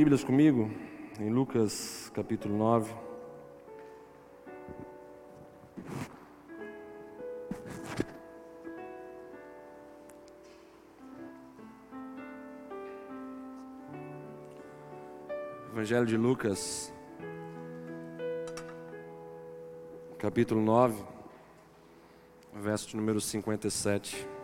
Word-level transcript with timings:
Bíblias 0.00 0.24
comigo, 0.24 0.70
em 1.20 1.28
Lucas 1.28 2.10
capítulo 2.14 2.56
9. 2.56 2.90
Evangelho 15.70 16.06
de 16.06 16.16
Lucas, 16.16 16.90
capítulo 20.18 20.62
9, 20.62 21.04
verso 22.54 22.96
número 22.96 23.20
57. 23.20 24.39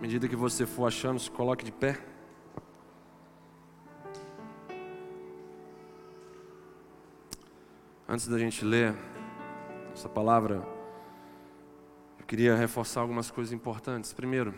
À 0.00 0.02
medida 0.02 0.26
que 0.26 0.34
você 0.34 0.64
for 0.64 0.86
achando, 0.86 1.20
se 1.20 1.30
coloque 1.30 1.62
de 1.62 1.70
pé. 1.70 2.00
Antes 8.08 8.26
da 8.26 8.38
gente 8.38 8.64
ler 8.64 8.96
essa 9.92 10.08
palavra, 10.08 10.66
eu 12.18 12.24
queria 12.24 12.56
reforçar 12.56 13.02
algumas 13.02 13.30
coisas 13.30 13.52
importantes. 13.52 14.14
Primeiro, 14.14 14.54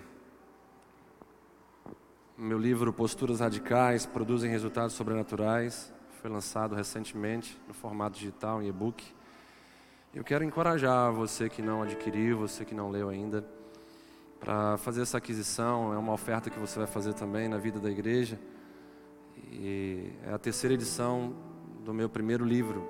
meu 2.38 2.57
livro 2.57 2.93
Posturas 2.93 3.41
Radicais 3.41 4.07
Produzem 4.07 4.49
Resultados 4.49 4.95
Sobrenaturais 4.95 5.93
foi 6.21 6.30
lançado 6.30 6.77
recentemente 6.77 7.61
no 7.66 7.74
formato 7.74 8.16
digital, 8.16 8.63
em 8.63 8.69
e-book. 8.69 9.13
Eu 10.15 10.23
quero 10.23 10.45
encorajar 10.45 11.11
você 11.11 11.49
que 11.49 11.61
não 11.61 11.83
adquiriu, 11.83 12.38
você 12.38 12.65
que 12.65 12.77
não 12.77 12.91
leu 12.91 13.09
ainda, 13.09 13.45
para 14.42 14.77
fazer 14.77 15.02
essa 15.02 15.19
aquisição. 15.19 15.95
É 15.95 15.96
uma 15.96 16.12
oferta 16.12 16.51
que 16.51 16.59
você 16.59 16.78
vai 16.78 16.88
fazer 16.88 17.14
também 17.14 17.48
na 17.48 17.59
vida 17.59 17.78
da 17.78 17.91
igreja. 17.91 18.38
E 19.52 20.10
é 20.27 20.32
a 20.32 20.38
terceira 20.38 20.74
edição 20.74 21.32
do 21.84 21.95
meu 21.95 22.09
primeiro 22.09 22.45
livro, 22.45 22.88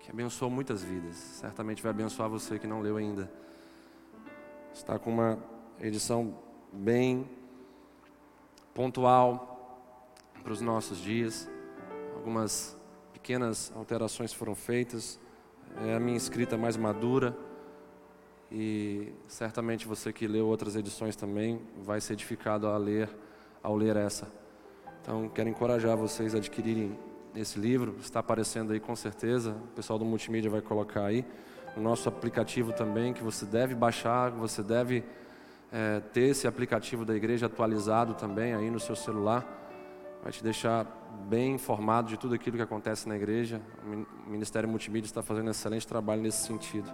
que 0.00 0.10
abençoou 0.10 0.50
muitas 0.50 0.82
vidas. 0.82 1.16
Certamente 1.16 1.82
vai 1.82 1.90
abençoar 1.90 2.28
você 2.28 2.58
que 2.58 2.66
não 2.66 2.80
leu 2.80 2.98
ainda. 2.98 3.32
Está 4.74 4.98
com 4.98 5.10
uma 5.10 5.38
edição 5.80 6.36
bem 6.70 7.28
pontual 8.74 9.80
para 10.42 10.52
os 10.52 10.60
nossos 10.60 10.98
dias. 10.98 11.48
Algumas 12.14 12.76
pequenas 13.12 13.72
alterações 13.74 14.34
foram 14.34 14.54
feitas. 14.54 15.18
É 15.86 15.94
a 15.94 16.00
minha 16.00 16.16
escrita 16.16 16.58
mais 16.58 16.76
madura. 16.76 17.36
E 18.50 19.12
certamente 19.26 19.86
você 19.86 20.12
que 20.12 20.26
leu 20.26 20.46
outras 20.46 20.76
edições 20.76 21.16
também 21.16 21.60
vai 21.82 22.00
ser 22.00 22.12
edificado 22.12 22.68
a 22.68 22.76
ler, 22.76 23.08
ao 23.62 23.76
ler 23.76 23.96
essa. 23.96 24.28
Então, 25.02 25.28
quero 25.28 25.48
encorajar 25.48 25.96
vocês 25.96 26.34
a 26.34 26.38
adquirirem 26.38 26.98
esse 27.34 27.58
livro. 27.58 27.96
Está 28.00 28.20
aparecendo 28.20 28.72
aí 28.72 28.80
com 28.80 28.94
certeza. 28.94 29.52
O 29.52 29.74
pessoal 29.74 29.98
do 29.98 30.04
multimídia 30.04 30.50
vai 30.50 30.60
colocar 30.60 31.04
aí. 31.04 31.24
O 31.76 31.80
nosso 31.80 32.08
aplicativo 32.08 32.72
também, 32.72 33.12
que 33.12 33.22
você 33.22 33.44
deve 33.44 33.74
baixar, 33.74 34.30
você 34.30 34.62
deve 34.62 35.04
é, 35.72 36.00
ter 36.12 36.28
esse 36.28 36.46
aplicativo 36.46 37.04
da 37.04 37.14
igreja 37.14 37.46
atualizado 37.46 38.14
também 38.14 38.54
aí 38.54 38.70
no 38.70 38.78
seu 38.78 38.94
celular. 38.94 39.44
Vai 40.22 40.32
te 40.32 40.42
deixar 40.42 40.86
bem 41.28 41.54
informado 41.54 42.08
de 42.08 42.16
tudo 42.16 42.34
aquilo 42.34 42.56
que 42.56 42.62
acontece 42.62 43.08
na 43.08 43.16
igreja. 43.16 43.60
O 43.84 44.30
Ministério 44.30 44.68
Multimídia 44.68 45.08
está 45.08 45.22
fazendo 45.22 45.48
um 45.48 45.50
excelente 45.50 45.86
trabalho 45.86 46.22
nesse 46.22 46.46
sentido. 46.46 46.90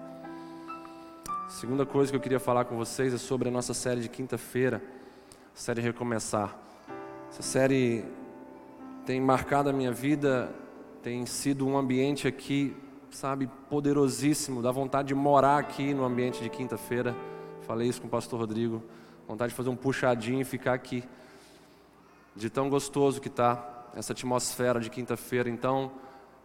Segunda 1.50 1.84
coisa 1.84 2.12
que 2.12 2.16
eu 2.16 2.20
queria 2.20 2.38
falar 2.38 2.64
com 2.64 2.76
vocês 2.76 3.12
é 3.12 3.18
sobre 3.18 3.48
a 3.48 3.50
nossa 3.50 3.74
série 3.74 4.00
de 4.00 4.08
quinta-feira, 4.08 4.80
série 5.52 5.80
Recomeçar. 5.80 6.56
Essa 7.28 7.42
série 7.42 8.04
tem 9.04 9.20
marcado 9.20 9.68
a 9.68 9.72
minha 9.72 9.90
vida, 9.90 10.54
tem 11.02 11.26
sido 11.26 11.66
um 11.66 11.76
ambiente 11.76 12.28
aqui, 12.28 12.74
sabe, 13.10 13.50
poderosíssimo, 13.68 14.62
dá 14.62 14.70
vontade 14.70 15.08
de 15.08 15.14
morar 15.16 15.58
aqui 15.58 15.92
no 15.92 16.04
ambiente 16.04 16.40
de 16.40 16.48
quinta-feira. 16.48 17.16
Falei 17.62 17.88
isso 17.88 18.00
com 18.00 18.06
o 18.06 18.10
pastor 18.10 18.38
Rodrigo, 18.38 18.80
vontade 19.26 19.50
de 19.50 19.56
fazer 19.56 19.70
um 19.70 19.76
puxadinho 19.76 20.40
e 20.40 20.44
ficar 20.44 20.74
aqui. 20.74 21.02
De 22.36 22.48
tão 22.48 22.70
gostoso 22.70 23.20
que 23.20 23.28
está 23.28 23.88
essa 23.96 24.12
atmosfera 24.12 24.78
de 24.78 24.88
quinta-feira. 24.88 25.50
Então, 25.50 25.90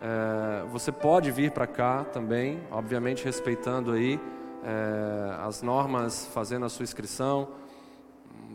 é, 0.01 0.65
você 0.71 0.91
pode 0.91 1.29
vir 1.29 1.51
para 1.51 1.67
cá 1.67 2.03
também, 2.05 2.59
obviamente 2.71 3.23
respeitando 3.23 3.91
aí 3.91 4.19
é, 4.65 5.45
as 5.45 5.61
normas, 5.61 6.25
fazendo 6.33 6.65
a 6.65 6.69
sua 6.69 6.83
inscrição. 6.83 7.49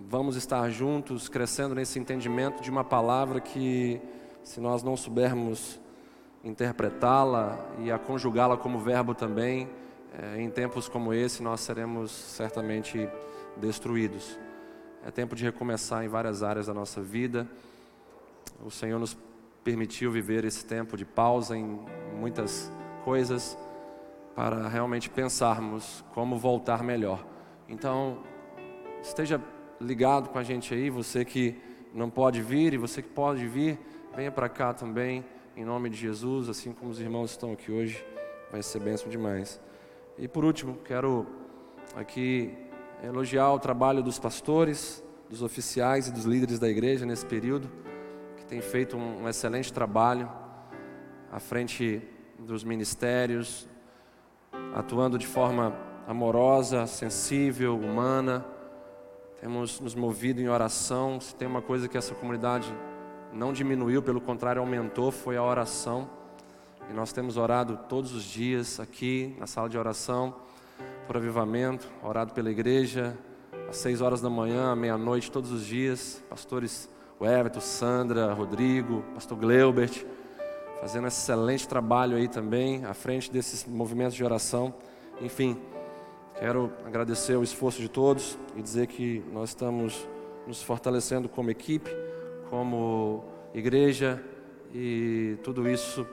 Vamos 0.09 0.35
estar 0.35 0.69
juntos, 0.69 1.29
crescendo 1.29 1.75
nesse 1.75 2.01
entendimento 2.01 2.61
de 2.61 2.69
uma 2.69 2.83
palavra 2.83 3.41
que, 3.41 4.01
se 4.43 4.61
nós 4.61 4.83
não 4.83 4.97
soubermos 4.97 5.81
interpretá-la 6.43 7.65
e 7.79 7.93
a 7.93 7.99
conjugá-la 7.99 8.57
como 8.57 8.81
verbo 8.81 9.15
também, 9.15 9.69
é, 10.19 10.41
em 10.41 10.51
tempos 10.51 10.89
como 10.89 11.15
esse, 11.15 11.43
nós 11.43 11.61
seremos 11.61 12.11
certamente 12.11 13.09
destruídos. 13.57 14.37
É 15.07 15.11
tempo 15.13 15.37
de 15.37 15.45
recomeçar 15.45 16.05
em 16.05 16.09
várias 16.09 16.43
áreas 16.43 16.67
da 16.67 16.75
nossa 16.75 17.01
vida. 17.01 17.47
O 18.65 18.71
Senhor 18.71 18.99
nos 18.99 19.17
permitiu 19.63 20.11
viver 20.11 20.45
esse 20.45 20.65
tempo 20.65 20.97
de 20.97 21.05
pausa 21.05 21.57
em 21.57 21.81
muitas 22.19 22.71
coisas 23.05 23.57
para 24.35 24.69
realmente 24.69 25.11
pensarmos 25.11 26.05
como 26.15 26.39
voltar 26.39 26.83
melhor. 26.83 27.27
Então, 27.69 28.19
esteja 29.03 29.41
ligado 29.81 30.29
com 30.29 30.39
a 30.39 30.43
gente 30.43 30.75
aí, 30.75 30.91
você 30.91 31.25
que 31.25 31.57
não 31.93 32.11
pode 32.11 32.43
vir 32.43 32.75
e 32.75 32.77
você 32.77 33.03
que 33.03 33.09
pode 33.09 33.47
vir, 33.47 33.79
venha 34.15 34.31
para 34.31 34.49
cá 34.49 34.73
também, 34.73 35.25
em 35.57 35.65
nome 35.65 35.91
de 35.91 35.97
Jesus, 35.97 36.49
assim 36.49 36.73
como 36.73 36.91
os 36.91 37.01
irmãos 37.01 37.31
estão 37.33 37.53
aqui 37.53 37.73
hoje, 37.73 38.05
vai 38.51 38.63
ser 38.63 38.81
bênção 38.81 39.09
demais. 39.09 39.61
E 40.19 40.29
por 40.29 40.45
último, 40.45 40.79
quero 40.85 41.27
aqui 41.97 42.55
elogiar 43.03 43.53
o 43.53 43.59
trabalho 43.59 44.03
dos 44.03 44.19
pastores, 44.19 45.03
dos 45.29 45.43
oficiais 45.43 46.09
e 46.09 46.13
dos 46.13 46.25
líderes 46.25 46.59
da 46.59 46.69
igreja 46.69 47.07
nesse 47.07 47.25
período, 47.25 47.71
que 48.37 48.45
tem 48.45 48.61
feito 48.61 48.97
um, 48.97 49.23
um 49.23 49.29
excelente 49.29 49.73
trabalho 49.73 50.31
à 51.31 51.39
frente 51.39 52.03
dos 52.39 52.65
ministérios, 52.65 53.69
atuando 54.75 55.19
de 55.19 55.27
forma 55.27 55.75
amorosa, 56.07 56.87
sensível, 56.87 57.77
humana. 57.79 58.45
Temos 59.41 59.81
nos 59.81 59.95
movido 59.95 60.41
em 60.41 60.49
oração. 60.49 61.21
Se 61.21 61.35
tem 61.35 61.47
uma 61.47 61.63
coisa 61.63 61.89
que 61.89 61.97
essa 61.97 62.15
comunidade 62.15 62.73
não 63.33 63.53
diminuiu, 63.53 64.03
pelo 64.03 64.21
contrário, 64.21 64.61
aumentou, 64.61 65.11
foi 65.11 65.37
a 65.37 65.43
oração. 65.43 66.09
E 66.91 66.93
nós 66.93 67.13
temos 67.13 67.37
orado 67.37 67.79
todos 67.89 68.13
os 68.13 68.25
dias 68.25 68.81
aqui 68.81 69.37
na 69.39 69.47
sala 69.47 69.69
de 69.69 69.79
oração 69.79 70.35
por 71.07 71.17
avivamento, 71.17 71.89
orado 72.03 72.33
pela 72.33 72.51
igreja, 72.51 73.17
às 73.69 73.77
seis 73.77 74.01
horas 74.01 74.21
da 74.21 74.31
manhã, 74.31 74.73
à 74.73 74.77
meia-noite, 74.77 75.31
todos 75.31 75.53
os 75.53 75.65
dias. 75.65 76.23
Pastores 76.29 76.89
o 77.19 77.27
Everton, 77.27 77.61
Sandra, 77.61 78.33
Rodrigo, 78.33 79.05
pastor 79.15 79.37
Gleubert 79.37 80.05
fazendo 80.81 81.07
excelente 81.07 81.69
trabalho 81.69 82.17
aí 82.17 82.27
também, 82.27 82.85
à 82.87 82.95
frente 82.95 83.31
desses 83.31 83.67
movimentos 83.67 84.15
de 84.15 84.25
oração. 84.25 84.75
Enfim, 85.21 85.61
quero 86.39 86.73
agradecer 86.87 87.37
o 87.37 87.43
esforço 87.43 87.81
de 87.81 87.89
todos 87.89 88.39
e 88.57 88.63
dizer 88.63 88.87
que 88.87 89.23
nós 89.31 89.51
estamos 89.51 90.09
nos 90.47 90.63
fortalecendo 90.63 91.29
como 91.29 91.51
equipe, 91.51 91.91
como 92.49 93.23
igreja 93.55 94.23
e 94.75 95.37
tudo 95.45 95.69
isso 95.69 96.07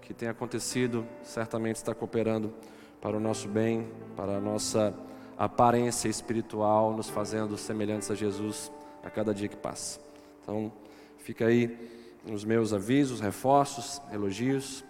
que 0.00 0.14
tem 0.14 0.28
acontecido 0.28 1.06
certamente 1.22 1.76
está 1.76 1.94
cooperando 1.94 2.52
para 3.00 3.16
o 3.16 3.20
nosso 3.20 3.46
bem, 3.46 3.86
para 4.16 4.38
a 4.38 4.40
nossa 4.40 4.94
aparência 5.36 6.08
espiritual, 6.08 6.96
nos 6.96 7.10
fazendo 7.10 7.58
semelhantes 7.58 8.10
a 8.10 8.14
Jesus 8.14 8.72
a 9.02 9.10
cada 9.10 9.34
dia 9.34 9.48
que 9.48 9.56
passa. 9.56 10.00
Então, 10.42 10.72
fica 11.18 11.46
aí 11.46 11.93
os 12.30 12.44
meus 12.44 12.72
avisos, 12.72 13.20
reforços, 13.20 14.00
elogios, 14.12 14.84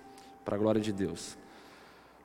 para 0.45 0.57
a 0.57 0.59
glória 0.59 0.81
de 0.81 0.93
Deus. 0.93 1.37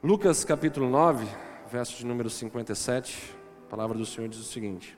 Lucas 0.03 0.43
capítulo 0.43 0.89
9, 0.89 1.25
verso 1.71 1.97
de 1.97 2.05
número 2.05 2.29
57, 2.29 3.35
a 3.65 3.69
palavra 3.69 3.97
do 3.97 4.05
Senhor 4.05 4.27
diz 4.27 4.39
o 4.39 4.43
seguinte: 4.43 4.97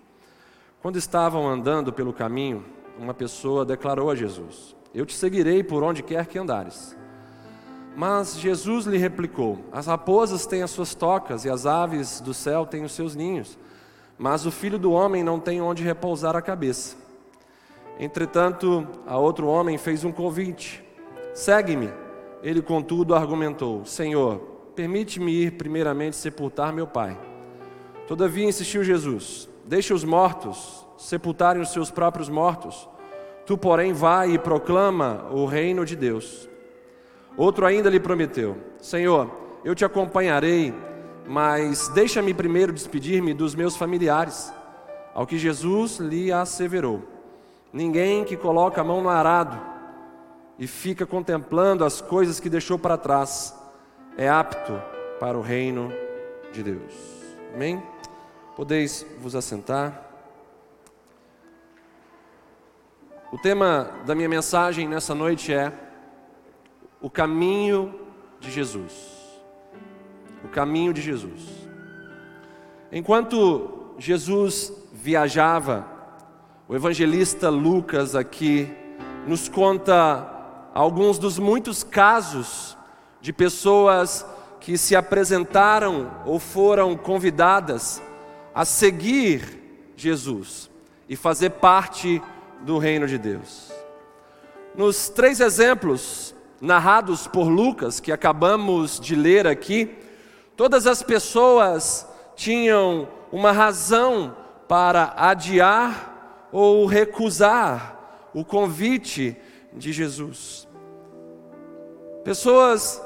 Quando 0.81 0.97
estavam 0.97 1.47
andando 1.47 1.93
pelo 1.93 2.13
caminho, 2.13 2.65
uma 2.97 3.13
pessoa 3.13 3.65
declarou 3.65 4.11
a 4.11 4.15
Jesus: 4.15 4.75
Eu 4.93 5.05
te 5.05 5.15
seguirei 5.15 5.63
por 5.63 5.83
onde 5.83 6.03
quer 6.03 6.25
que 6.27 6.37
andares. 6.37 6.95
Mas 7.95 8.37
Jesus 8.37 8.85
lhe 8.85 8.97
replicou: 8.97 9.63
As 9.71 9.87
raposas 9.87 10.45
têm 10.45 10.61
as 10.61 10.71
suas 10.71 10.93
tocas 10.93 11.45
e 11.45 11.49
as 11.49 11.65
aves 11.65 12.19
do 12.21 12.33
céu 12.33 12.65
têm 12.65 12.83
os 12.83 12.91
seus 12.91 13.15
ninhos, 13.15 13.57
mas 14.17 14.45
o 14.45 14.51
filho 14.51 14.77
do 14.77 14.91
homem 14.91 15.23
não 15.23 15.39
tem 15.39 15.61
onde 15.61 15.83
repousar 15.83 16.35
a 16.35 16.41
cabeça. 16.41 17.00
Entretanto, 17.99 18.87
a 19.05 19.17
outro 19.17 19.47
homem 19.47 19.77
fez 19.77 20.03
um 20.03 20.11
convite: 20.11 20.83
Segue-me. 21.33 21.89
Ele, 22.43 22.61
contudo, 22.61 23.13
argumentou: 23.13 23.85
Senhor, 23.85 24.39
permite-me 24.75 25.31
ir 25.31 25.51
primeiramente 25.51 26.15
sepultar 26.15 26.73
meu 26.73 26.87
pai. 26.87 27.17
Todavia 28.07 28.45
insistiu 28.45 28.83
Jesus: 28.83 29.47
Deixe 29.65 29.93
os 29.93 30.03
mortos 30.03 30.85
sepultarem 30.97 31.61
os 31.61 31.71
seus 31.71 31.89
próprios 31.89 32.29
mortos. 32.29 32.87
Tu, 33.45 33.57
porém, 33.57 33.93
vai 33.93 34.31
e 34.31 34.39
proclama 34.39 35.27
o 35.31 35.45
reino 35.45 35.85
de 35.85 35.95
Deus. 35.95 36.49
Outro 37.37 37.65
ainda 37.65 37.89
lhe 37.89 37.99
prometeu: 37.99 38.57
Senhor, 38.79 39.29
eu 39.63 39.75
te 39.75 39.85
acompanharei, 39.85 40.73
mas 41.27 41.87
deixa-me 41.89 42.33
primeiro 42.33 42.73
despedir-me 42.73 43.33
dos 43.33 43.55
meus 43.55 43.75
familiares. 43.75 44.53
Ao 45.13 45.27
que 45.27 45.37
Jesus 45.37 45.97
lhe 45.97 46.31
asseverou: 46.31 47.01
Ninguém 47.73 48.25
que 48.25 48.35
coloca 48.35 48.81
a 48.81 48.83
mão 48.83 49.01
no 49.01 49.09
arado 49.09 49.59
e 50.59 50.67
fica 50.67 51.05
contemplando 51.05 51.85
as 51.85 52.01
coisas 52.01 52.39
que 52.39 52.49
deixou 52.49 52.77
para 52.77 52.97
trás 52.97 53.57
é 54.17 54.27
apto 54.27 54.79
para 55.19 55.37
o 55.37 55.41
reino 55.41 55.91
de 56.51 56.61
Deus. 56.61 56.93
Amém? 57.53 57.81
Podeis 58.55 59.05
vos 59.19 59.35
assentar. 59.35 60.09
O 63.31 63.37
tema 63.37 63.89
da 64.05 64.13
minha 64.13 64.27
mensagem 64.27 64.87
nessa 64.87 65.15
noite 65.15 65.53
é 65.53 65.71
o 67.01 67.09
caminho 67.09 67.97
de 68.39 68.51
Jesus. 68.51 68.93
O 70.43 70.49
caminho 70.49 70.93
de 70.93 71.01
Jesus. 71.01 71.41
Enquanto 72.91 73.95
Jesus 73.97 74.73
viajava, 74.91 76.00
o 76.71 76.75
evangelista 76.75 77.49
Lucas 77.49 78.15
aqui 78.15 78.73
nos 79.27 79.49
conta 79.49 80.25
alguns 80.73 81.19
dos 81.19 81.37
muitos 81.37 81.83
casos 81.83 82.77
de 83.19 83.33
pessoas 83.33 84.25
que 84.61 84.77
se 84.77 84.95
apresentaram 84.95 86.09
ou 86.25 86.39
foram 86.39 86.95
convidadas 86.95 88.01
a 88.55 88.63
seguir 88.63 89.91
Jesus 89.97 90.71
e 91.09 91.17
fazer 91.17 91.49
parte 91.49 92.21
do 92.61 92.77
reino 92.77 93.05
de 93.05 93.17
Deus. 93.17 93.69
Nos 94.73 95.09
três 95.09 95.41
exemplos 95.41 96.33
narrados 96.61 97.27
por 97.27 97.49
Lucas, 97.49 97.99
que 97.99 98.13
acabamos 98.13 98.97
de 98.97 99.13
ler 99.13 99.45
aqui, 99.45 99.93
todas 100.55 100.87
as 100.87 101.03
pessoas 101.03 102.07
tinham 102.33 103.09
uma 103.29 103.51
razão 103.51 104.33
para 104.69 105.13
adiar 105.17 106.10
ou 106.51 106.85
recusar 106.85 108.29
o 108.33 108.43
convite 108.43 109.37
de 109.73 109.91
Jesus. 109.91 110.67
Pessoas 112.23 113.01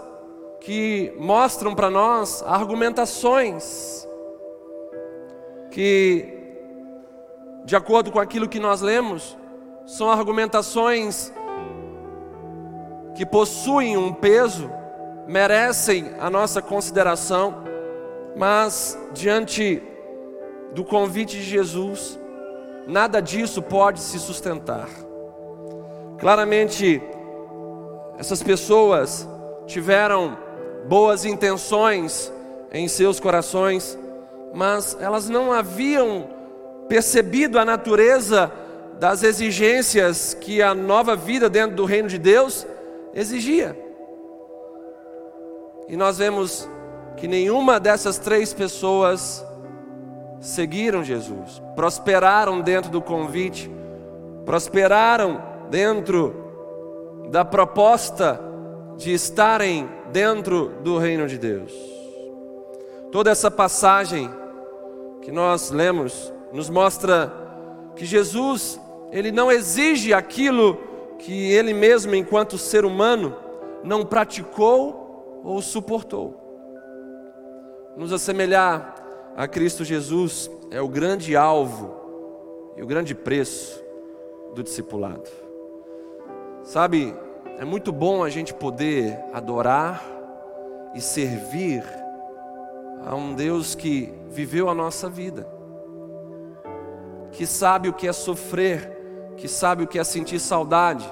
que 0.62 1.14
mostram 1.18 1.76
para 1.76 1.90
nós 1.90 2.44
argumentações 2.44 4.08
que, 5.70 6.34
de 7.66 7.76
acordo 7.76 8.12
com 8.12 8.20
aquilo 8.20 8.48
que 8.48 8.60
nós 8.60 8.82
lemos, 8.82 9.38
são 9.86 10.10
argumentações 10.10 11.32
que 13.16 13.26
possuem 13.26 13.96
um 13.96 14.14
peso, 14.14 14.70
merecem 15.28 16.14
a 16.20 16.30
nossa 16.30 16.62
consideração, 16.62 17.64
mas 18.36 18.98
diante 19.14 19.82
do 20.74 20.84
convite 20.84 21.38
de 21.38 21.44
Jesus, 21.44 22.20
nada 22.88 23.22
disso 23.22 23.62
pode 23.62 24.00
se 24.00 24.20
sustentar. 24.20 24.88
Claramente, 26.20 27.02
essas 28.18 28.42
pessoas 28.42 29.28
tiveram 29.68 30.38
boas 30.88 31.26
intenções 31.26 32.32
em 32.72 32.88
seus 32.88 33.20
corações, 33.20 33.98
mas 34.54 34.98
elas 35.00 35.30
não 35.30 35.52
haviam 35.52 36.30
percebido 36.88 37.60
a 37.60 37.66
natureza 37.66 38.52
das 39.00 39.24
exigências 39.24 40.34
que 40.34 40.62
a 40.62 40.74
nova 40.74 41.16
vida 41.16 41.50
dentro 41.50 41.76
do 41.76 41.86
reino 41.86 42.08
de 42.08 42.18
Deus 42.18 42.66
exigia. 43.14 43.78
E 45.88 45.96
nós 45.96 46.18
vemos 46.18 46.68
que 47.18 47.28
nenhuma 47.28 47.80
dessas 47.80 48.18
três 48.18 48.54
pessoas 48.54 49.45
seguiram 50.40 51.04
Jesus, 51.04 51.62
prosperaram 51.76 52.62
dentro 52.62 52.92
do 52.92 53.02
convite, 53.02 53.70
prosperaram 54.46 55.42
dentro 55.70 56.44
da 57.30 57.44
proposta 57.44 58.40
de 58.98 59.14
estarem 59.14 59.90
dentro 60.12 60.74
do 60.82 60.98
reino 60.98 61.28
de 61.28 61.38
Deus. 61.38 61.74
Toda 63.12 63.32
essa 63.32 63.50
passagem 63.50 64.30
que 65.22 65.32
nós 65.32 65.72
lemos 65.72 66.32
nos 66.54 66.70
mostra 66.70 67.34
que 67.96 68.06
Jesus 68.06 68.80
ele 69.12 69.32
não 69.32 69.52
exige 69.52 70.14
aquilo 70.14 70.78
que 71.20 71.52
ele 71.52 71.74
mesmo, 71.74 72.14
enquanto 72.14 72.58
ser 72.58 72.86
humano, 72.86 73.36
não 73.84 74.06
praticou 74.06 75.42
ou 75.44 75.62
suportou. 75.62 76.42
Nos 77.96 78.12
assemelhar 78.12 78.95
a 79.36 79.48
Cristo 79.48 79.84
Jesus 79.84 80.50
é 80.72 80.82
o 80.82 80.88
grande 80.88 81.36
alvo 81.36 81.94
e 82.76 82.82
o 82.82 82.88
grande 82.88 83.14
preço 83.14 83.84
do 84.54 84.64
discipulado. 84.64 85.30
Sabe, 86.64 87.14
é 87.58 87.66
muito 87.66 87.92
bom 87.92 88.24
a 88.24 88.30
gente 88.30 88.54
poder 88.54 89.18
adorar 89.34 90.04
e 90.94 91.02
servir 91.02 91.84
a 93.06 93.16
um 93.16 93.36
Deus 93.36 93.76
que 93.76 94.14
viveu 94.30 94.70
a 94.70 94.74
nossa 94.74 95.10
vida, 95.10 95.48
que 97.32 97.46
sabe 97.46 97.90
o 97.90 97.94
que 97.94 98.08
é 98.08 98.14
sofrer 98.14 98.96
que 99.38 99.48
sabe 99.48 99.84
o 99.84 99.88
que 99.88 100.00
é 100.00 100.04
sentir 100.04 100.40
saudade, 100.40 101.06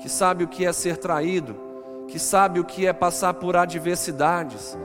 que 0.00 0.08
sabe 0.08 0.44
o 0.44 0.48
que 0.48 0.66
é 0.66 0.72
ser 0.72 0.96
traído, 0.96 1.56
que 2.08 2.18
sabe 2.18 2.58
o 2.58 2.64
que 2.64 2.86
é 2.86 2.92
passar 2.92 3.34
por 3.34 3.56
adversidades, 3.56 4.76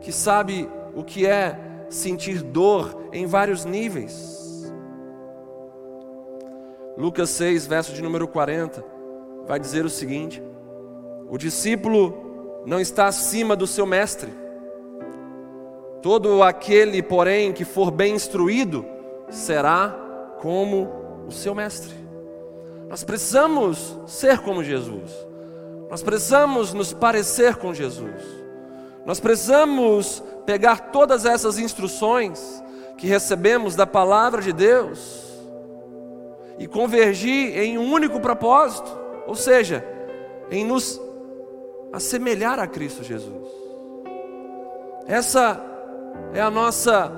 que 0.00 0.12
sabe 0.12 0.68
o 0.94 1.02
que 1.02 1.26
é 1.26 1.58
sentir 1.92 2.42
dor 2.42 3.08
em 3.12 3.26
vários 3.26 3.64
níveis. 3.64 4.72
Lucas 6.96 7.30
6, 7.30 7.66
verso 7.66 7.92
de 7.92 8.02
número 8.02 8.26
40, 8.26 8.84
vai 9.46 9.58
dizer 9.58 9.84
o 9.84 9.90
seguinte: 9.90 10.42
O 11.28 11.36
discípulo 11.36 12.62
não 12.66 12.80
está 12.80 13.06
acima 13.06 13.54
do 13.54 13.66
seu 13.66 13.86
mestre. 13.86 14.32
Todo 16.00 16.42
aquele, 16.42 17.02
porém, 17.02 17.52
que 17.52 17.64
for 17.64 17.90
bem 17.90 18.14
instruído, 18.14 18.84
será 19.30 19.90
como 20.40 20.90
o 21.26 21.30
seu 21.30 21.54
mestre. 21.54 21.94
Nós 22.88 23.04
precisamos 23.04 23.98
ser 24.06 24.38
como 24.40 24.64
Jesus. 24.64 25.10
Nós 25.88 26.02
precisamos 26.02 26.72
nos 26.72 26.92
parecer 26.92 27.56
com 27.56 27.72
Jesus. 27.72 28.41
Nós 29.04 29.20
precisamos 29.20 30.22
pegar 30.46 30.90
todas 30.92 31.24
essas 31.24 31.58
instruções 31.58 32.62
que 32.96 33.06
recebemos 33.06 33.74
da 33.74 33.86
palavra 33.86 34.40
de 34.40 34.52
Deus 34.52 35.22
e 36.58 36.66
convergir 36.66 37.58
em 37.58 37.78
um 37.78 37.92
único 37.92 38.20
propósito, 38.20 38.90
ou 39.26 39.34
seja, 39.34 39.84
em 40.50 40.64
nos 40.64 41.00
assemelhar 41.92 42.58
a 42.58 42.66
Cristo 42.66 43.02
Jesus. 43.02 43.48
Essa 45.06 45.60
é 46.32 46.40
a 46.40 46.50
nossa 46.50 47.10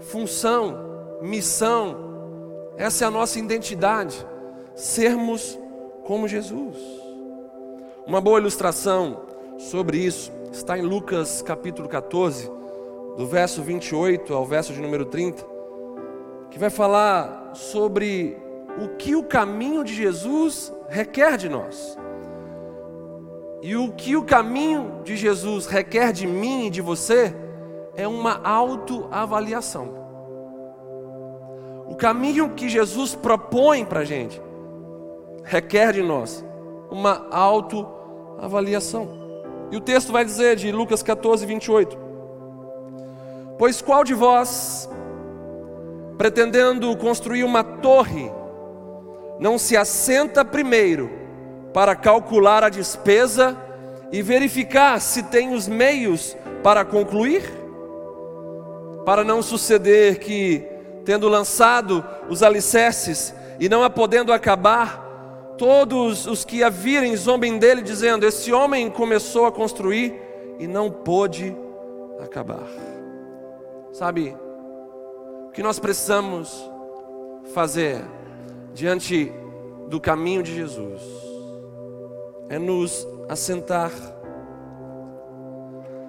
função, 0.00 1.18
missão 1.20 2.06
essa 2.76 3.04
é 3.04 3.08
a 3.08 3.10
nossa 3.10 3.38
identidade, 3.38 4.26
sermos 4.74 5.58
como 6.04 6.28
Jesus. 6.28 6.76
Uma 8.06 8.20
boa 8.20 8.38
ilustração 8.38 9.25
sobre 9.58 9.98
isso 9.98 10.32
está 10.52 10.78
em 10.78 10.82
Lucas 10.82 11.42
capítulo 11.42 11.88
14, 11.88 12.50
do 13.16 13.26
verso 13.26 13.62
28 13.62 14.32
ao 14.32 14.44
verso 14.44 14.72
de 14.72 14.80
número 14.80 15.04
30, 15.04 15.44
que 16.50 16.58
vai 16.58 16.70
falar 16.70 17.52
sobre 17.54 18.36
o 18.82 18.96
que 18.96 19.16
o 19.16 19.22
caminho 19.22 19.82
de 19.82 19.94
Jesus 19.94 20.72
requer 20.88 21.36
de 21.36 21.48
nós. 21.48 21.98
E 23.62 23.74
o 23.76 23.92
que 23.92 24.16
o 24.16 24.22
caminho 24.22 25.00
de 25.02 25.16
Jesus 25.16 25.66
requer 25.66 26.12
de 26.12 26.26
mim 26.26 26.66
e 26.66 26.70
de 26.70 26.80
você 26.80 27.34
é 27.96 28.06
uma 28.06 28.40
autoavaliação. 28.46 30.06
O 31.86 31.96
caminho 31.96 32.50
que 32.50 32.68
Jesus 32.68 33.14
propõe 33.14 33.84
para 33.84 34.00
a 34.00 34.04
gente 34.04 34.40
requer 35.42 35.92
de 35.92 36.02
nós 36.02 36.44
uma 36.90 37.26
autoavaliação. 37.30 39.25
E 39.70 39.76
o 39.76 39.80
texto 39.80 40.12
vai 40.12 40.24
dizer 40.24 40.56
de 40.56 40.70
Lucas 40.70 41.02
14, 41.02 41.44
28: 41.44 41.98
Pois 43.58 43.80
qual 43.82 44.04
de 44.04 44.14
vós, 44.14 44.88
pretendendo 46.16 46.96
construir 46.96 47.44
uma 47.44 47.64
torre, 47.64 48.30
não 49.38 49.58
se 49.58 49.76
assenta 49.76 50.44
primeiro 50.44 51.10
para 51.72 51.94
calcular 51.94 52.64
a 52.64 52.68
despesa 52.68 53.56
e 54.12 54.22
verificar 54.22 55.00
se 55.00 55.24
tem 55.24 55.52
os 55.52 55.66
meios 55.66 56.36
para 56.62 56.84
concluir? 56.84 57.42
Para 59.04 59.24
não 59.24 59.42
suceder 59.42 60.18
que 60.18 60.64
tendo 61.04 61.28
lançado 61.28 62.04
os 62.28 62.42
alicerces 62.42 63.34
e 63.60 63.68
não 63.68 63.82
a 63.82 63.90
podendo 63.90 64.32
acabar, 64.32 65.05
todos 65.56 66.26
os 66.26 66.44
que 66.44 66.62
a 66.62 66.68
virem 66.68 67.16
zombem 67.16 67.58
dele, 67.58 67.82
dizendo: 67.82 68.26
Esse 68.26 68.52
homem 68.52 68.90
começou 68.90 69.46
a 69.46 69.52
construir 69.52 70.14
e 70.58 70.66
não 70.66 70.90
pôde 70.90 71.56
acabar. 72.20 72.66
Sabe, 73.92 74.36
o 75.48 75.50
que 75.50 75.62
nós 75.62 75.78
precisamos 75.78 76.70
fazer 77.54 78.04
diante 78.74 79.32
do 79.88 80.00
caminho 80.00 80.42
de 80.42 80.54
Jesus 80.54 81.02
é 82.48 82.58
nos 82.58 83.06
assentar, 83.28 83.90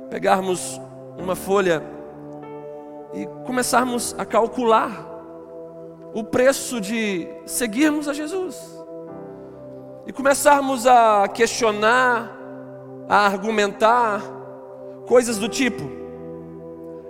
pegarmos 0.09 0.79
uma 1.17 1.35
folha 1.35 1.81
e 3.13 3.25
começarmos 3.45 4.15
a 4.17 4.25
calcular 4.25 5.05
o 6.13 6.23
preço 6.23 6.79
de 6.79 7.27
seguirmos 7.45 8.07
a 8.07 8.13
Jesus. 8.13 8.76
E 10.07 10.13
começarmos 10.13 10.87
a 10.87 11.27
questionar, 11.27 12.31
a 13.09 13.25
argumentar 13.25 14.21
coisas 15.05 15.37
do 15.37 15.49
tipo: 15.49 15.83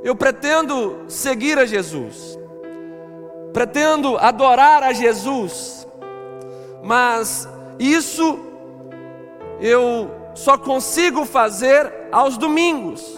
eu 0.04 0.16
pretendo 0.16 1.06
seguir 1.08 1.60
a 1.60 1.66
Jesus, 1.66 2.39
pretendo 3.54 4.18
adorar 4.18 4.82
a 4.82 4.94
Jesus, 4.94 5.88
mas 6.84 7.48
isso 7.77 8.39
eu 9.62 10.10
só 10.34 10.58
consigo 10.58 11.24
fazer 11.24 11.94
aos 12.12 12.36
domingos. 12.36 13.16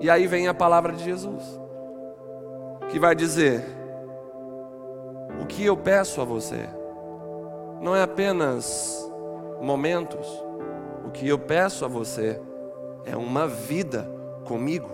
E 0.00 0.08
aí 0.08 0.26
vem 0.26 0.48
a 0.48 0.54
palavra 0.54 0.94
de 0.94 1.04
Jesus, 1.04 1.60
que 2.88 2.98
vai 2.98 3.14
dizer: 3.14 3.62
o 5.42 5.44
que 5.44 5.66
eu 5.66 5.76
peço 5.76 6.22
a 6.22 6.24
você 6.24 6.66
não 7.84 7.94
é 7.94 8.00
apenas 8.00 9.06
momentos, 9.60 10.26
o 11.04 11.10
que 11.10 11.28
eu 11.28 11.38
peço 11.38 11.84
a 11.84 11.88
você 11.88 12.40
é 13.04 13.14
uma 13.14 13.46
vida 13.46 14.08
comigo. 14.46 14.88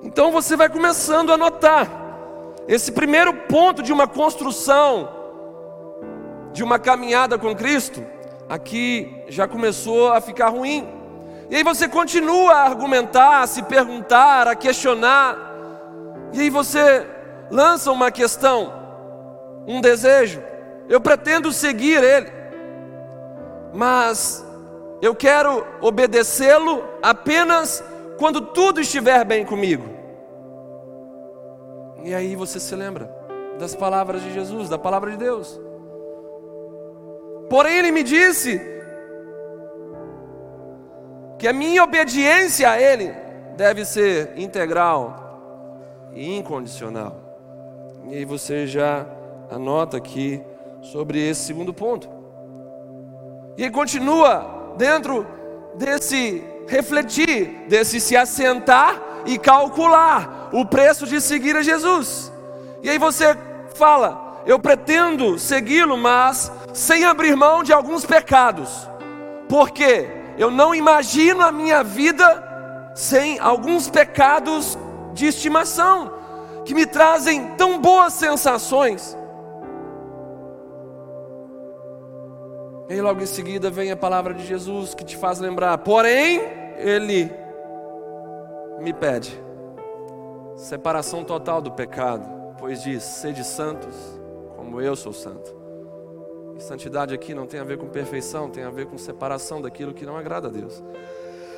Então 0.00 0.30
você 0.30 0.56
vai 0.56 0.68
começando 0.68 1.32
a 1.32 1.36
notar 1.36 1.90
esse 2.68 2.92
primeiro 2.92 3.34
ponto 3.34 3.82
de 3.82 3.92
uma 3.92 4.06
construção, 4.06 5.08
de 6.52 6.62
uma 6.62 6.78
caminhada 6.78 7.36
com 7.38 7.56
Cristo, 7.56 8.06
aqui 8.48 9.24
já 9.26 9.48
começou 9.48 10.12
a 10.12 10.20
ficar 10.20 10.50
ruim. 10.50 10.86
E 11.50 11.56
aí 11.56 11.64
você 11.64 11.88
continua 11.88 12.52
a 12.52 12.62
argumentar, 12.66 13.42
a 13.42 13.48
se 13.48 13.64
perguntar, 13.64 14.46
a 14.46 14.54
questionar. 14.54 15.36
E 16.32 16.40
aí 16.40 16.50
você 16.50 17.04
lança 17.50 17.90
uma 17.90 18.12
questão, 18.12 18.72
um 19.66 19.80
desejo. 19.80 20.53
Eu 20.88 21.00
pretendo 21.00 21.52
seguir 21.52 22.02
Ele, 22.02 22.30
mas 23.72 24.44
eu 25.00 25.14
quero 25.14 25.66
obedecê-lo 25.80 26.84
apenas 27.02 27.82
quando 28.18 28.40
tudo 28.40 28.80
estiver 28.80 29.24
bem 29.24 29.44
comigo. 29.44 29.84
E 32.02 32.14
aí 32.14 32.36
você 32.36 32.60
se 32.60 32.74
lembra 32.76 33.10
das 33.58 33.74
palavras 33.74 34.22
de 34.22 34.32
Jesus, 34.32 34.68
da 34.68 34.78
palavra 34.78 35.10
de 35.10 35.16
Deus. 35.16 35.60
Porém, 37.48 37.78
Ele 37.78 37.90
me 37.90 38.02
disse: 38.02 38.60
que 41.38 41.48
a 41.48 41.52
minha 41.52 41.84
obediência 41.84 42.70
a 42.70 42.80
Ele 42.80 43.14
deve 43.56 43.84
ser 43.84 44.32
integral 44.36 46.10
e 46.12 46.36
incondicional. 46.38 47.16
E 48.08 48.14
aí 48.14 48.24
você 48.24 48.66
já 48.66 49.06
anota 49.50 49.96
aqui 49.96 50.42
sobre 50.92 51.18
esse 51.18 51.42
segundo 51.42 51.72
ponto. 51.72 52.08
E 53.56 53.64
aí 53.64 53.70
continua 53.70 54.74
dentro 54.76 55.26
desse 55.76 56.42
refletir, 56.68 57.66
desse 57.68 58.00
se 58.00 58.16
assentar 58.16 59.00
e 59.26 59.38
calcular 59.38 60.50
o 60.52 60.64
preço 60.64 61.06
de 61.06 61.20
seguir 61.20 61.56
a 61.56 61.62
Jesus. 61.62 62.32
E 62.82 62.90
aí 62.90 62.98
você 62.98 63.36
fala: 63.74 64.42
eu 64.46 64.58
pretendo 64.58 65.38
segui-lo, 65.38 65.96
mas 65.96 66.50
sem 66.72 67.04
abrir 67.04 67.34
mão 67.34 67.62
de 67.62 67.72
alguns 67.72 68.04
pecados. 68.04 68.88
Por 69.48 69.70
quê? 69.70 70.24
eu 70.38 70.50
não 70.50 70.74
imagino 70.74 71.42
a 71.42 71.52
minha 71.52 71.82
vida 71.82 72.92
sem 72.94 73.38
alguns 73.38 73.88
pecados 73.88 74.78
de 75.12 75.26
estimação, 75.26 76.12
que 76.64 76.74
me 76.74 76.86
trazem 76.86 77.54
tão 77.56 77.80
boas 77.80 78.14
sensações. 78.14 79.16
E 82.88 83.00
logo 83.00 83.22
em 83.22 83.26
seguida 83.26 83.70
vem 83.70 83.90
a 83.90 83.96
palavra 83.96 84.34
de 84.34 84.46
Jesus 84.46 84.94
que 84.94 85.04
te 85.04 85.16
faz 85.16 85.38
lembrar, 85.38 85.78
porém, 85.78 86.42
Ele 86.76 87.30
me 88.80 88.92
pede 88.92 89.42
separação 90.56 91.24
total 91.24 91.60
do 91.60 91.72
pecado, 91.72 92.54
pois 92.58 92.82
diz: 92.82 93.02
sede 93.02 93.44
santos, 93.44 93.94
como 94.56 94.80
eu 94.80 94.94
sou 94.94 95.12
santo. 95.12 95.54
E 96.56 96.62
santidade 96.62 97.14
aqui 97.14 97.34
não 97.34 97.46
tem 97.46 97.58
a 97.58 97.64
ver 97.64 97.78
com 97.78 97.88
perfeição, 97.88 98.48
tem 98.48 98.64
a 98.64 98.70
ver 98.70 98.86
com 98.86 98.96
separação 98.96 99.60
daquilo 99.60 99.94
que 99.94 100.06
não 100.06 100.16
agrada 100.16 100.48
a 100.48 100.50
Deus. 100.50 100.82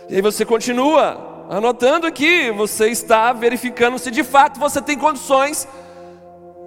E 0.09 0.14
aí 0.14 0.23
você 0.23 0.45
continua 0.45 1.47
anotando 1.50 2.06
aqui, 2.06 2.50
você 2.52 2.88
está 2.88 3.33
verificando 3.33 3.99
se 3.99 4.11
de 4.11 4.23
fato 4.25 4.59
você 4.59 4.80
tem 4.80 4.97
condições 4.97 5.66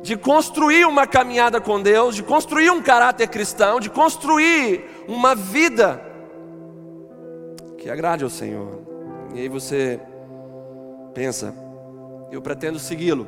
de 0.01 0.15
construir 0.15 0.85
uma 0.85 1.05
caminhada 1.05 1.59
com 1.59 1.81
Deus, 1.81 2.15
de 2.15 2.23
construir 2.23 2.69
um 2.71 2.81
caráter 2.81 3.27
cristão, 3.27 3.79
de 3.79 3.89
construir 3.89 4.85
uma 5.07 5.35
vida 5.35 6.01
que 7.77 7.89
agrade 7.89 8.23
ao 8.23 8.29
Senhor. 8.29 8.81
E 9.33 9.39
aí 9.39 9.49
você 9.49 9.99
pensa, 11.13 11.53
eu 12.31 12.41
pretendo 12.41 12.79
segui-lo, 12.79 13.27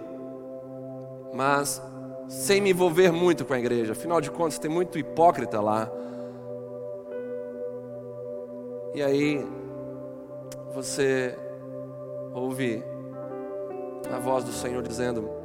mas 1.33 1.81
sem 2.27 2.61
me 2.61 2.71
envolver 2.71 3.11
muito 3.11 3.43
com 3.43 3.53
a 3.53 3.59
igreja. 3.59 3.91
Afinal 3.91 4.21
de 4.21 4.31
contas, 4.31 4.57
tem 4.57 4.71
muito 4.71 4.97
hipócrita 4.97 5.59
lá. 5.59 5.91
E 8.93 9.01
aí 9.01 9.45
você 10.73 11.37
ouve 12.33 12.83
a 14.13 14.19
voz 14.19 14.43
do 14.43 14.51
Senhor 14.51 14.81
dizendo: 14.81 15.40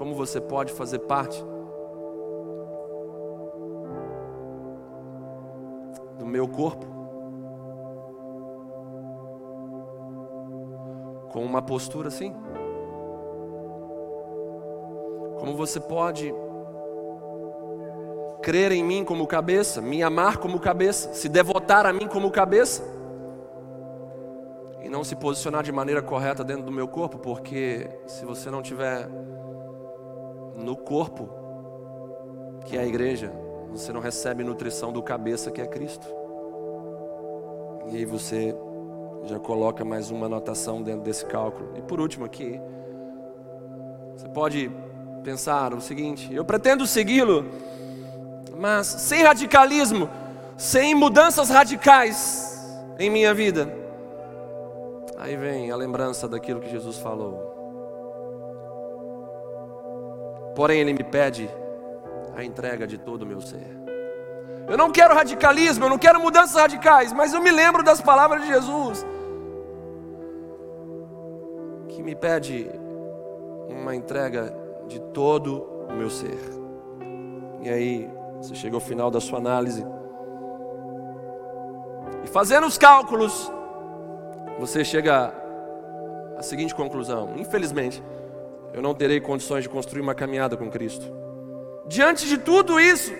Como 0.00 0.14
você 0.14 0.40
pode 0.40 0.72
fazer 0.72 1.00
parte 1.00 1.44
do 6.18 6.24
meu 6.24 6.48
corpo 6.48 6.86
com 11.30 11.44
uma 11.44 11.60
postura 11.60 12.08
assim? 12.08 12.34
Como 15.38 15.54
você 15.54 15.78
pode 15.78 16.34
crer 18.40 18.72
em 18.72 18.82
mim 18.82 19.04
como 19.04 19.26
cabeça, 19.26 19.82
me 19.82 20.02
amar 20.02 20.38
como 20.38 20.58
cabeça, 20.58 21.12
se 21.12 21.28
devotar 21.28 21.84
a 21.84 21.92
mim 21.92 22.08
como 22.08 22.30
cabeça 22.30 22.82
e 24.82 24.88
não 24.88 25.04
se 25.04 25.14
posicionar 25.14 25.62
de 25.62 25.70
maneira 25.70 26.00
correta 26.00 26.42
dentro 26.42 26.64
do 26.64 26.72
meu 26.72 26.88
corpo, 26.88 27.18
porque 27.18 27.86
se 28.06 28.24
você 28.24 28.50
não 28.50 28.62
tiver 28.62 29.06
no 30.60 30.76
corpo 30.76 31.28
que 32.66 32.76
é 32.76 32.80
a 32.80 32.86
igreja, 32.86 33.32
você 33.70 33.92
não 33.92 34.00
recebe 34.00 34.44
nutrição 34.44 34.92
do 34.92 35.02
cabeça 35.02 35.50
que 35.50 35.60
é 35.60 35.66
Cristo. 35.66 36.06
E 37.90 37.96
aí 37.96 38.04
você 38.04 38.54
já 39.24 39.38
coloca 39.38 39.84
mais 39.84 40.10
uma 40.10 40.26
anotação 40.26 40.82
dentro 40.82 41.02
desse 41.02 41.24
cálculo. 41.26 41.72
E 41.76 41.82
por 41.82 42.00
último 42.00 42.24
aqui, 42.24 42.60
você 44.16 44.28
pode 44.28 44.70
pensar 45.24 45.74
o 45.74 45.80
seguinte: 45.80 46.32
eu 46.32 46.44
pretendo 46.44 46.86
segui-lo, 46.86 47.46
mas 48.56 48.86
sem 48.86 49.22
radicalismo, 49.22 50.08
sem 50.56 50.94
mudanças 50.94 51.48
radicais 51.48 52.58
em 52.98 53.10
minha 53.10 53.34
vida. 53.34 53.72
Aí 55.18 55.36
vem 55.36 55.70
a 55.70 55.76
lembrança 55.76 56.28
daquilo 56.28 56.60
que 56.60 56.70
Jesus 56.70 56.98
falou. 56.98 57.49
Porém, 60.54 60.80
Ele 60.80 60.92
me 60.92 61.04
pede 61.04 61.48
a 62.36 62.44
entrega 62.44 62.86
de 62.86 62.98
todo 62.98 63.22
o 63.22 63.26
meu 63.26 63.40
ser. 63.40 63.78
Eu 64.68 64.76
não 64.76 64.90
quero 64.90 65.14
radicalismo, 65.14 65.84
eu 65.84 65.90
não 65.90 65.98
quero 65.98 66.20
mudanças 66.20 66.54
radicais, 66.54 67.12
mas 67.12 67.34
eu 67.34 67.42
me 67.42 67.50
lembro 67.50 67.82
das 67.82 68.00
palavras 68.00 68.42
de 68.42 68.48
Jesus, 68.48 69.04
que 71.88 72.02
me 72.02 72.14
pede 72.14 72.70
uma 73.68 73.94
entrega 73.94 74.54
de 74.86 75.00
todo 75.00 75.62
o 75.88 75.92
meu 75.92 76.08
ser. 76.08 76.38
E 77.62 77.68
aí, 77.68 78.10
você 78.40 78.54
chega 78.54 78.76
ao 78.76 78.80
final 78.80 79.10
da 79.10 79.20
sua 79.20 79.38
análise. 79.38 79.84
E 82.24 82.28
fazendo 82.28 82.66
os 82.66 82.78
cálculos, 82.78 83.50
você 84.58 84.84
chega 84.84 85.32
à 86.36 86.42
seguinte 86.42 86.74
conclusão: 86.74 87.34
infelizmente, 87.36 88.02
eu 88.72 88.80
não 88.80 88.94
terei 88.94 89.20
condições 89.20 89.62
de 89.62 89.68
construir 89.68 90.00
uma 90.00 90.14
caminhada 90.14 90.56
com 90.56 90.70
Cristo. 90.70 91.06
Diante 91.86 92.26
de 92.26 92.38
tudo 92.38 92.78
isso 92.78 93.12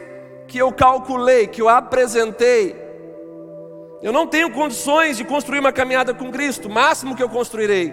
que 0.47 0.59
eu 0.59 0.73
calculei, 0.73 1.47
que 1.47 1.61
eu 1.61 1.69
apresentei, 1.69 2.77
eu 4.03 4.13
não 4.13 4.27
tenho 4.27 4.51
condições 4.53 5.17
de 5.17 5.25
construir 5.25 5.59
uma 5.59 5.73
caminhada 5.73 6.15
com 6.15 6.31
Cristo. 6.31 6.69
O 6.69 6.73
máximo 6.73 7.15
que 7.15 7.23
eu 7.23 7.29
construirei 7.29 7.93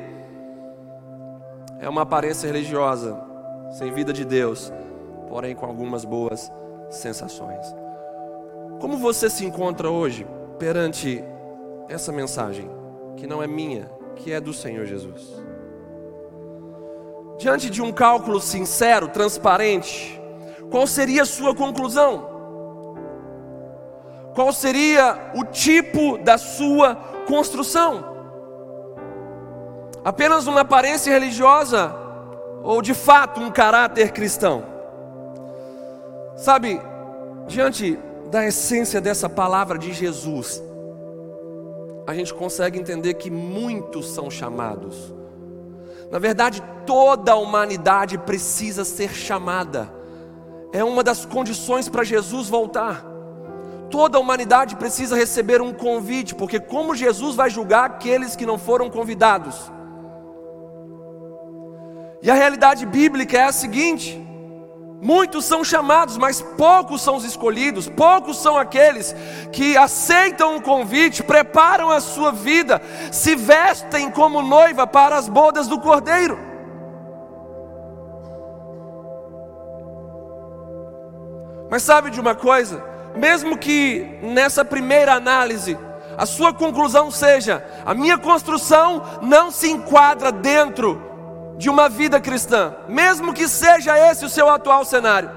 é 1.79 1.89
uma 1.89 2.03
aparência 2.03 2.47
religiosa, 2.47 3.19
sem 3.77 3.91
vida 3.91 4.13
de 4.13 4.23
Deus, 4.23 4.71
porém 5.27 5.55
com 5.55 5.65
algumas 5.65 6.05
boas 6.05 6.51
sensações. 6.89 7.65
Como 8.79 8.97
você 8.97 9.29
se 9.29 9.45
encontra 9.45 9.89
hoje 9.89 10.25
perante 10.57 11.23
essa 11.89 12.11
mensagem, 12.11 12.69
que 13.15 13.27
não 13.27 13.41
é 13.41 13.47
minha, 13.47 13.89
que 14.15 14.31
é 14.31 14.39
do 14.39 14.53
Senhor 14.53 14.85
Jesus? 14.85 15.47
Diante 17.37 17.69
de 17.69 17.81
um 17.81 17.91
cálculo 17.91 18.39
sincero, 18.39 19.09
transparente, 19.09 20.19
qual 20.71 20.87
seria 20.87 21.21
a 21.21 21.25
sua 21.25 21.53
conclusão? 21.55 22.35
Qual 24.33 24.51
seria 24.51 25.31
o 25.35 25.43
tipo 25.43 26.17
da 26.17 26.37
sua 26.37 26.95
construção? 27.27 28.17
Apenas 30.03 30.47
uma 30.47 30.61
aparência 30.61 31.11
religiosa 31.11 31.93
ou 32.63 32.81
de 32.81 32.93
fato 32.93 33.39
um 33.39 33.51
caráter 33.51 34.11
cristão? 34.11 34.63
Sabe, 36.35 36.81
diante 37.47 37.97
da 38.31 38.45
essência 38.45 38.99
dessa 38.99 39.29
palavra 39.29 39.77
de 39.77 39.93
Jesus, 39.93 40.61
a 42.05 42.13
gente 42.13 42.33
consegue 42.33 42.79
entender 42.79 43.15
que 43.15 43.29
muitos 43.29 44.11
são 44.11 44.29
chamados. 44.29 45.13
Na 46.09 46.19
verdade, 46.19 46.63
toda 46.85 47.33
a 47.33 47.35
humanidade 47.35 48.17
precisa 48.17 48.85
ser 48.85 49.13
chamada. 49.13 49.93
É 50.71 50.83
uma 50.83 51.03
das 51.03 51.25
condições 51.25 51.89
para 51.89 52.03
Jesus 52.03 52.49
voltar. 52.49 53.05
Toda 53.89 54.17
a 54.17 54.21
humanidade 54.21 54.75
precisa 54.75 55.15
receber 55.15 55.61
um 55.61 55.73
convite, 55.73 56.35
porque 56.35 56.59
como 56.59 56.95
Jesus 56.95 57.35
vai 57.35 57.49
julgar 57.49 57.85
aqueles 57.85 58.35
que 58.35 58.45
não 58.45 58.57
foram 58.57 58.89
convidados? 58.89 59.71
E 62.21 62.29
a 62.29 62.33
realidade 62.33 62.85
bíblica 62.85 63.37
é 63.37 63.43
a 63.43 63.51
seguinte: 63.51 64.21
muitos 65.01 65.45
são 65.45 65.63
chamados, 65.63 66.17
mas 66.17 66.41
poucos 66.41 67.01
são 67.01 67.15
os 67.15 67.23
escolhidos, 67.23 67.87
poucos 67.87 68.37
são 68.37 68.57
aqueles 68.57 69.15
que 69.51 69.77
aceitam 69.77 70.57
o 70.57 70.61
convite, 70.61 71.23
preparam 71.23 71.89
a 71.89 71.99
sua 71.99 72.31
vida, 72.31 72.81
se 73.11 73.35
vestem 73.35 74.09
como 74.09 74.41
noiva 74.41 74.87
para 74.87 75.17
as 75.17 75.27
bodas 75.27 75.67
do 75.67 75.79
cordeiro. 75.79 76.37
Mas 81.69 81.83
sabe 81.83 82.09
de 82.09 82.19
uma 82.19 82.33
coisa? 82.33 82.83
Mesmo 83.15 83.57
que 83.57 84.19
nessa 84.21 84.63
primeira 84.63 85.13
análise 85.13 85.77
a 86.17 86.25
sua 86.25 86.53
conclusão 86.53 87.11
seja: 87.11 87.63
a 87.85 87.93
minha 87.93 88.17
construção 88.17 89.03
não 89.21 89.51
se 89.51 89.69
enquadra 89.69 90.31
dentro 90.31 91.06
de 91.57 91.69
uma 91.69 91.89
vida 91.89 92.19
cristã, 92.19 92.75
mesmo 92.87 93.33
que 93.33 93.47
seja 93.47 93.97
esse 93.97 94.23
o 94.23 94.29
seu 94.29 94.47
atual 94.49 94.85
cenário, 94.85 95.29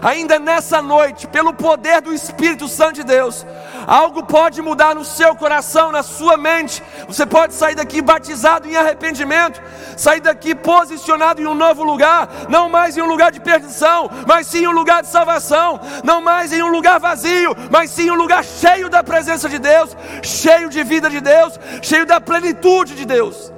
ainda 0.00 0.38
nessa 0.38 0.80
noite, 0.80 1.26
pelo 1.26 1.52
poder 1.52 2.00
do 2.00 2.12
Espírito 2.12 2.68
Santo 2.68 2.94
de 2.94 3.04
Deus, 3.04 3.44
algo 3.86 4.24
pode 4.24 4.62
mudar 4.62 4.94
no 4.94 5.04
seu 5.04 5.34
coração, 5.34 5.90
na 5.90 6.02
sua 6.02 6.36
mente. 6.36 6.82
Você 7.06 7.26
pode 7.26 7.54
sair 7.54 7.74
daqui 7.74 8.00
batizado 8.00 8.68
em 8.68 8.76
arrependimento, 8.76 9.60
sair 9.96 10.20
daqui 10.20 10.54
posicionado 10.54 11.42
em 11.42 11.46
um 11.46 11.54
novo 11.54 11.82
lugar, 11.82 12.28
não 12.48 12.68
mais 12.68 12.96
em 12.96 13.02
um 13.02 13.06
lugar 13.06 13.32
de 13.32 13.40
perdição, 13.40 14.10
mas 14.26 14.46
sim 14.46 14.64
em 14.64 14.68
um 14.68 14.72
lugar 14.72 15.02
de 15.02 15.08
salvação, 15.08 15.80
não 16.04 16.20
mais 16.20 16.52
em 16.52 16.62
um 16.62 16.68
lugar 16.68 17.00
vazio, 17.00 17.54
mas 17.70 17.90
sim 17.90 18.06
em 18.06 18.10
um 18.10 18.16
lugar 18.16 18.44
cheio 18.44 18.88
da 18.88 19.02
presença 19.02 19.48
de 19.48 19.58
Deus, 19.58 19.96
cheio 20.22 20.68
de 20.68 20.82
vida 20.84 21.10
de 21.10 21.20
Deus, 21.20 21.58
cheio 21.82 22.06
da 22.06 22.20
plenitude 22.20 22.94
de 22.94 23.04
Deus. 23.04 23.52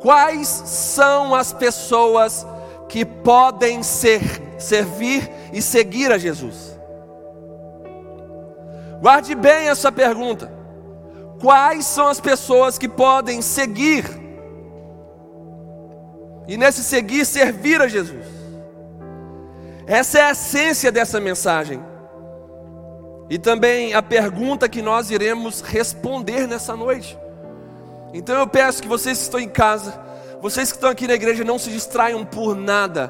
Quais 0.00 0.48
são 0.48 1.34
as 1.34 1.52
pessoas 1.52 2.46
que 2.88 3.04
podem 3.04 3.82
ser, 3.82 4.22
servir 4.58 5.30
e 5.52 5.60
seguir 5.60 6.12
a 6.12 6.18
Jesus? 6.18 6.78
Guarde 9.00 9.34
bem 9.34 9.68
essa 9.68 9.90
pergunta. 9.90 10.52
Quais 11.40 11.86
são 11.86 12.08
as 12.08 12.20
pessoas 12.20 12.78
que 12.78 12.88
podem 12.88 13.40
seguir 13.40 14.04
e 16.48 16.56
nesse 16.56 16.82
seguir 16.82 17.24
servir 17.24 17.80
a 17.80 17.86
Jesus? 17.86 18.26
Essa 19.86 20.18
é 20.18 20.22
a 20.22 20.30
essência 20.32 20.90
dessa 20.90 21.20
mensagem. 21.20 21.80
E 23.30 23.38
também 23.38 23.94
a 23.94 24.02
pergunta 24.02 24.68
que 24.68 24.82
nós 24.82 25.10
iremos 25.10 25.60
responder 25.60 26.46
nessa 26.46 26.74
noite. 26.74 27.18
Então 28.12 28.36
eu 28.36 28.46
peço 28.46 28.82
que 28.82 28.88
vocês 28.88 29.18
que 29.18 29.24
estão 29.24 29.40
em 29.40 29.48
casa, 29.48 29.98
vocês 30.40 30.70
que 30.70 30.76
estão 30.76 30.90
aqui 30.90 31.06
na 31.06 31.14
igreja, 31.14 31.44
não 31.44 31.58
se 31.58 31.70
distraiam 31.70 32.24
por 32.24 32.54
nada. 32.54 33.08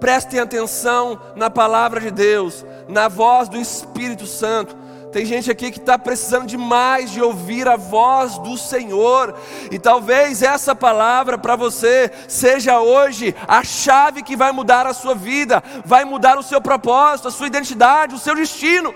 Prestem 0.00 0.40
atenção 0.40 1.20
na 1.36 1.50
palavra 1.50 2.00
de 2.00 2.10
Deus, 2.10 2.64
na 2.88 3.06
voz 3.06 3.48
do 3.48 3.58
Espírito 3.58 4.26
Santo. 4.26 4.74
Tem 5.12 5.26
gente 5.26 5.50
aqui 5.50 5.70
que 5.70 5.78
está 5.78 5.98
precisando 5.98 6.46
demais 6.46 7.10
de 7.10 7.20
ouvir 7.20 7.66
a 7.68 7.76
voz 7.76 8.38
do 8.38 8.56
Senhor, 8.56 9.34
e 9.70 9.78
talvez 9.78 10.40
essa 10.40 10.74
palavra 10.74 11.36
para 11.36 11.56
você 11.56 12.10
seja 12.28 12.80
hoje 12.80 13.34
a 13.46 13.64
chave 13.64 14.22
que 14.22 14.36
vai 14.36 14.52
mudar 14.52 14.86
a 14.86 14.94
sua 14.94 15.14
vida, 15.14 15.62
vai 15.84 16.04
mudar 16.04 16.38
o 16.38 16.42
seu 16.42 16.60
propósito, 16.60 17.26
a 17.28 17.32
sua 17.32 17.48
identidade, 17.48 18.14
o 18.14 18.20
seu 18.20 18.36
destino. 18.36 18.94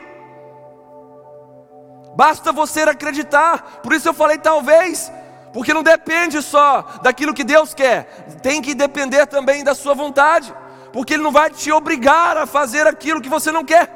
Basta 2.16 2.52
você 2.52 2.82
acreditar, 2.82 3.80
por 3.82 3.92
isso 3.92 4.08
eu 4.08 4.14
falei 4.14 4.38
talvez, 4.38 5.10
porque 5.54 5.72
não 5.72 5.84
depende 5.84 6.42
só 6.42 6.82
daquilo 7.00 7.32
que 7.32 7.44
Deus 7.44 7.72
quer, 7.72 8.26
tem 8.42 8.60
que 8.60 8.74
depender 8.74 9.24
também 9.24 9.62
da 9.62 9.72
sua 9.72 9.94
vontade, 9.94 10.52
porque 10.92 11.14
Ele 11.14 11.22
não 11.22 11.30
vai 11.30 11.48
te 11.48 11.70
obrigar 11.70 12.36
a 12.36 12.44
fazer 12.44 12.88
aquilo 12.88 13.20
que 13.20 13.28
você 13.28 13.52
não 13.52 13.64
quer. 13.64 13.88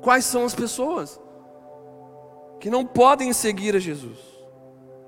Quais 0.00 0.24
são 0.24 0.46
as 0.46 0.54
pessoas 0.54 1.20
que 2.58 2.70
não 2.70 2.86
podem 2.86 3.30
seguir 3.34 3.76
a 3.76 3.78
Jesus? 3.78 4.18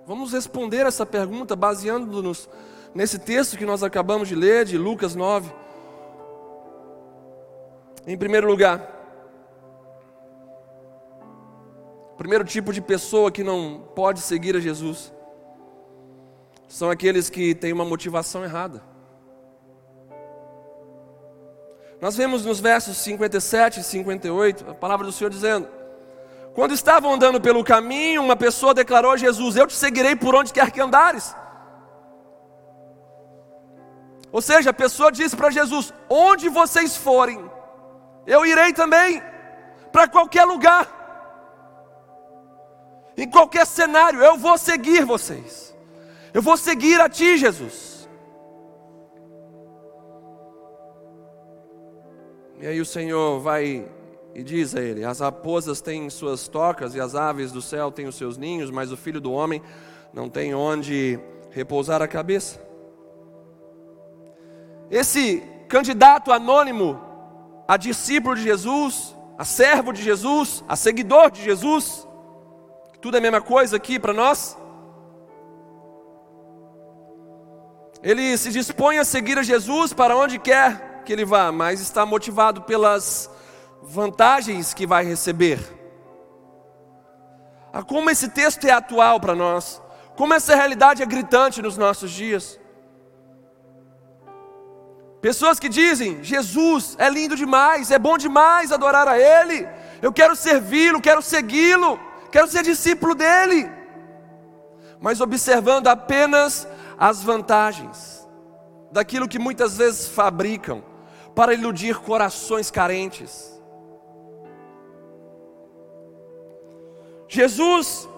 Vamos 0.06 0.34
responder 0.34 0.84
essa 0.84 1.06
pergunta 1.06 1.56
baseando-nos 1.56 2.50
nesse 2.94 3.18
texto 3.18 3.56
que 3.56 3.64
nós 3.64 3.82
acabamos 3.82 4.28
de 4.28 4.34
ler, 4.34 4.66
de 4.66 4.76
Lucas 4.76 5.14
9. 5.14 5.50
Em 8.06 8.18
primeiro 8.18 8.46
lugar, 8.46 8.93
primeiro 12.16 12.44
tipo 12.44 12.72
de 12.72 12.80
pessoa 12.80 13.30
que 13.30 13.42
não 13.42 13.88
pode 13.94 14.20
seguir 14.20 14.56
a 14.56 14.60
Jesus 14.60 15.12
são 16.68 16.90
aqueles 16.90 17.30
que 17.30 17.54
têm 17.54 17.72
uma 17.72 17.84
motivação 17.84 18.42
errada. 18.42 18.82
Nós 22.00 22.16
vemos 22.16 22.44
nos 22.44 22.60
versos 22.60 22.96
57 22.98 23.80
e 23.80 23.84
58 23.84 24.70
a 24.70 24.74
palavra 24.74 25.06
do 25.06 25.12
Senhor 25.12 25.30
dizendo: 25.30 25.68
Quando 26.54 26.74
estavam 26.74 27.14
andando 27.14 27.40
pelo 27.40 27.64
caminho, 27.64 28.22
uma 28.22 28.36
pessoa 28.36 28.74
declarou 28.74 29.12
a 29.12 29.16
Jesus: 29.16 29.56
Eu 29.56 29.66
te 29.66 29.74
seguirei 29.74 30.14
por 30.16 30.34
onde 30.34 30.52
quer 30.52 30.70
que 30.70 30.80
andares. 30.80 31.34
Ou 34.30 34.42
seja, 34.42 34.70
a 34.70 34.74
pessoa 34.74 35.12
disse 35.12 35.36
para 35.36 35.50
Jesus: 35.50 35.94
Onde 36.08 36.48
vocês 36.48 36.96
forem, 36.96 37.50
eu 38.26 38.44
irei 38.44 38.72
também, 38.72 39.22
para 39.92 40.08
qualquer 40.08 40.44
lugar. 40.44 40.93
Em 43.16 43.28
qualquer 43.28 43.66
cenário, 43.66 44.20
eu 44.20 44.36
vou 44.36 44.58
seguir 44.58 45.04
vocês. 45.04 45.74
Eu 46.32 46.42
vou 46.42 46.56
seguir 46.56 47.00
a 47.00 47.08
Ti, 47.08 47.36
Jesus. 47.38 48.08
E 52.60 52.66
aí 52.66 52.80
o 52.80 52.86
Senhor 52.86 53.40
vai 53.40 53.86
e 54.34 54.42
diz 54.42 54.74
a 54.74 54.80
ele: 54.80 55.04
As 55.04 55.20
raposas 55.20 55.80
têm 55.80 56.10
suas 56.10 56.48
tocas 56.48 56.94
e 56.94 57.00
as 57.00 57.14
aves 57.14 57.52
do 57.52 57.62
céu 57.62 57.90
têm 57.90 58.06
os 58.06 58.16
seus 58.16 58.36
ninhos, 58.36 58.70
mas 58.70 58.90
o 58.90 58.96
filho 58.96 59.20
do 59.20 59.32
homem 59.32 59.62
não 60.12 60.28
tem 60.28 60.54
onde 60.54 61.18
repousar 61.50 62.02
a 62.02 62.08
cabeça. 62.08 62.60
Esse 64.90 65.42
candidato 65.68 66.32
anônimo 66.32 67.00
a 67.66 67.76
discípulo 67.76 68.34
de 68.34 68.42
Jesus, 68.42 69.14
a 69.38 69.44
servo 69.44 69.92
de 69.92 70.02
Jesus, 70.02 70.64
a 70.68 70.76
seguidor 70.76 71.30
de 71.30 71.42
Jesus, 71.42 72.06
tudo 73.04 73.16
é 73.16 73.18
a 73.18 73.20
mesma 73.20 73.42
coisa 73.42 73.76
aqui 73.76 73.98
para 73.98 74.14
nós? 74.14 74.56
Ele 78.02 78.34
se 78.38 78.50
dispõe 78.50 78.96
a 78.96 79.04
seguir 79.04 79.38
a 79.38 79.42
Jesus 79.42 79.92
para 79.92 80.16
onde 80.16 80.38
quer 80.38 81.02
que 81.04 81.12
ele 81.12 81.22
vá, 81.22 81.52
mas 81.52 81.82
está 81.82 82.06
motivado 82.06 82.62
pelas 82.62 83.28
vantagens 83.82 84.72
que 84.72 84.86
vai 84.86 85.04
receber. 85.04 85.60
a 87.70 87.82
como 87.82 88.08
esse 88.08 88.30
texto 88.30 88.64
é 88.64 88.70
atual 88.70 89.20
para 89.20 89.34
nós, 89.34 89.82
como 90.16 90.32
essa 90.32 90.56
realidade 90.56 91.02
é 91.02 91.06
gritante 91.06 91.60
nos 91.60 91.76
nossos 91.76 92.10
dias. 92.10 92.58
Pessoas 95.20 95.60
que 95.60 95.68
dizem: 95.68 96.24
Jesus 96.24 96.96
é 96.98 97.10
lindo 97.10 97.36
demais, 97.36 97.90
é 97.90 97.98
bom 97.98 98.16
demais 98.16 98.72
adorar 98.72 99.06
a 99.06 99.18
Ele, 99.18 99.68
eu 100.00 100.10
quero 100.10 100.34
servi-lo, 100.34 101.02
quero 101.02 101.20
segui-lo, 101.20 102.00
quero 102.34 102.48
ser 102.48 102.64
discípulo 102.64 103.14
dele, 103.14 103.70
mas 104.98 105.20
observando 105.20 105.86
apenas 105.86 106.66
as 106.98 107.22
vantagens 107.22 108.28
daquilo 108.90 109.28
que 109.28 109.38
muitas 109.38 109.76
vezes 109.76 110.08
fabricam 110.08 110.82
para 111.32 111.54
iludir 111.54 111.96
corações 112.00 112.72
carentes. 112.72 113.56
Jesus, 117.28 118.08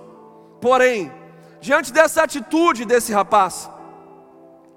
porém, 0.63 1.13
diante 1.61 1.93
dessa 1.93 2.23
atitude 2.23 2.87
desse 2.87 3.13
rapaz, 3.13 3.71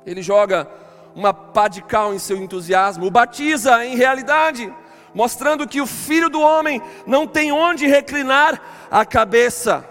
ele 0.05 0.21
joga 0.21 0.69
uma 1.15 1.33
pá 1.33 1.69
de 1.69 1.81
cal 1.81 2.13
em 2.13 2.19
seu 2.19 2.35
entusiasmo, 2.35 3.05
o 3.05 3.11
batiza 3.11 3.85
em 3.85 3.95
realidade, 3.95 4.69
mostrando 5.13 5.67
que 5.67 5.81
o 5.81 5.87
filho 5.87 6.29
do 6.29 6.41
homem 6.41 6.81
não 7.05 7.25
tem 7.27 7.51
onde 7.51 7.87
reclinar 7.87 8.61
a 8.89 9.05
cabeça. 9.05 9.87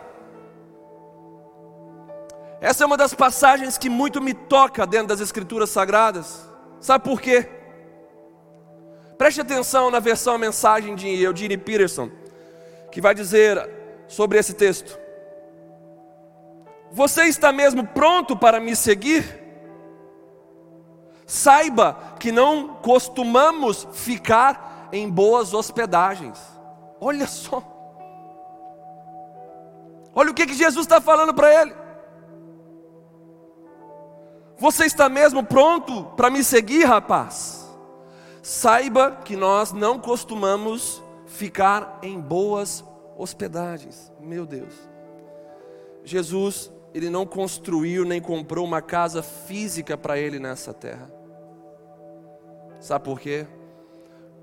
Essa 2.61 2.83
é 2.83 2.87
uma 2.87 2.96
das 2.96 3.14
passagens 3.14 3.78
que 3.78 3.88
muito 3.88 4.20
me 4.20 4.35
toca 4.35 4.87
dentro 4.87 5.09
das 5.09 5.20
Escrituras 5.20 5.70
Sagradas. 5.70 6.48
Sabe 6.81 7.04
por 7.04 7.20
quê? 7.20 7.48
Preste 9.16 9.40
atenção 9.40 9.90
na 9.90 10.00
versão 10.00 10.35
a 10.35 10.38
mensagem 10.38 10.94
de 10.94 11.09
Eugene 11.09 11.57
Peterson, 11.57 12.11
que 12.90 13.00
vai 13.00 13.14
dizer 13.14 13.68
sobre 14.07 14.38
esse 14.38 14.54
texto: 14.54 14.98
Você 16.90 17.24
está 17.24 17.52
mesmo 17.52 17.87
pronto 17.87 18.37
para 18.37 18.61
me 18.61 18.74
seguir? 18.74 19.24
Saiba 21.26 22.14
que 22.18 22.33
não 22.33 22.76
costumamos 22.76 23.87
ficar 23.92 24.67
em 24.92 25.09
boas 25.09 25.55
hospedagens. 25.55 26.38
Olha 27.01 27.27
só. 27.27 27.62
Olha 30.14 30.31
o 30.31 30.35
que, 30.35 30.46
que 30.46 30.55
Jesus 30.55 30.85
está 30.85 31.01
falando 31.01 31.33
para 31.33 31.62
ele. 31.62 31.74
Você 34.59 34.85
está 34.85 35.09
mesmo 35.09 35.44
pronto 35.44 36.05
para 36.16 36.31
me 36.31 36.42
seguir, 36.42 36.85
rapaz? 36.85 37.68
Saiba 38.42 39.12
que 39.24 39.37
nós 39.37 39.72
não 39.72 39.98
costumamos 39.98 41.03
ficar 41.27 42.01
em 42.03 42.18
boas 42.18 42.85
hospedagens. 43.16 44.12
Meu 44.20 44.44
Deus. 44.44 44.74
Jesus, 46.03 46.72
ele 46.92 47.11
não 47.11 47.27
construiu 47.27 48.05
nem 48.05 48.20
comprou 48.20 48.64
uma 48.64 48.83
casa 48.83 49.22
física 49.22 49.96
para 49.96 50.18
ele 50.18 50.38
nessa 50.38 50.74
terra. 50.74 51.09
Sabe 52.81 53.05
por 53.05 53.20
quê? 53.20 53.46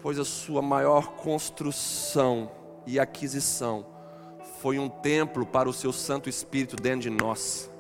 Pois 0.06 0.20
a 0.20 0.24
sua 0.24 0.62
maior 0.62 1.14
construção 1.14 2.52
e 2.86 3.00
aquisição 3.00 3.84
foi 4.62 4.78
um 4.78 4.88
templo 4.88 5.48
para 5.48 5.68
o 5.68 5.74
seu 5.74 5.92
Santo 5.92 6.30
Espírito 6.30 6.76
dentro 6.76 7.02
de 7.02 7.10
nós. 7.10 7.72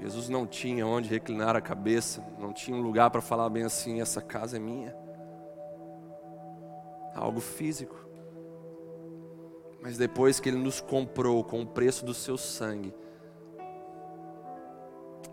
Jesus 0.00 0.28
não 0.28 0.44
tinha 0.44 0.84
onde 0.84 1.08
reclinar 1.08 1.54
a 1.54 1.60
cabeça, 1.60 2.20
não 2.36 2.52
tinha 2.52 2.76
um 2.76 2.80
lugar 2.80 3.10
para 3.12 3.20
falar 3.20 3.48
bem 3.48 3.62
assim: 3.62 4.00
essa 4.00 4.20
casa 4.20 4.56
é 4.56 4.58
minha. 4.58 4.92
Algo 7.14 7.38
físico. 7.38 7.94
Mas 9.80 9.96
depois 9.96 10.40
que 10.40 10.48
Ele 10.48 10.58
nos 10.58 10.80
comprou 10.80 11.44
com 11.44 11.62
o 11.62 11.66
preço 11.66 12.04
do 12.04 12.12
seu 12.12 12.36
sangue, 12.36 12.92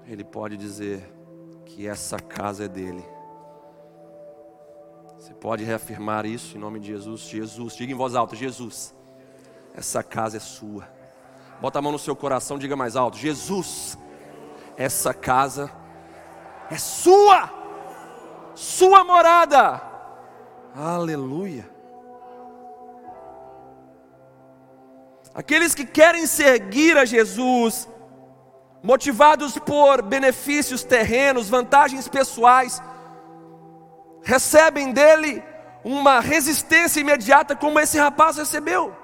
Ele 0.06 0.24
pode 0.24 0.56
dizer 0.58 1.21
que 1.66 1.88
essa 1.88 2.20
casa 2.20 2.66
é 2.66 2.68
dele. 2.68 3.04
Você 5.18 5.34
pode 5.34 5.64
reafirmar 5.64 6.26
isso 6.26 6.58
em 6.58 6.60
nome 6.60 6.80
de 6.80 6.88
Jesus? 6.88 7.22
Jesus, 7.22 7.76
diga 7.76 7.92
em 7.92 7.96
voz 7.96 8.16
alta: 8.16 8.36
Jesus, 8.36 8.94
essa 9.76 10.02
casa 10.02 10.38
é 10.38 10.40
sua. 10.40 10.88
Bota 11.62 11.80
a 11.80 11.82
mão 11.82 11.92
no 11.92 12.00
seu 12.00 12.16
coração, 12.16 12.58
diga 12.58 12.76
mais 12.76 12.96
alto: 12.96 13.18
Jesus, 13.18 13.98
essa 14.76 15.14
casa 15.14 15.72
é 16.70 16.78
sua, 16.78 17.50
sua 18.56 19.04
morada. 19.04 19.82
Aleluia. 20.76 21.70
Aqueles 25.34 25.74
que 25.74 25.86
querem 25.86 26.26
seguir 26.26 26.98
a 26.98 27.06
Jesus, 27.06 27.88
motivados 28.84 29.58
por 29.60 30.02
benefícios 30.02 30.84
terrenos, 30.84 31.50
vantagens 31.50 32.08
pessoais, 32.08 32.82
recebem 34.24 34.92
dele 34.92 35.44
uma 35.84 36.20
resistência 36.20 37.00
imediata, 37.00 37.56
como 37.56 37.80
esse 37.80 37.98
rapaz 37.98 38.38
recebeu. 38.38 38.96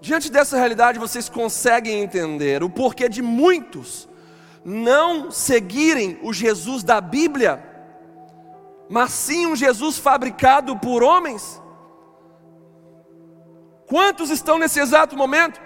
Diante 0.00 0.30
dessa 0.30 0.56
realidade, 0.56 0.98
vocês 0.98 1.28
conseguem 1.28 2.00
entender 2.00 2.62
o 2.62 2.70
porquê 2.70 3.08
de 3.08 3.22
muitos 3.22 4.08
não 4.64 5.30
seguirem 5.30 6.18
o 6.22 6.32
Jesus 6.32 6.84
da 6.84 7.00
Bíblia, 7.00 7.64
mas 8.88 9.12
sim 9.12 9.46
um 9.46 9.56
Jesus 9.56 9.98
fabricado 9.98 10.76
por 10.76 11.02
homens? 11.02 11.60
Quantos 13.86 14.30
estão 14.30 14.58
nesse 14.58 14.80
exato 14.80 15.16
momento 15.16 15.60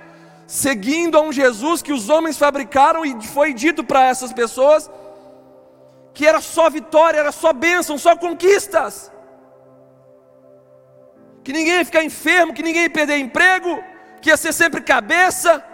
seguindo 0.46 1.16
a 1.16 1.20
um 1.20 1.32
Jesus 1.32 1.80
que 1.80 1.92
os 1.92 2.08
homens 2.10 2.36
fabricaram 2.36 3.04
e 3.04 3.26
foi 3.26 3.54
dito 3.54 3.82
para 3.84 4.04
essas 4.04 4.32
pessoas 4.32 4.90
que 6.12 6.26
era 6.26 6.40
só 6.40 6.68
vitória, 6.68 7.18
era 7.18 7.32
só 7.32 7.52
bênção, 7.52 7.96
só 7.96 8.16
conquistas? 8.16 9.10
Que 11.42 11.52
ninguém 11.52 11.78
ia 11.78 11.84
ficar 11.84 12.04
enfermo, 12.04 12.52
que 12.52 12.62
ninguém 12.62 12.82
ia 12.82 12.90
perder 12.90 13.18
emprego, 13.18 13.82
que 14.20 14.28
ia 14.28 14.36
ser 14.36 14.52
sempre 14.52 14.80
cabeça, 14.82 15.64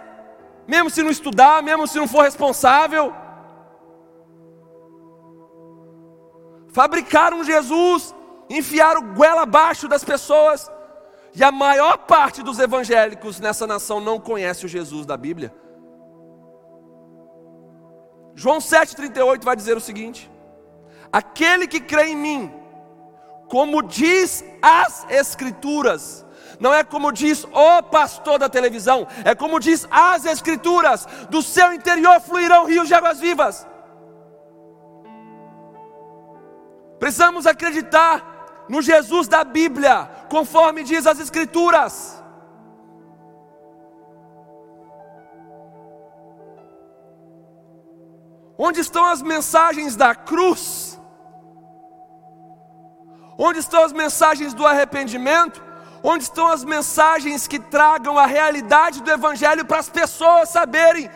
mesmo 0.67 0.89
se 0.89 1.03
não 1.03 1.09
estudar, 1.09 1.61
mesmo 1.61 1.87
se 1.87 1.97
não 1.97 2.07
for 2.07 2.23
responsável. 2.23 3.13
Fabricaram 6.69 7.43
Jesus, 7.43 8.15
enfiaram 8.49 9.13
goela 9.13 9.41
abaixo 9.41 9.87
das 9.87 10.03
pessoas, 10.03 10.71
e 11.37 11.43
a 11.43 11.51
maior 11.51 11.99
parte 11.99 12.41
dos 12.41 12.57
evangélicos 12.57 13.39
nessa 13.39 13.67
nação 13.67 13.99
não 13.99 14.19
conhece 14.19 14.65
o 14.65 14.67
Jesus 14.67 15.05
da 15.05 15.15
Bíblia. 15.15 15.53
João 18.33 18.57
7,38 18.57 19.43
vai 19.43 19.55
dizer 19.55 19.77
o 19.77 19.79
seguinte: 19.79 20.31
Aquele 21.13 21.67
que 21.67 21.79
crê 21.79 22.07
em 22.07 22.15
mim, 22.15 22.51
como 23.47 23.83
diz 23.83 24.43
as 24.63 25.05
Escrituras, 25.11 26.25
não 26.59 26.73
é 26.73 26.83
como 26.83 27.11
diz 27.11 27.43
o 27.53 27.83
pastor 27.83 28.39
da 28.39 28.49
televisão, 28.49 29.07
é 29.23 29.35
como 29.35 29.59
diz 29.59 29.87
as 29.91 30.25
Escrituras: 30.25 31.07
do 31.29 31.43
seu 31.43 31.71
interior 31.71 32.19
fluirão 32.19 32.65
rios 32.65 32.87
de 32.87 32.95
águas 32.95 33.19
vivas. 33.19 33.67
Precisamos 36.97 37.45
acreditar 37.45 38.37
no 38.67 38.81
Jesus 38.81 39.27
da 39.27 39.43
Bíblia, 39.43 40.09
conforme 40.29 40.83
diz 40.83 41.05
as 41.07 41.19
Escrituras. 41.19 42.23
Onde 48.57 48.79
estão 48.79 49.05
as 49.05 49.21
mensagens 49.21 49.95
da 49.95 50.15
cruz? 50.15 50.99
Onde 53.37 53.59
estão 53.59 53.83
as 53.83 53.93
mensagens 53.93 54.53
do 54.53 54.65
arrependimento? 54.65 55.63
Onde 56.03 56.23
estão 56.23 56.47
as 56.47 56.63
mensagens 56.63 57.47
que 57.47 57.59
tragam 57.59 58.17
a 58.17 58.25
realidade 58.25 59.03
do 59.03 59.11
Evangelho 59.11 59.63
para 59.65 59.77
as 59.77 59.89
pessoas 59.89 60.49
saberem 60.49 61.09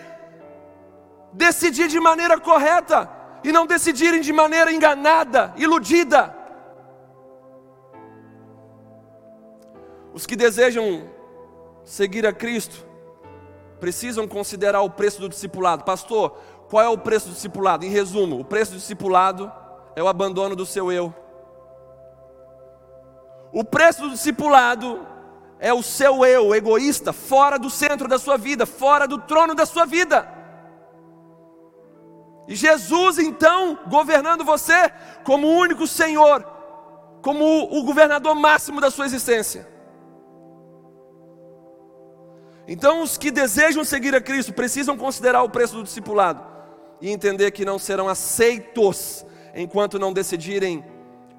decidir 1.34 1.88
de 1.88 2.00
maneira 2.00 2.40
correta 2.40 3.10
e 3.44 3.52
não 3.52 3.66
decidirem 3.66 4.22
de 4.22 4.32
maneira 4.32 4.72
enganada, 4.72 5.52
iludida? 5.58 6.41
Os 10.14 10.26
que 10.26 10.36
desejam 10.36 11.10
seguir 11.84 12.26
a 12.26 12.34
Cristo 12.34 12.86
precisam 13.80 14.28
considerar 14.28 14.82
o 14.82 14.90
preço 14.90 15.22
do 15.22 15.30
discipulado. 15.30 15.84
Pastor, 15.84 16.38
qual 16.70 16.84
é 16.84 16.90
o 16.90 16.98
preço 16.98 17.30
do 17.30 17.34
discipulado? 17.34 17.86
Em 17.86 17.90
resumo, 17.90 18.40
o 18.40 18.46
preço 18.46 18.74
do 18.74 18.78
discipulado 18.78 19.52
é 19.96 20.04
o 20.04 20.08
abandono 20.08 20.56
do 20.56 20.66
seu 20.66 20.92
eu. 20.92 21.14
O 23.52 23.64
preço 23.64 24.02
do 24.02 24.12
discipulado 24.12 25.06
é 25.60 25.74
o 25.74 25.84
seu 25.84 26.26
eu 26.26 26.54
egoísta, 26.56 27.12
fora 27.12 27.58
do 27.58 27.70
centro 27.70 28.08
da 28.08 28.18
sua 28.18 28.38
vida, 28.38 28.66
fora 28.66 29.08
do 29.08 29.18
trono 29.18 29.54
da 29.54 29.66
sua 29.66 29.86
vida. 29.86 30.28
E 32.48 32.56
Jesus, 32.56 33.18
então, 33.18 33.80
governando 33.88 34.44
você 34.44 34.92
como 35.24 35.48
o 35.48 35.56
único 35.58 35.88
Senhor, 35.88 36.44
como 37.22 37.64
o 37.72 37.84
governador 37.84 38.36
máximo 38.36 38.82
da 38.82 38.90
sua 38.90 39.06
existência. 39.06 39.71
Então, 42.68 43.02
os 43.02 43.18
que 43.18 43.32
desejam 43.32 43.84
seguir 43.84 44.16
a 44.16 44.22
Cristo 44.22 44.54
precisam 44.54 44.98
considerar 44.98 45.44
o 45.44 45.50
preço 45.50 45.76
do 45.76 45.84
discipulado 45.84 46.44
e 47.02 47.10
entender 47.10 47.52
que 47.52 47.66
não 47.66 47.80
serão 47.80 48.08
aceitos 48.08 49.26
enquanto 49.56 50.00
não 50.00 50.14
decidirem 50.14 50.86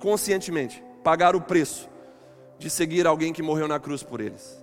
conscientemente 0.00 0.82
pagar 1.02 1.34
o 1.36 1.40
preço 1.40 1.88
de 2.58 2.68
seguir 2.68 3.06
alguém 3.06 3.32
que 3.32 3.42
morreu 3.42 3.66
na 3.66 3.78
cruz 3.78 4.02
por 4.02 4.20
eles. 4.20 4.62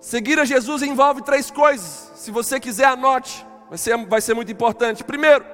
Seguir 0.00 0.38
a 0.38 0.44
Jesus 0.44 0.82
envolve 0.82 1.22
três 1.22 1.50
coisas. 1.50 2.12
Se 2.14 2.30
você 2.30 2.58
quiser, 2.58 2.86
anote, 2.86 3.44
vai 3.68 3.76
ser, 3.76 3.96
vai 4.06 4.20
ser 4.20 4.34
muito 4.34 4.50
importante. 4.50 5.04
Primeiro, 5.04 5.44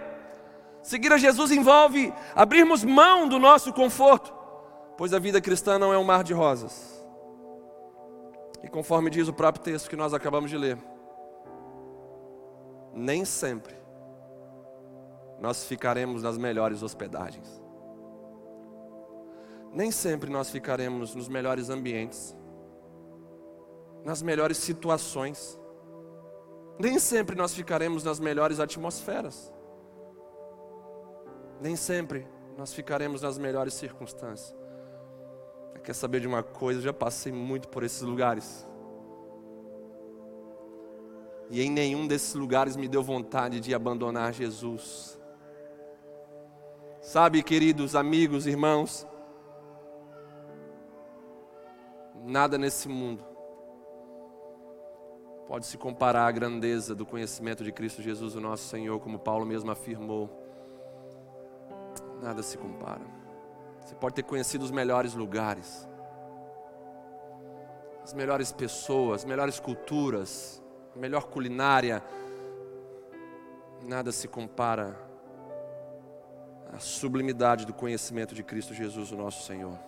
seguir 0.83 1.13
a 1.13 1.19
Jesus 1.19 1.51
envolve 1.51 2.13
abrirmos 2.35 2.85
mão 2.85 3.27
do 3.27 3.39
nosso 3.39 3.73
conforto, 3.73 4.33
pois 4.97 5.13
a 5.13 5.19
vida 5.19 5.41
cristã 5.41 5.79
não 5.79 5.93
é 5.93 5.99
um 5.99 6.05
mar 6.05 6.23
de 6.23 6.33
rosas. 6.33 6.94
E 8.65 8.69
conforme 8.69 9.11
diz 9.11 9.29
o 9.29 9.33
próprio 9.33 9.63
texto 9.63 9.91
que 9.91 9.95
nós 9.95 10.15
acabamos 10.15 10.49
de 10.49 10.57
ler, 10.57 10.79
nem 12.95 13.23
sempre 13.23 13.75
nós 15.39 15.67
ficaremos 15.67 16.23
nas 16.23 16.39
melhores 16.39 16.83
hospedagens. 16.83 17.63
Nem 19.71 19.91
sempre 19.91 20.31
nós 20.31 20.49
ficaremos 20.49 21.15
nos 21.15 21.29
melhores 21.29 21.69
ambientes, 21.69 22.35
nas 24.03 24.23
melhores 24.23 24.57
situações. 24.57 25.61
Nem 26.79 26.99
sempre 26.99 27.37
nós 27.37 27.53
ficaremos 27.53 28.03
nas 28.03 28.19
melhores 28.19 28.61
atmosferas. 28.61 29.53
Nem 31.61 31.77
sempre 31.77 32.27
nós 32.57 32.73
ficaremos 32.73 33.21
nas 33.21 33.37
melhores 33.37 33.75
circunstâncias. 33.75 34.64
Quer 35.85 35.95
saber 35.95 36.21
de 36.21 36.27
uma 36.27 36.43
coisa? 36.43 36.81
Eu 36.81 36.85
já 36.85 36.93
passei 36.93 37.31
muito 37.31 37.69
por 37.69 37.85
esses 37.85 38.01
lugares. 38.01 38.67
E 41.51 41.61
em 41.61 41.71
nenhum 41.71 42.07
desses 42.07 42.35
lugares 42.35 42.75
me 42.75 42.89
deu 42.89 43.03
vontade 43.03 43.61
de 43.61 43.75
abandonar 43.75 44.33
Jesus. 44.33 45.21
Sabe, 47.03 47.43
queridos 47.43 47.95
amigos, 47.95 48.47
irmãos, 48.47 49.07
nada 52.25 52.57
nesse 52.57 52.89
mundo 52.89 53.35
pode 55.47 55.67
se 55.67 55.77
comparar 55.77 56.27
à 56.27 56.33
grandeza 56.33 56.95
do 56.95 57.05
conhecimento 57.05 57.63
de 57.63 57.71
Cristo 57.71 58.03
Jesus, 58.03 58.35
o 58.35 58.41
nosso 58.41 58.65
Senhor, 58.65 58.99
como 59.01 59.19
Paulo 59.19 59.45
mesmo 59.45 59.71
afirmou. 59.71 60.31
Nada 62.21 62.43
se 62.43 62.57
compara. 62.57 63.14
Você 63.85 63.95
pode 63.95 64.15
ter 64.15 64.23
conhecido 64.23 64.65
os 64.65 64.71
melhores 64.71 65.13
lugares, 65.13 65.87
as 68.03 68.15
melhores 68.15 68.51
pessoas, 68.51 69.21
as 69.21 69.25
melhores 69.27 69.61
culturas, 69.61 70.63
a 70.97 70.99
melhor 70.99 71.25
culinária. 71.25 72.03
Nada 73.83 74.11
se 74.11 74.27
compara 74.27 74.99
à 76.73 76.79
sublimidade 76.79 77.67
do 77.67 77.75
conhecimento 77.75 78.35
de 78.35 78.43
Cristo 78.43 78.73
Jesus, 78.73 79.13
o 79.13 79.17
nosso 79.17 79.45
Senhor. 79.45 79.79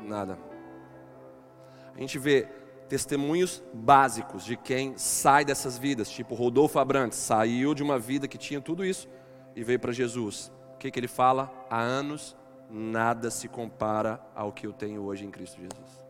Nada. 0.00 0.38
A 1.94 2.00
gente 2.00 2.18
vê 2.18 2.48
testemunhos 2.88 3.62
básicos 3.74 4.42
de 4.46 4.56
quem 4.56 4.96
sai 4.96 5.44
dessas 5.44 5.76
vidas, 5.76 6.08
tipo 6.08 6.34
Rodolfo 6.34 6.78
Abrantes, 6.78 7.18
saiu 7.18 7.74
de 7.74 7.82
uma 7.82 7.98
vida 7.98 8.26
que 8.26 8.38
tinha 8.38 8.62
tudo 8.62 8.82
isso 8.82 9.06
e 9.54 9.62
veio 9.62 9.78
para 9.78 9.92
Jesus. 9.92 10.50
O 10.74 10.78
que, 10.78 10.90
que 10.90 10.98
ele 10.98 11.08
fala? 11.08 11.52
Há 11.68 11.80
anos 11.80 12.34
nada 12.70 13.30
se 13.30 13.48
compara 13.48 14.20
ao 14.34 14.52
que 14.52 14.66
eu 14.66 14.72
tenho 14.72 15.02
hoje 15.02 15.24
em 15.24 15.30
Cristo 15.30 15.60
Jesus. 15.60 16.08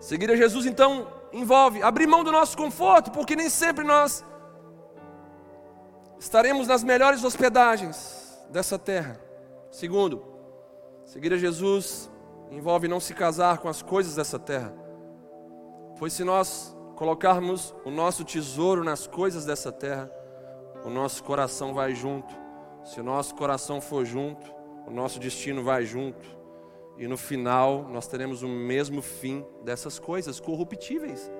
Seguir 0.00 0.30
a 0.30 0.36
Jesus 0.36 0.66
então 0.66 1.10
envolve 1.32 1.82
abrir 1.82 2.06
mão 2.06 2.22
do 2.22 2.30
nosso 2.30 2.56
conforto, 2.56 3.10
porque 3.10 3.34
nem 3.34 3.48
sempre 3.48 3.84
nós 3.84 4.24
estaremos 6.18 6.68
nas 6.68 6.84
melhores 6.84 7.24
hospedagens 7.24 8.38
dessa 8.50 8.78
terra. 8.78 9.18
Segundo, 9.70 10.22
seguir 11.06 11.32
a 11.32 11.38
Jesus 11.38 12.10
envolve 12.50 12.86
não 12.86 13.00
se 13.00 13.14
casar 13.14 13.58
com 13.58 13.68
as 13.68 13.82
coisas 13.82 14.14
dessa 14.14 14.38
terra, 14.38 14.72
pois 15.98 16.12
se 16.12 16.22
nós 16.22 16.73
colocarmos 17.04 17.74
o 17.84 17.90
nosso 17.90 18.24
tesouro 18.24 18.82
nas 18.82 19.06
coisas 19.06 19.44
dessa 19.44 19.70
terra, 19.70 20.10
o 20.86 20.88
nosso 20.88 21.22
coração 21.22 21.74
vai 21.74 21.94
junto. 21.94 22.34
Se 22.82 22.98
o 22.98 23.02
nosso 23.02 23.34
coração 23.34 23.78
for 23.78 24.06
junto, 24.06 24.50
o 24.86 24.90
nosso 24.90 25.20
destino 25.20 25.62
vai 25.62 25.84
junto. 25.84 26.26
E 26.96 27.06
no 27.06 27.18
final 27.18 27.86
nós 27.90 28.06
teremos 28.06 28.42
o 28.42 28.48
mesmo 28.48 29.02
fim 29.02 29.44
dessas 29.62 29.98
coisas 29.98 30.40
corruptíveis. 30.40 31.30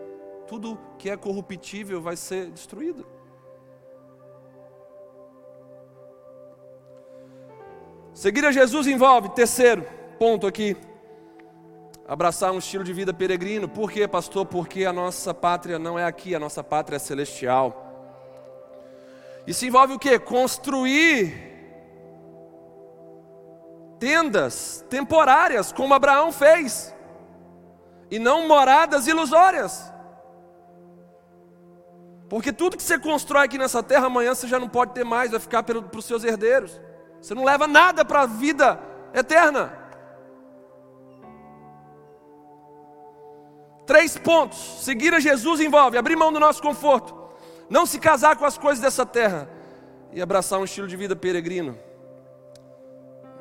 Tudo 0.46 0.78
que 0.98 1.08
é 1.08 1.16
corruptível 1.16 1.98
vai 1.98 2.14
ser 2.14 2.50
destruído. 2.50 3.06
Seguir 8.12 8.44
a 8.44 8.52
Jesus 8.52 8.86
envolve, 8.86 9.30
terceiro 9.30 9.86
ponto 10.18 10.46
aqui, 10.46 10.76
abraçar 12.06 12.52
um 12.52 12.58
estilo 12.58 12.84
de 12.84 12.92
vida 12.92 13.12
peregrino. 13.12 13.68
Por 13.68 13.90
quê, 13.90 14.06
pastor? 14.06 14.46
Porque 14.46 14.84
a 14.84 14.92
nossa 14.92 15.32
pátria 15.32 15.78
não 15.78 15.98
é 15.98 16.04
aqui, 16.04 16.34
a 16.34 16.40
nossa 16.40 16.62
pátria 16.62 16.96
é 16.96 16.98
celestial. 16.98 17.80
Isso 19.46 19.64
envolve 19.66 19.94
o 19.94 19.98
quê? 19.98 20.18
Construir 20.18 21.52
tendas 23.98 24.84
temporárias, 24.90 25.72
como 25.72 25.94
Abraão 25.94 26.30
fez, 26.30 26.94
e 28.10 28.18
não 28.18 28.46
moradas 28.46 29.06
ilusórias. 29.06 29.92
Porque 32.28 32.52
tudo 32.52 32.76
que 32.76 32.82
você 32.82 32.98
constrói 32.98 33.44
aqui 33.44 33.58
nessa 33.58 33.82
terra, 33.82 34.06
amanhã 34.06 34.34
você 34.34 34.48
já 34.48 34.58
não 34.58 34.68
pode 34.68 34.92
ter 34.92 35.04
mais, 35.04 35.30
vai 35.30 35.40
ficar 35.40 35.62
para 35.62 35.78
os 35.78 36.04
seus 36.04 36.24
herdeiros. 36.24 36.80
Você 37.20 37.34
não 37.34 37.44
leva 37.44 37.66
nada 37.66 38.04
para 38.04 38.22
a 38.22 38.26
vida 38.26 38.78
eterna. 39.14 39.83
Três 43.86 44.16
pontos. 44.16 44.58
Seguir 44.82 45.14
a 45.14 45.20
Jesus 45.20 45.60
envolve 45.60 45.98
abrir 45.98 46.16
mão 46.16 46.32
do 46.32 46.40
nosso 46.40 46.62
conforto, 46.62 47.14
não 47.68 47.86
se 47.86 47.98
casar 47.98 48.36
com 48.36 48.44
as 48.44 48.56
coisas 48.56 48.82
dessa 48.82 49.04
terra 49.04 49.48
e 50.12 50.22
abraçar 50.22 50.58
um 50.58 50.64
estilo 50.64 50.86
de 50.86 50.96
vida 50.96 51.14
peregrino. 51.14 51.78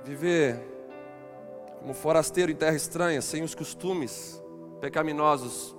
Viver 0.04 0.60
como 1.80 1.94
forasteiro 1.94 2.52
em 2.52 2.56
terra 2.56 2.76
estranha, 2.76 3.22
sem 3.22 3.44
os 3.44 3.54
costumes 3.54 4.42
pecaminosos 4.80 5.76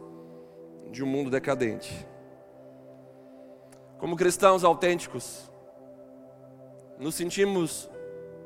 de 0.90 1.02
um 1.02 1.06
mundo 1.06 1.30
decadente. 1.30 2.06
Como 3.98 4.16
cristãos 4.16 4.64
autênticos, 4.64 5.50
nos 6.98 7.14
sentimos, 7.14 7.90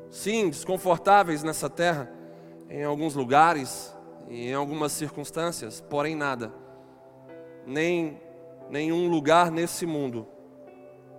sim, 0.09 0.49
desconfortáveis 0.49 1.43
nessa 1.43 1.69
terra, 1.69 2.11
em 2.69 2.83
alguns 2.83 3.13
lugares, 3.13 3.93
em 4.29 4.53
algumas 4.53 4.91
circunstâncias, 4.91 5.81
porém 5.81 6.15
nada, 6.15 6.53
nem 7.65 8.21
nenhum 8.69 9.09
lugar 9.09 9.49
nesse 9.49 9.85
mundo 9.85 10.27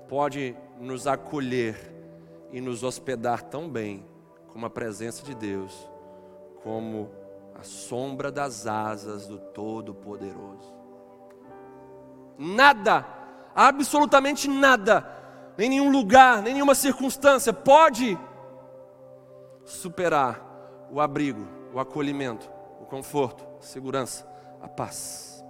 pode 0.08 0.56
nos 0.78 1.06
acolher 1.06 1.76
e 2.52 2.60
nos 2.60 2.82
hospedar 2.82 3.42
tão 3.42 3.68
bem 3.68 4.06
como 4.48 4.66
a 4.66 4.70
presença 4.70 5.24
de 5.24 5.34
Deus, 5.34 5.88
como 6.62 7.10
a 7.58 7.62
sombra 7.62 8.30
das 8.30 8.66
asas 8.66 9.26
do 9.26 9.38
Todo-Poderoso. 9.38 10.74
Nada, 12.38 13.06
absolutamente 13.54 14.48
nada, 14.48 15.06
nem 15.58 15.68
nenhum 15.68 15.90
lugar, 15.90 16.42
nem 16.42 16.54
nenhuma 16.54 16.74
circunstância 16.74 17.52
pode 17.52 18.18
superar 19.64 20.40
o 20.90 21.00
abrigo, 21.00 21.46
o 21.72 21.78
acolhimento, 21.78 22.50
conforto, 22.90 23.46
a 23.58 23.62
segurança, 23.62 24.26
a 24.60 24.68
paz 24.68 25.42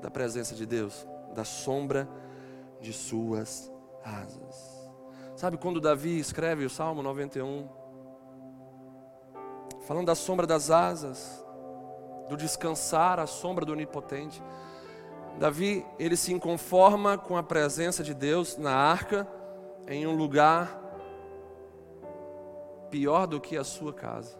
da 0.00 0.10
presença 0.10 0.54
de 0.54 0.64
Deus, 0.64 1.06
da 1.34 1.44
sombra 1.44 2.08
de 2.80 2.92
suas 2.92 3.70
asas. 4.02 4.90
Sabe 5.36 5.58
quando 5.58 5.80
Davi 5.80 6.18
escreve 6.18 6.64
o 6.64 6.70
Salmo 6.70 7.02
91? 7.02 7.68
Falando 9.86 10.06
da 10.06 10.14
sombra 10.14 10.46
das 10.46 10.70
asas, 10.70 11.44
do 12.28 12.36
descansar 12.36 13.18
à 13.18 13.26
sombra 13.26 13.66
do 13.66 13.72
Onipotente. 13.72 14.42
Davi, 15.38 15.84
ele 15.98 16.16
se 16.16 16.38
conforma 16.38 17.18
com 17.18 17.36
a 17.36 17.42
presença 17.42 18.04
de 18.04 18.14
Deus 18.14 18.56
na 18.56 18.74
arca, 18.74 19.26
em 19.88 20.06
um 20.06 20.14
lugar 20.14 20.80
pior 22.88 23.26
do 23.26 23.40
que 23.40 23.56
a 23.56 23.64
sua 23.64 23.92
casa. 23.92 24.39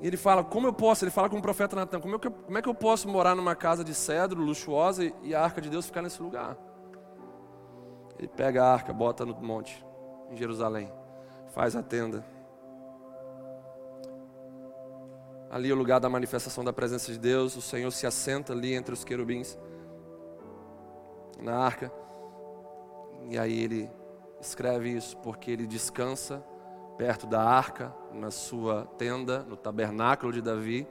Ele 0.00 0.16
fala: 0.16 0.44
Como 0.44 0.66
eu 0.66 0.72
posso? 0.72 1.04
Ele 1.04 1.10
fala 1.10 1.28
com 1.28 1.38
o 1.38 1.42
profeta 1.42 1.76
Natan: 1.76 2.00
como, 2.00 2.18
como 2.18 2.58
é 2.58 2.62
que 2.62 2.68
eu 2.68 2.74
posso 2.74 3.08
morar 3.08 3.34
numa 3.34 3.54
casa 3.54 3.82
de 3.82 3.94
cedro 3.94 4.40
luxuosa 4.40 5.10
e 5.22 5.34
a 5.34 5.42
arca 5.42 5.60
de 5.60 5.70
Deus 5.70 5.86
ficar 5.86 6.02
nesse 6.02 6.22
lugar? 6.22 6.56
Ele 8.18 8.28
pega 8.28 8.64
a 8.64 8.72
arca, 8.72 8.92
bota 8.92 9.24
no 9.24 9.34
monte, 9.34 9.84
em 10.30 10.36
Jerusalém, 10.36 10.92
faz 11.48 11.76
a 11.76 11.82
tenda. 11.82 12.24
Ali 15.50 15.70
é 15.70 15.72
o 15.72 15.76
lugar 15.76 16.00
da 16.00 16.08
manifestação 16.08 16.64
da 16.64 16.72
presença 16.72 17.12
de 17.12 17.18
Deus. 17.18 17.56
O 17.56 17.62
Senhor 17.62 17.90
se 17.90 18.06
assenta 18.06 18.52
ali 18.52 18.74
entre 18.74 18.92
os 18.92 19.04
querubins, 19.04 19.58
na 21.40 21.56
arca. 21.56 21.92
E 23.28 23.38
aí 23.38 23.62
ele 23.62 23.90
escreve 24.40 24.90
isso, 24.90 25.16
porque 25.18 25.50
ele 25.50 25.66
descansa 25.66 26.44
perto 26.96 27.26
da 27.26 27.42
arca, 27.42 27.94
na 28.12 28.30
sua 28.30 28.86
tenda, 28.96 29.42
no 29.44 29.56
tabernáculo 29.56 30.32
de 30.32 30.40
Davi, 30.40 30.86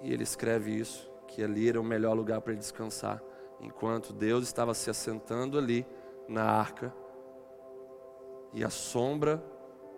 e 0.00 0.12
ele 0.12 0.22
escreve 0.22 0.70
isso, 0.70 1.10
que 1.26 1.42
ali 1.42 1.68
era 1.68 1.80
o 1.80 1.84
melhor 1.84 2.14
lugar 2.14 2.40
para 2.40 2.52
ele 2.52 2.60
descansar, 2.60 3.22
enquanto 3.60 4.12
Deus 4.12 4.44
estava 4.44 4.74
se 4.74 4.90
assentando 4.90 5.58
ali 5.58 5.86
na 6.28 6.44
arca, 6.44 6.94
e 8.52 8.62
a 8.62 8.70
sombra 8.70 9.42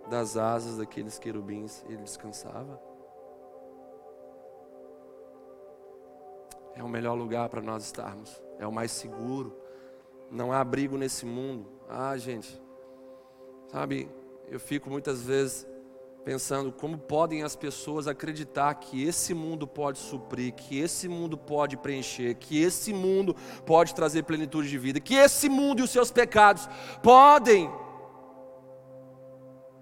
das 0.09 0.37
asas 0.37 0.77
daqueles 0.77 1.19
querubins, 1.19 1.85
ele 1.89 2.03
descansava. 2.03 2.81
É 6.77 6.83
o 6.83 6.89
melhor 6.89 7.15
lugar 7.15 7.49
para 7.49 7.61
nós 7.61 7.85
estarmos, 7.85 8.43
é 8.59 8.67
o 8.67 8.73
mais 8.73 8.91
seguro. 8.93 9.57
Não 10.31 10.53
há 10.53 10.61
abrigo 10.61 10.97
nesse 10.97 11.25
mundo. 11.25 11.69
Ah, 11.89 12.17
gente, 12.17 12.61
sabe, 13.69 14.09
eu 14.49 14.61
fico 14.61 14.91
muitas 14.91 15.23
vezes 15.23 15.67
pensando 16.25 16.73
como 16.73 16.97
podem 16.97 17.43
as 17.43 17.55
pessoas 17.55 18.09
acreditar 18.09 18.75
que 18.77 19.05
esse 19.05 19.35
mundo 19.35 19.67
pode 19.67 19.99
suprir, 19.99 20.55
que 20.55 20.79
esse 20.79 21.07
mundo 21.07 21.37
pode 21.37 21.77
preencher, 21.77 22.35
que 22.35 22.63
esse 22.63 22.93
mundo 22.93 23.37
pode 23.67 23.95
trazer 23.95 24.23
plenitude 24.23 24.69
de 24.69 24.79
vida, 24.79 24.99
que 25.01 25.15
esse 25.15 25.49
mundo 25.49 25.81
e 25.81 25.83
os 25.83 25.91
seus 25.91 26.11
pecados 26.11 26.67
podem 27.03 27.71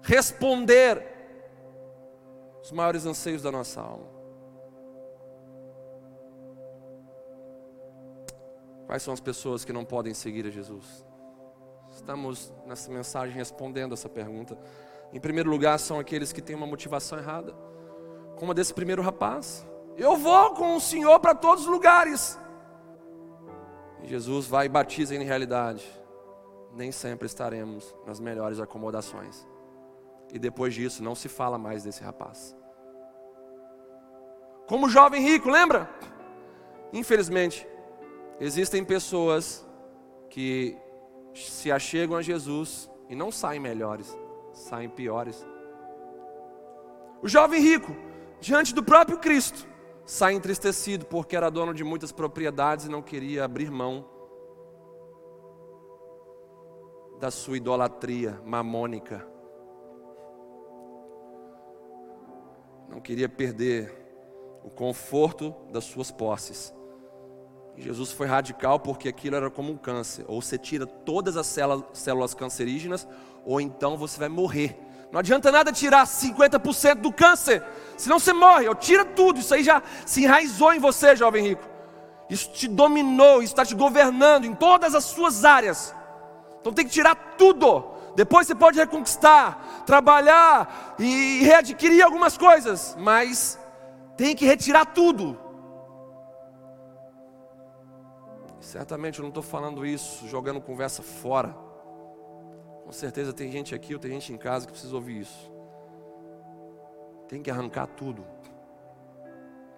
responder 0.01 1.07
os 2.61 2.71
maiores 2.71 3.05
anseios 3.05 3.41
da 3.41 3.51
nossa 3.51 3.81
alma. 3.81 4.11
Quais 8.85 9.01
são 9.01 9.13
as 9.13 9.21
pessoas 9.21 9.63
que 9.63 9.71
não 9.71 9.85
podem 9.85 10.13
seguir 10.13 10.45
a 10.45 10.49
Jesus? 10.49 11.05
Estamos 12.03 12.51
nessa 12.65 12.91
mensagem 12.91 13.33
respondendo 13.33 13.93
essa 13.93 14.09
pergunta. 14.09 14.57
Em 15.13 15.21
primeiro 15.21 15.49
lugar, 15.49 15.79
são 15.79 15.97
aqueles 15.97 16.33
que 16.33 16.41
têm 16.41 16.53
uma 16.53 16.67
motivação 16.67 17.17
errada, 17.17 17.55
como 18.35 18.51
a 18.51 18.53
desse 18.53 18.73
primeiro 18.73 19.01
rapaz. 19.01 19.65
Eu 19.95 20.17
vou 20.17 20.53
com 20.53 20.75
o 20.75 20.81
Senhor 20.81 21.17
para 21.21 21.33
todos 21.33 21.63
os 21.63 21.69
lugares. 21.69 22.37
E 24.01 24.07
Jesus 24.09 24.45
vai 24.47 24.65
e 24.65 24.69
batiza 24.69 25.15
em 25.15 25.23
realidade. 25.23 25.89
Nem 26.73 26.91
sempre 26.91 27.25
estaremos 27.25 27.95
nas 28.05 28.19
melhores 28.19 28.59
acomodações. 28.59 29.47
E 30.33 30.37
depois 30.37 30.73
disso, 30.73 31.01
não 31.01 31.15
se 31.15 31.29
fala 31.29 31.57
mais 31.57 31.85
desse 31.85 32.03
rapaz. 32.03 32.53
Como 34.67 34.89
jovem 34.89 35.21
rico, 35.21 35.49
lembra? 35.49 35.89
Infelizmente, 36.91 37.65
existem 38.41 38.83
pessoas 38.83 39.65
que 40.29 40.82
se 41.33 41.71
achegam 41.71 42.15
a 42.15 42.21
Jesus 42.21 42.89
e 43.09 43.15
não 43.15 43.31
saem 43.31 43.59
melhores, 43.59 44.17
saem 44.51 44.89
piores. 44.89 45.45
O 47.21 47.27
jovem 47.27 47.61
rico, 47.61 47.95
diante 48.39 48.73
do 48.73 48.83
próprio 48.83 49.17
Cristo, 49.17 49.67
sai 50.05 50.33
entristecido 50.33 51.05
porque 51.05 51.35
era 51.35 51.49
dono 51.49 51.73
de 51.73 51.83
muitas 51.83 52.11
propriedades 52.11 52.85
e 52.85 52.89
não 52.89 53.01
queria 53.01 53.45
abrir 53.45 53.71
mão 53.71 54.05
da 57.19 57.31
sua 57.31 57.57
idolatria 57.57 58.39
mamônica. 58.45 59.25
Não 62.89 62.99
queria 62.99 63.29
perder 63.29 63.91
o 64.63 64.69
conforto 64.69 65.55
das 65.71 65.85
suas 65.85 66.11
posses 66.11 66.73
Jesus 67.77 68.11
foi 68.11 68.27
radical 68.27 68.79
porque 68.79 69.09
aquilo 69.09 69.35
era 69.35 69.49
como 69.49 69.71
um 69.71 69.77
câncer. 69.77 70.25
Ou 70.27 70.41
você 70.41 70.57
tira 70.57 70.85
todas 70.85 71.37
as 71.37 71.47
células 71.47 72.33
cancerígenas, 72.33 73.07
ou 73.45 73.59
então 73.59 73.97
você 73.97 74.19
vai 74.19 74.29
morrer. 74.29 74.79
Não 75.11 75.19
adianta 75.19 75.51
nada 75.51 75.71
tirar 75.71 76.05
50% 76.05 76.95
do 76.95 77.11
câncer, 77.11 77.63
senão 77.97 78.19
você 78.19 78.33
morre. 78.33 78.67
Ou 78.67 78.75
tira 78.75 79.05
tudo, 79.05 79.39
isso 79.39 79.53
aí 79.53 79.63
já 79.63 79.81
se 80.05 80.23
enraizou 80.23 80.73
em 80.73 80.79
você, 80.79 81.15
jovem 81.15 81.49
rico. 81.49 81.63
Isso 82.29 82.49
te 82.51 82.67
dominou, 82.67 83.43
isso 83.43 83.53
está 83.53 83.65
te 83.65 83.75
governando 83.75 84.45
em 84.45 84.55
todas 84.55 84.95
as 84.95 85.03
suas 85.03 85.45
áreas. 85.45 85.93
Então 86.59 86.73
tem 86.73 86.85
que 86.85 86.91
tirar 86.91 87.15
tudo. 87.37 87.91
Depois 88.15 88.47
você 88.47 88.55
pode 88.55 88.79
reconquistar, 88.79 89.83
trabalhar 89.85 90.95
e 90.97 91.43
readquirir 91.43 92.03
algumas 92.03 92.37
coisas, 92.37 92.95
mas 92.99 93.59
tem 94.15 94.35
que 94.35 94.45
retirar 94.45 94.85
tudo. 94.85 95.37
Certamente 98.73 99.19
eu 99.19 99.21
não 99.21 99.29
estou 99.29 99.43
falando 99.43 99.85
isso 99.85 100.27
jogando 100.27 100.59
conversa 100.59 101.03
fora. 101.03 101.55
Com 102.83 102.91
certeza 102.91 103.31
tem 103.31 103.51
gente 103.51 103.75
aqui 103.75 103.93
ou 103.93 103.99
tem 103.99 104.09
gente 104.09 104.33
em 104.33 104.37
casa 104.37 104.65
que 104.65 104.71
precisa 104.71 104.95
ouvir 104.95 105.19
isso. 105.19 105.51
Tem 107.27 107.43
que 107.43 107.51
arrancar 107.51 107.85
tudo. 107.85 108.25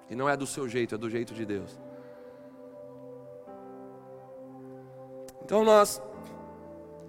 E 0.09 0.15
não 0.15 0.29
é 0.29 0.37
do 0.37 0.47
seu 0.47 0.65
jeito, 0.69 0.95
é 0.95 0.97
do 0.97 1.09
jeito 1.09 1.33
de 1.33 1.45
Deus. 1.45 1.77
Então 5.43 5.65
nós 5.65 6.01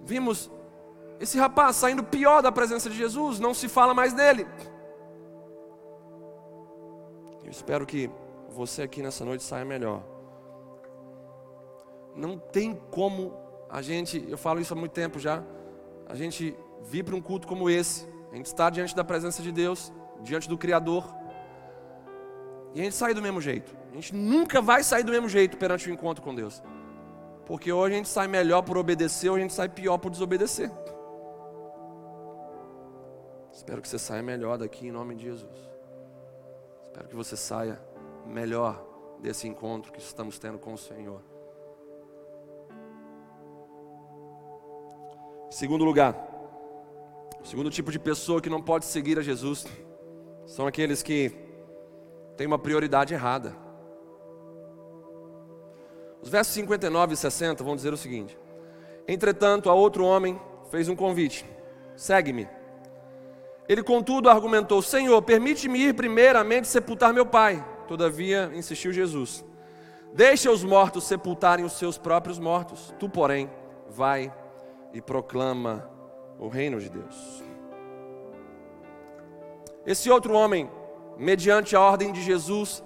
vimos 0.03 0.51
esse 1.21 1.37
rapaz 1.39 1.77
saindo 1.77 2.03
pior 2.03 2.41
da 2.41 2.51
presença 2.51 2.89
de 2.89 2.97
Jesus, 2.97 3.39
não 3.39 3.53
se 3.53 3.69
fala 3.69 3.93
mais 3.93 4.11
dele. 4.11 4.45
Eu 7.45 7.49
espero 7.49 7.85
que 7.85 8.11
você 8.49 8.81
aqui 8.81 9.01
nessa 9.01 9.23
noite 9.23 9.41
saia 9.41 9.63
melhor 9.63 10.16
não 12.17 12.37
tem 12.37 12.75
como 12.91 13.33
a 13.69 13.81
gente, 13.81 14.25
eu 14.27 14.37
falo 14.37 14.59
isso 14.59 14.73
há 14.73 14.75
muito 14.75 14.91
tempo 14.91 15.19
já, 15.19 15.43
a 16.07 16.15
gente 16.15 16.55
vir 16.83 17.03
para 17.03 17.15
um 17.15 17.21
culto 17.21 17.47
como 17.47 17.69
esse, 17.69 18.07
a 18.31 18.35
gente 18.35 18.47
está 18.47 18.69
diante 18.69 18.95
da 18.95 19.03
presença 19.03 19.41
de 19.41 19.51
Deus, 19.51 19.91
diante 20.21 20.49
do 20.49 20.57
Criador, 20.57 21.05
e 22.73 22.81
a 22.81 22.83
gente 22.83 22.95
sai 22.95 23.13
do 23.13 23.21
mesmo 23.21 23.41
jeito. 23.41 23.75
A 23.91 23.95
gente 23.95 24.13
nunca 24.13 24.61
vai 24.61 24.83
sair 24.83 25.03
do 25.03 25.11
mesmo 25.11 25.27
jeito 25.27 25.57
perante 25.57 25.89
o 25.89 25.93
encontro 25.93 26.23
com 26.23 26.35
Deus. 26.35 26.61
Porque 27.45 27.71
hoje 27.71 27.93
a 27.95 27.97
gente 27.97 28.09
sai 28.09 28.27
melhor 28.27 28.61
por 28.61 28.77
obedecer, 28.77 29.29
ou 29.29 29.35
a 29.35 29.39
gente 29.39 29.53
sai 29.53 29.69
pior 29.69 29.97
por 29.97 30.11
desobedecer. 30.11 30.69
Espero 33.51 33.81
que 33.81 33.87
você 33.87 33.97
saia 33.97 34.21
melhor 34.21 34.57
daqui 34.57 34.87
em 34.87 34.91
nome 34.91 35.15
de 35.15 35.23
Jesus. 35.23 35.57
Espero 36.83 37.07
que 37.07 37.15
você 37.15 37.35
saia 37.35 37.81
melhor 38.25 38.85
desse 39.19 39.47
encontro 39.47 39.91
que 39.91 39.99
estamos 39.99 40.37
tendo 40.37 40.59
com 40.59 40.73
o 40.73 40.77
Senhor. 40.77 41.36
Segundo 45.49 45.85
lugar, 45.85 46.15
o 47.41 47.45
segundo 47.47 47.69
tipo 47.69 47.91
de 47.91 47.97
pessoa 47.97 48.41
que 48.41 48.49
não 48.49 48.61
pode 48.61 48.85
seguir 48.85 49.17
a 49.17 49.21
Jesus 49.21 49.65
são 50.45 50.67
aqueles 50.67 51.01
que 51.01 51.31
têm 52.35 52.45
uma 52.45 52.59
prioridade 52.59 53.13
errada. 53.13 53.55
Os 56.21 56.29
versos 56.29 56.53
59 56.53 57.13
e 57.13 57.17
60 57.17 57.63
vão 57.63 57.75
dizer 57.75 57.93
o 57.93 57.97
seguinte: 57.97 58.37
Entretanto, 59.07 59.69
a 59.69 59.73
outro 59.73 60.03
homem 60.03 60.39
fez 60.69 60.89
um 60.89 60.95
convite: 60.95 61.45
segue-me. 61.95 62.47
Ele, 63.69 63.81
contudo, 63.81 64.29
argumentou: 64.29 64.81
Senhor, 64.81 65.21
permite-me 65.21 65.79
ir 65.79 65.93
primeiramente 65.93 66.67
sepultar 66.67 67.13
meu 67.13 67.25
pai. 67.25 67.65
Todavia, 67.87 68.51
insistiu 68.53 68.91
Jesus: 68.91 69.45
Deixa 70.13 70.51
os 70.51 70.63
mortos 70.63 71.05
sepultarem 71.05 71.63
os 71.63 71.73
seus 71.73 71.97
próprios 71.97 72.37
mortos. 72.37 72.93
Tu, 72.99 73.07
porém, 73.07 73.49
vai 73.89 74.33
e 74.97 75.01
proclama 75.01 75.87
o 76.39 76.47
reino 76.47 76.79
de 76.79 76.89
Deus. 76.89 77.43
Esse 79.85 80.09
outro 80.09 80.33
homem, 80.33 80.67
mediante 81.15 81.75
a 81.75 81.79
ordem 81.79 82.11
de 82.11 82.19
Jesus, 82.23 82.83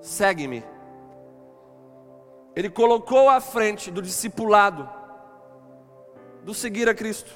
segue-me. 0.00 0.62
Ele 2.54 2.70
colocou 2.70 3.28
à 3.28 3.40
frente 3.40 3.90
do 3.90 4.00
discipulado, 4.00 4.88
do 6.44 6.54
seguir 6.54 6.88
a 6.88 6.94
Cristo, 6.94 7.32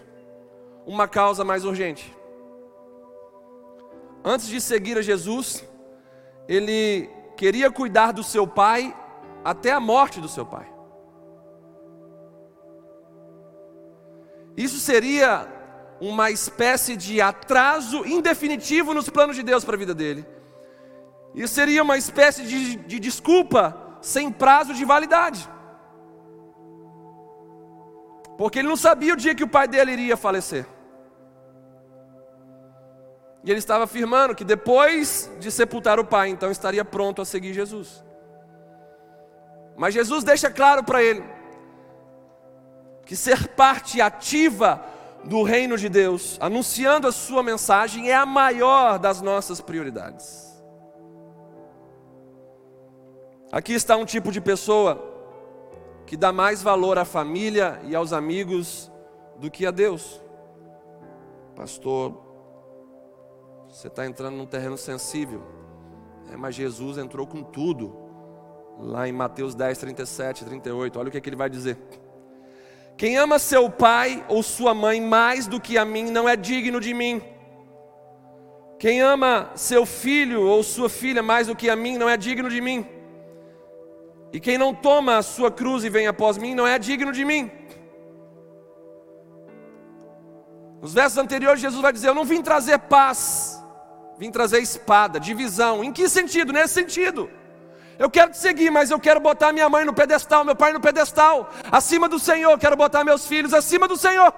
uma 0.87 1.09
causa 1.09 1.45
mais 1.45 1.65
urgente. 1.65 2.17
Antes 4.25 4.47
de 4.47 4.61
seguir 4.61 4.97
a 4.97 5.03
Jesus, 5.03 5.69
ele 6.47 7.11
queria 7.37 7.69
cuidar 7.69 8.13
do 8.13 8.23
seu 8.23 8.47
pai 8.47 8.97
até 9.45 9.73
a 9.73 9.81
morte 9.81 10.21
do 10.21 10.29
seu 10.29 10.47
pai. 10.47 10.73
Isso 14.57 14.79
seria 14.79 15.49
uma 16.01 16.31
espécie 16.31 16.97
de 16.97 17.21
atraso 17.21 18.05
indefinitivo 18.07 18.95
nos 18.95 19.09
planos 19.09 19.37
de 19.37 19.43
Deus 19.43 19.65
para 19.65 19.75
a 19.75 19.79
vida 19.79 19.95
dele. 19.95 20.27
Isso 21.35 21.55
seria 21.55 21.83
uma 21.83 21.97
espécie 21.97 22.45
de, 22.45 22.77
de 22.77 23.01
desculpa 23.01 23.99
sem 24.01 24.31
prazo 24.31 24.75
de 24.75 24.85
validade. 24.85 25.49
Porque 28.37 28.59
ele 28.59 28.69
não 28.69 28.77
sabia 28.77 29.15
o 29.15 29.17
dia 29.17 29.35
que 29.35 29.45
o 29.45 29.49
pai 29.49 29.67
dele 29.67 29.93
iria 29.93 30.17
falecer. 30.17 30.67
E 33.43 33.51
ele 33.51 33.59
estava 33.59 33.85
afirmando 33.85 34.35
que 34.35 34.45
depois 34.45 35.31
de 35.39 35.51
sepultar 35.51 35.99
o 35.99 36.05
pai, 36.05 36.29
então 36.31 36.51
estaria 36.51 36.85
pronto 36.85 37.21
a 37.21 37.25
seguir 37.25 37.53
Jesus. 37.53 38.03
Mas 39.77 39.93
Jesus 39.93 40.25
deixa 40.25 40.51
claro 40.51 40.83
para 40.85 41.03
ele 41.03 41.23
que 43.05 43.17
ser 43.17 43.49
parte 43.49 44.01
ativa 44.01 44.85
do 45.25 45.43
reino 45.43 45.77
de 45.77 45.89
Deus, 45.89 46.37
anunciando 46.41 47.07
a 47.07 47.13
sua 47.13 47.43
mensagem, 47.43 48.11
é 48.11 48.15
a 48.15 48.27
maior 48.27 48.99
das 48.99 49.21
nossas 49.21 49.61
prioridades. 49.61 50.45
Aqui 53.51 53.73
está 53.73 53.97
um 53.97 54.05
tipo 54.05 54.33
de 54.33 54.41
pessoa 54.41 55.13
que 56.07 56.17
dá 56.17 56.33
mais 56.33 56.63
valor 56.63 56.99
à 56.99 57.05
família 57.05 57.81
e 57.85 57.95
aos 57.95 58.13
amigos 58.13 58.91
do 59.39 59.51
que 59.51 59.65
a 59.65 59.71
Deus. 59.71 60.21
Pastor, 61.55 62.21
você 63.69 63.89
está 63.89 64.05
entrando 64.05 64.37
num 64.37 64.47
terreno 64.47 64.77
sensível. 64.77 65.43
É, 66.33 66.37
mas 66.37 66.55
Jesus 66.55 66.99
entrou 66.99 67.27
com 67.27 67.43
tudo. 67.43 67.97
Lá 68.79 69.09
em 69.09 69.13
Mateus 69.13 69.55
10, 69.55 69.79
37, 69.79 70.45
38. 70.45 70.99
Olha 70.99 71.09
o 71.09 71.11
que, 71.11 71.19
é 71.19 71.21
que 71.21 71.29
ele 71.29 71.37
vai 71.37 71.49
dizer. 71.49 71.79
Quem 72.97 73.17
ama 73.17 73.39
seu 73.39 73.69
pai 73.69 74.25
ou 74.29 74.43
sua 74.43 74.73
mãe 74.73 75.01
mais 75.01 75.47
do 75.47 75.61
que 75.61 75.77
a 75.77 75.85
mim 75.85 76.11
não 76.11 76.29
é 76.29 76.37
digno 76.37 76.81
de 76.81 76.95
mim. 76.95 77.21
Quem 78.79 79.01
ama 79.01 79.51
seu 79.55 79.85
filho 79.85 80.43
ou 80.43 80.63
sua 80.63 80.89
filha 80.89 81.23
mais 81.23 81.47
do 81.47 81.57
que 81.57 81.69
a 81.69 81.77
mim 81.77 81.97
não 81.99 82.09
é 82.09 82.17
digno 82.17 82.49
de 82.49 82.61
mim. 82.61 82.87
E 84.33 84.39
quem 84.41 84.59
não 84.59 84.75
toma 84.75 85.17
a 85.17 85.23
sua 85.23 85.51
cruz 85.51 85.85
e 85.85 85.89
vem 85.89 86.07
após 86.07 86.37
mim 86.37 86.55
não 86.55 86.67
é 86.67 86.79
digno 86.79 87.13
de 87.13 87.25
mim. 87.25 87.51
Nos 90.81 90.93
versos 90.93 91.19
anteriores, 91.19 91.61
Jesus 91.61 91.81
vai 91.81 91.93
dizer: 91.93 92.09
Eu 92.09 92.15
não 92.15 92.25
vim 92.25 92.43
trazer 92.43 92.79
paz, 92.79 93.63
vim 94.19 94.31
trazer 94.31 94.61
espada, 94.61 95.19
divisão. 95.19 95.83
Em 95.83 95.93
que 95.93 96.09
sentido? 96.09 96.53
Nesse 96.53 96.75
sentido. 96.75 97.31
Eu 97.99 98.11
quero 98.11 98.31
te 98.33 98.39
seguir, 98.39 98.71
mas 98.71 98.91
eu 98.91 98.99
quero 98.99 99.21
botar 99.21 99.53
minha 99.53 99.69
mãe 99.69 99.85
no 99.85 99.95
pedestal, 99.95 100.45
meu 100.45 100.57
pai 100.57 100.73
no 100.73 100.81
pedestal, 100.81 101.49
acima 101.71 102.09
do 102.09 102.19
Senhor. 102.19 102.59
Quero 102.59 102.77
botar 102.77 103.05
meus 103.05 103.27
filhos 103.27 103.55
acima 103.55 103.87
do 103.87 103.97
Senhor. 103.97 104.33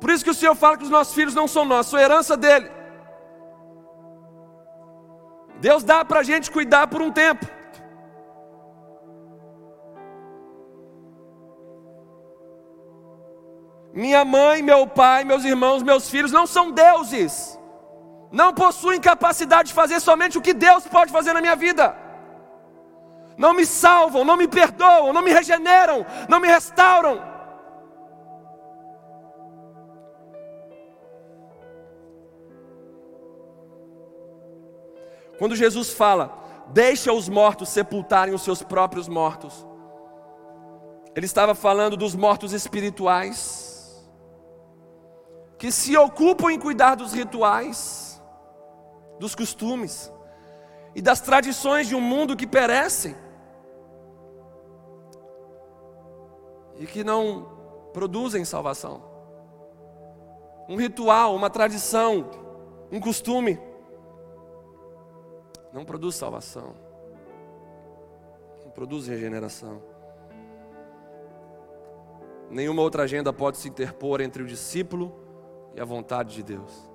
Por 0.00 0.10
isso 0.10 0.24
que 0.24 0.30
o 0.30 0.34
Senhor 0.34 0.54
fala 0.54 0.76
que 0.76 0.84
os 0.84 0.90
nossos 0.90 1.14
filhos 1.14 1.34
não 1.34 1.48
são 1.48 1.64
nossos, 1.64 1.90
são 1.90 2.00
herança 2.00 2.36
dele. 2.36 2.70
Deus 5.60 5.82
dá 5.82 6.04
para 6.04 6.20
a 6.20 6.22
gente 6.22 6.50
cuidar 6.50 6.86
por 6.88 7.00
um 7.00 7.10
tempo. 7.10 7.46
Minha 13.94 14.24
mãe, 14.24 14.60
meu 14.60 14.86
pai, 14.86 15.22
meus 15.24 15.44
irmãos, 15.44 15.82
meus 15.82 16.10
filhos 16.10 16.32
não 16.32 16.46
são 16.46 16.70
deuses. 16.72 17.58
Não 18.30 18.52
possuem 18.52 19.00
capacidade 19.00 19.68
de 19.68 19.74
fazer 19.74 20.00
somente 20.00 20.36
o 20.36 20.42
que 20.42 20.52
Deus 20.52 20.86
pode 20.86 21.12
fazer 21.12 21.32
na 21.32 21.40
minha 21.40 21.56
vida. 21.56 21.96
Não 23.36 23.52
me 23.52 23.66
salvam, 23.66 24.24
não 24.24 24.36
me 24.36 24.46
perdoam, 24.46 25.12
não 25.12 25.22
me 25.22 25.32
regeneram, 25.32 26.06
não 26.28 26.40
me 26.40 26.48
restauram. 26.48 27.34
Quando 35.38 35.56
Jesus 35.56 35.90
fala, 35.92 36.32
deixa 36.68 37.12
os 37.12 37.28
mortos 37.28 37.68
sepultarem 37.68 38.34
os 38.34 38.42
seus 38.42 38.62
próprios 38.62 39.08
mortos, 39.08 39.66
ele 41.14 41.26
estava 41.26 41.54
falando 41.54 41.96
dos 41.96 42.14
mortos 42.14 42.52
espirituais, 42.52 44.04
que 45.58 45.70
se 45.70 45.96
ocupam 45.96 46.50
em 46.50 46.58
cuidar 46.58 46.94
dos 46.94 47.12
rituais, 47.12 48.13
dos 49.18 49.34
costumes 49.34 50.12
e 50.94 51.02
das 51.02 51.20
tradições 51.20 51.88
de 51.88 51.94
um 51.94 52.00
mundo 52.00 52.36
que 52.36 52.46
perecem 52.46 53.16
e 56.78 56.86
que 56.86 57.04
não 57.04 57.48
produzem 57.92 58.44
salvação. 58.44 59.02
Um 60.68 60.76
ritual, 60.76 61.34
uma 61.34 61.50
tradição, 61.50 62.30
um 62.90 63.00
costume 63.00 63.58
não 65.72 65.84
produz 65.84 66.14
salvação, 66.14 66.74
não 68.64 68.70
produz 68.70 69.08
regeneração. 69.08 69.82
Nenhuma 72.48 72.82
outra 72.82 73.02
agenda 73.02 73.32
pode 73.32 73.58
se 73.58 73.68
interpor 73.68 74.20
entre 74.20 74.42
o 74.42 74.46
discípulo 74.46 75.12
e 75.74 75.80
a 75.80 75.84
vontade 75.84 76.34
de 76.34 76.42
Deus. 76.42 76.93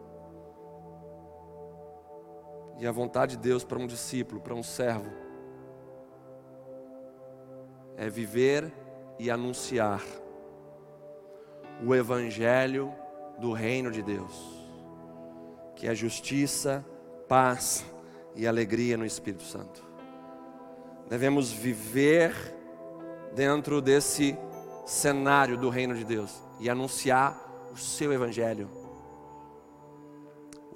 E 2.80 2.88
a 2.88 2.92
vontade 2.92 3.36
de 3.36 3.44
Deus 3.44 3.64
para 3.64 3.78
um 3.78 3.86
discípulo, 3.86 4.40
para 4.40 4.56
um 4.56 4.64
servo, 4.64 5.12
é 7.98 8.10
viver 8.10 8.72
e 9.20 9.30
anunciar 9.30 10.02
o 11.86 11.94
Evangelho 11.94 12.94
do 13.38 13.52
Reino 13.52 13.92
de 13.92 14.02
Deus, 14.02 14.34
que 15.76 15.88
é 15.88 15.94
justiça, 15.94 16.86
paz 17.28 17.86
e 18.34 18.48
alegria 18.48 18.96
no 18.96 19.06
Espírito 19.06 19.44
Santo. 19.44 19.84
Devemos 21.10 21.52
viver 21.52 22.34
dentro 23.36 23.82
desse 23.82 24.38
cenário 24.86 25.58
do 25.58 25.70
reino 25.70 25.96
de 25.96 26.06
Deus 26.06 26.42
e 26.62 26.70
anunciar 26.70 27.70
o 27.74 27.78
seu 27.78 28.14
Evangelho. 28.14 28.79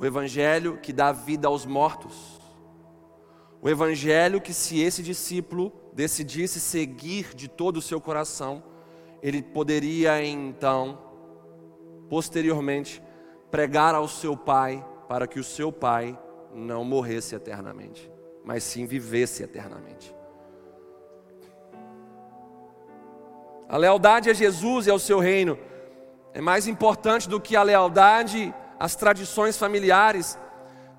O 0.03 0.05
Evangelho 0.05 0.79
que 0.81 0.91
dá 0.91 1.13
vida 1.13 1.47
aos 1.47 1.65
mortos. 1.65 2.37
O 3.61 3.69
Evangelho 3.69 4.41
que, 4.41 4.53
se 4.53 4.81
esse 4.81 5.01
discípulo 5.01 5.71
decidisse 5.93 6.59
seguir 6.59 7.33
de 7.33 7.47
todo 7.47 7.77
o 7.77 7.81
seu 7.81 8.01
coração, 8.01 8.61
ele 9.21 9.41
poderia 9.41 10.21
então, 10.21 10.99
posteriormente, 12.09 13.01
pregar 13.49 13.95
ao 13.95 14.05
seu 14.09 14.35
pai, 14.35 14.85
para 15.07 15.25
que 15.25 15.39
o 15.39 15.43
seu 15.43 15.71
pai 15.71 16.19
não 16.53 16.83
morresse 16.83 17.33
eternamente, 17.33 18.11
mas 18.43 18.61
sim 18.65 18.85
vivesse 18.85 19.41
eternamente. 19.41 20.13
A 23.69 23.77
lealdade 23.77 24.29
a 24.29 24.33
Jesus 24.33 24.85
e 24.85 24.91
ao 24.91 24.99
seu 24.99 25.19
reino 25.19 25.57
é 26.33 26.41
mais 26.41 26.67
importante 26.67 27.29
do 27.29 27.39
que 27.39 27.55
a 27.55 27.63
lealdade 27.63 28.53
às 28.83 28.97
tradições 28.97 29.57
familiares 29.57 30.37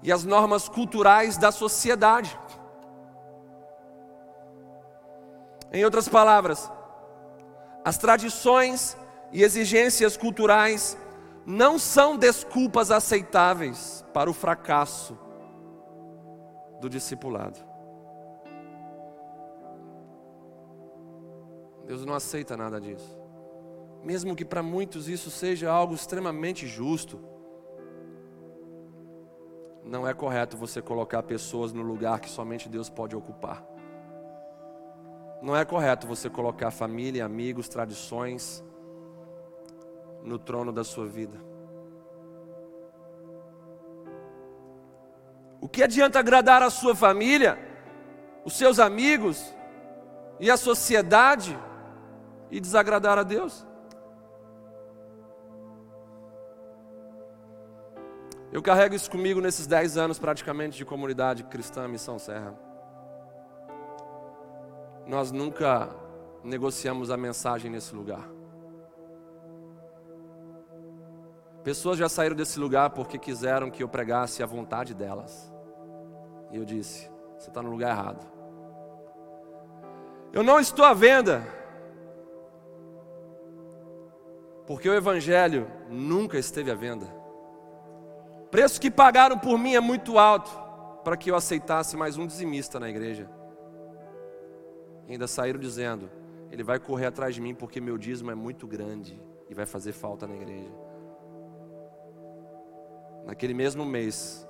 e 0.02 0.10
às 0.10 0.24
normas 0.24 0.70
culturais 0.70 1.36
da 1.36 1.52
sociedade. 1.52 2.34
Em 5.70 5.84
outras 5.84 6.08
palavras, 6.08 6.72
as 7.84 7.98
tradições 7.98 8.96
e 9.30 9.42
exigências 9.42 10.16
culturais 10.16 10.96
não 11.44 11.78
são 11.78 12.16
desculpas 12.16 12.90
aceitáveis 12.90 14.02
para 14.14 14.30
o 14.30 14.32
fracasso 14.32 15.18
do 16.80 16.88
discipulado. 16.88 17.60
Deus 21.86 22.02
não 22.06 22.14
aceita 22.14 22.56
nada 22.56 22.80
disso. 22.80 23.14
Mesmo 24.02 24.34
que 24.34 24.44
para 24.44 24.62
muitos 24.62 25.06
isso 25.06 25.30
seja 25.30 25.70
algo 25.70 25.94
extremamente 25.94 26.66
justo, 26.66 27.33
não 29.84 30.08
é 30.08 30.14
correto 30.14 30.56
você 30.56 30.80
colocar 30.80 31.22
pessoas 31.22 31.72
no 31.72 31.82
lugar 31.82 32.18
que 32.18 32.28
somente 32.28 32.68
Deus 32.68 32.88
pode 32.88 33.14
ocupar. 33.14 33.62
Não 35.42 35.54
é 35.54 35.62
correto 35.62 36.06
você 36.06 36.30
colocar 36.30 36.70
família, 36.70 37.24
amigos, 37.24 37.68
tradições 37.68 38.64
no 40.22 40.38
trono 40.38 40.72
da 40.72 40.82
sua 40.82 41.06
vida. 41.06 41.38
O 45.60 45.68
que 45.68 45.82
adianta 45.82 46.18
agradar 46.18 46.62
a 46.62 46.70
sua 46.70 46.94
família, 46.94 47.58
os 48.42 48.54
seus 48.56 48.78
amigos 48.78 49.54
e 50.40 50.50
a 50.50 50.56
sociedade 50.56 51.58
e 52.50 52.58
desagradar 52.58 53.18
a 53.18 53.22
Deus? 53.22 53.66
Eu 58.54 58.62
carrego 58.62 58.94
isso 58.94 59.10
comigo 59.10 59.40
nesses 59.40 59.66
dez 59.66 59.96
anos 59.96 60.16
praticamente 60.16 60.76
de 60.76 60.84
comunidade 60.84 61.42
cristã 61.42 61.88
Missão 61.88 62.20
Serra. 62.20 62.54
Nós 65.08 65.32
nunca 65.32 65.90
negociamos 66.44 67.10
a 67.10 67.16
mensagem 67.16 67.68
nesse 67.68 67.92
lugar. 67.92 68.30
Pessoas 71.64 71.98
já 71.98 72.08
saíram 72.08 72.36
desse 72.36 72.60
lugar 72.60 72.90
porque 72.90 73.18
quiseram 73.18 73.72
que 73.72 73.82
eu 73.82 73.88
pregasse 73.88 74.40
a 74.40 74.46
vontade 74.46 74.94
delas. 74.94 75.52
E 76.52 76.56
eu 76.56 76.64
disse: 76.64 77.10
Você 77.36 77.48
está 77.48 77.60
no 77.60 77.72
lugar 77.72 77.90
errado. 77.90 78.24
Eu 80.32 80.44
não 80.44 80.60
estou 80.60 80.84
à 80.84 80.94
venda, 80.94 81.44
porque 84.64 84.88
o 84.88 84.94
Evangelho 84.94 85.68
nunca 85.88 86.38
esteve 86.38 86.70
à 86.70 86.76
venda. 86.76 87.23
Preço 88.54 88.80
que 88.80 88.88
pagaram 88.88 89.36
por 89.36 89.58
mim 89.58 89.74
é 89.74 89.80
muito 89.80 90.16
alto 90.16 90.48
para 91.02 91.16
que 91.16 91.28
eu 91.28 91.34
aceitasse 91.34 91.96
mais 91.96 92.16
um 92.16 92.24
dizimista 92.24 92.78
na 92.78 92.88
igreja. 92.88 93.28
E 95.08 95.12
ainda 95.12 95.26
saíram 95.26 95.58
dizendo: 95.58 96.08
Ele 96.52 96.62
vai 96.62 96.78
correr 96.78 97.06
atrás 97.06 97.34
de 97.34 97.40
mim 97.40 97.52
porque 97.52 97.80
meu 97.80 97.98
dízimo 97.98 98.30
é 98.30 98.34
muito 98.36 98.64
grande 98.64 99.20
e 99.50 99.54
vai 99.54 99.66
fazer 99.66 99.90
falta 99.90 100.24
na 100.28 100.36
igreja. 100.36 100.70
Naquele 103.26 103.54
mesmo 103.54 103.84
mês 103.84 104.46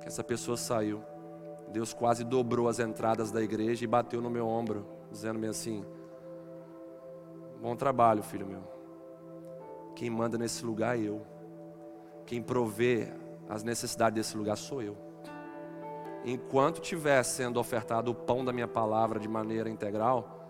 que 0.00 0.06
essa 0.06 0.22
pessoa 0.22 0.56
saiu, 0.56 1.02
Deus 1.72 1.92
quase 1.92 2.22
dobrou 2.22 2.68
as 2.68 2.78
entradas 2.78 3.32
da 3.32 3.42
igreja 3.42 3.82
e 3.82 3.88
bateu 3.88 4.22
no 4.22 4.30
meu 4.30 4.46
ombro, 4.46 4.86
dizendo-me 5.10 5.48
assim: 5.48 5.84
Bom 7.60 7.74
trabalho, 7.74 8.22
filho 8.22 8.46
meu. 8.46 8.62
Quem 9.96 10.08
manda 10.08 10.38
nesse 10.38 10.64
lugar 10.64 10.96
é 10.96 11.02
eu. 11.02 11.33
Quem 12.26 12.42
provê 12.42 13.12
as 13.48 13.62
necessidades 13.62 14.14
desse 14.14 14.36
lugar 14.36 14.56
sou 14.56 14.82
eu. 14.82 14.96
Enquanto 16.24 16.80
estiver 16.80 17.22
sendo 17.22 17.60
ofertado 17.60 18.10
o 18.10 18.14
pão 18.14 18.44
da 18.44 18.52
minha 18.52 18.68
palavra 18.68 19.20
de 19.20 19.28
maneira 19.28 19.68
integral, 19.68 20.46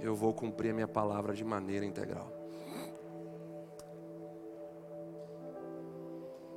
eu 0.00 0.14
vou 0.14 0.34
cumprir 0.34 0.70
a 0.70 0.74
minha 0.74 0.88
palavra 0.88 1.32
de 1.32 1.44
maneira 1.44 1.84
integral. 1.84 2.32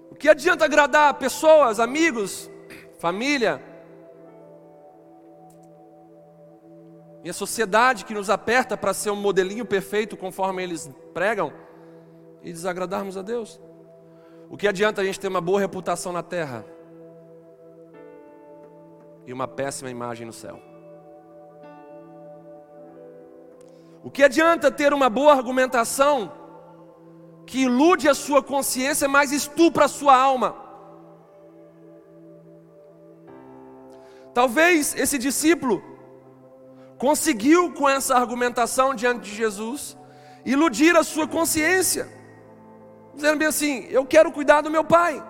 O 0.09 0.15
que 0.15 0.27
adianta 0.27 0.65
agradar 0.65 1.13
pessoas, 1.19 1.79
amigos, 1.79 2.49
família, 2.97 3.61
e 7.23 7.29
a 7.29 7.33
sociedade 7.33 8.05
que 8.05 8.13
nos 8.13 8.29
aperta 8.29 8.75
para 8.75 8.93
ser 8.93 9.11
um 9.11 9.15
modelinho 9.15 9.65
perfeito 9.65 10.15
conforme 10.15 10.63
eles 10.63 10.89
pregam 11.13 11.51
e 12.41 12.51
desagradarmos 12.51 13.17
a 13.17 13.21
Deus? 13.21 13.59
O 14.49 14.57
que 14.57 14.67
adianta 14.67 15.01
a 15.01 15.03
gente 15.03 15.19
ter 15.19 15.27
uma 15.27 15.41
boa 15.41 15.59
reputação 15.59 16.11
na 16.11 16.23
terra 16.23 16.65
e 19.25 19.33
uma 19.33 19.47
péssima 19.47 19.89
imagem 19.89 20.25
no 20.25 20.33
céu? 20.33 20.59
O 24.03 24.09
que 24.09 24.23
adianta 24.23 24.71
ter 24.71 24.93
uma 24.93 25.09
boa 25.09 25.33
argumentação 25.33 26.31
que 27.45 27.63
ilude 27.63 28.07
a 28.07 28.13
sua 28.13 28.41
consciência, 28.41 29.07
mas 29.07 29.31
estupra 29.31 29.85
a 29.85 29.89
sua 29.89 30.15
alma? 30.15 30.55
Talvez 34.33 34.95
esse 34.95 35.17
discípulo 35.17 35.83
conseguiu 36.97 37.73
com 37.73 37.89
essa 37.89 38.15
argumentação 38.15 38.93
diante 38.93 39.29
de 39.29 39.35
Jesus 39.35 39.97
iludir 40.45 40.95
a 40.95 41.03
sua 41.03 41.27
consciência, 41.27 42.07
dizendo 43.17 43.37
bem 43.37 43.47
assim: 43.49 43.85
Eu 43.89 44.05
quero 44.05 44.31
cuidar 44.31 44.61
do 44.61 44.71
meu 44.71 44.85
pai, 44.85 45.21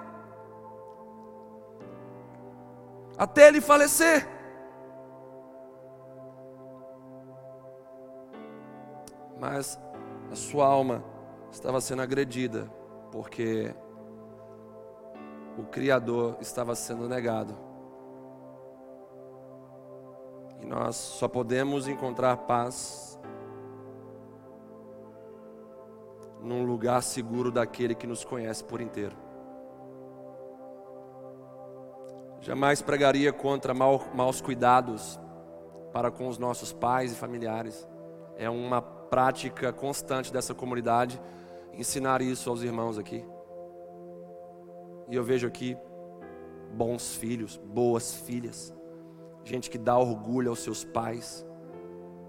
até 3.17 3.47
ele 3.47 3.59
falecer. 3.59 4.37
mas 9.39 9.79
a 10.31 10.35
sua 10.35 10.65
alma 10.65 11.03
estava 11.51 11.79
sendo 11.79 12.01
agredida, 12.01 12.69
porque 13.11 13.73
o 15.57 15.63
Criador 15.63 16.37
estava 16.41 16.75
sendo 16.75 17.07
negado. 17.07 17.55
E 20.59 20.65
nós 20.65 20.95
só 20.95 21.27
podemos 21.27 21.87
encontrar 21.87 22.35
paz 22.37 23.06
num 26.41 26.65
lugar 26.65 27.01
seguro 27.01 27.51
daquele 27.51 27.95
que 27.95 28.07
nos 28.07 28.23
conhece 28.23 28.63
por 28.63 28.81
inteiro. 28.81 29.15
Jamais 32.41 32.81
pregaria 32.81 33.33
contra 33.33 33.73
maus 33.73 34.41
cuidados 34.41 35.19
para 35.91 36.11
com 36.11 36.27
os 36.27 36.37
nossos 36.37 36.71
pais 36.71 37.11
e 37.11 37.15
familiares. 37.15 37.87
É 38.37 38.49
uma 38.49 38.81
prática 38.81 39.73
constante 39.73 40.31
dessa 40.31 40.53
comunidade 40.53 41.19
ensinar 41.73 42.21
isso 42.21 42.49
aos 42.49 42.61
irmãos 42.61 42.97
aqui. 42.97 43.25
E 45.09 45.15
eu 45.15 45.23
vejo 45.23 45.47
aqui 45.47 45.77
bons 46.73 47.15
filhos, 47.15 47.57
boas 47.57 48.13
filhas, 48.13 48.73
gente 49.43 49.69
que 49.69 49.77
dá 49.77 49.97
orgulho 49.97 50.49
aos 50.49 50.59
seus 50.59 50.83
pais, 50.83 51.45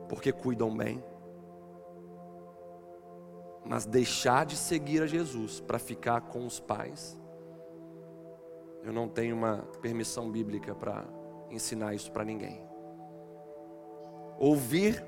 porque 0.09 0.33
cuidam 0.33 0.75
bem. 0.75 1.03
Mas 3.65 3.85
deixar 3.85 4.47
de 4.47 4.57
seguir 4.57 5.03
a 5.03 5.07
Jesus 5.07 5.61
para 5.61 5.79
ficar 5.79 6.23
com 6.23 6.47
os 6.47 6.59
pais, 6.59 7.19
eu 8.83 8.93
não 8.93 9.09
tenho 9.09 9.37
uma 9.37 9.59
permissão 9.83 10.31
bíblica 10.31 10.75
para 10.75 11.05
ensinar 11.51 11.95
isso 11.95 12.11
para 12.11 12.25
ninguém. 12.25 12.67
Ouvir 14.39 15.05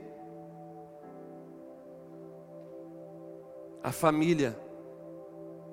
a 3.83 3.93
família 3.93 4.59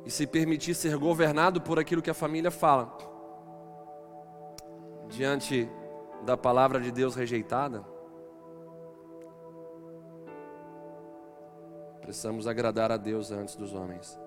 e 0.05 0.11
se 0.11 0.25
permitir 0.25 0.73
ser 0.73 0.95
governado 0.97 1.59
por 1.59 1.77
aquilo 1.77 2.01
que 2.01 2.09
a 2.09 2.13
família 2.13 2.49
fala, 2.49 2.97
diante 5.09 5.69
da 6.23 6.37
palavra 6.37 6.79
de 6.79 6.91
Deus 6.91 7.15
rejeitada, 7.15 7.83
precisamos 12.07 12.47
agradar 12.47 12.89
a 12.89 12.95
Deus 12.95 13.31
antes 13.31 13.57
dos 13.57 13.73
homens. 13.73 14.17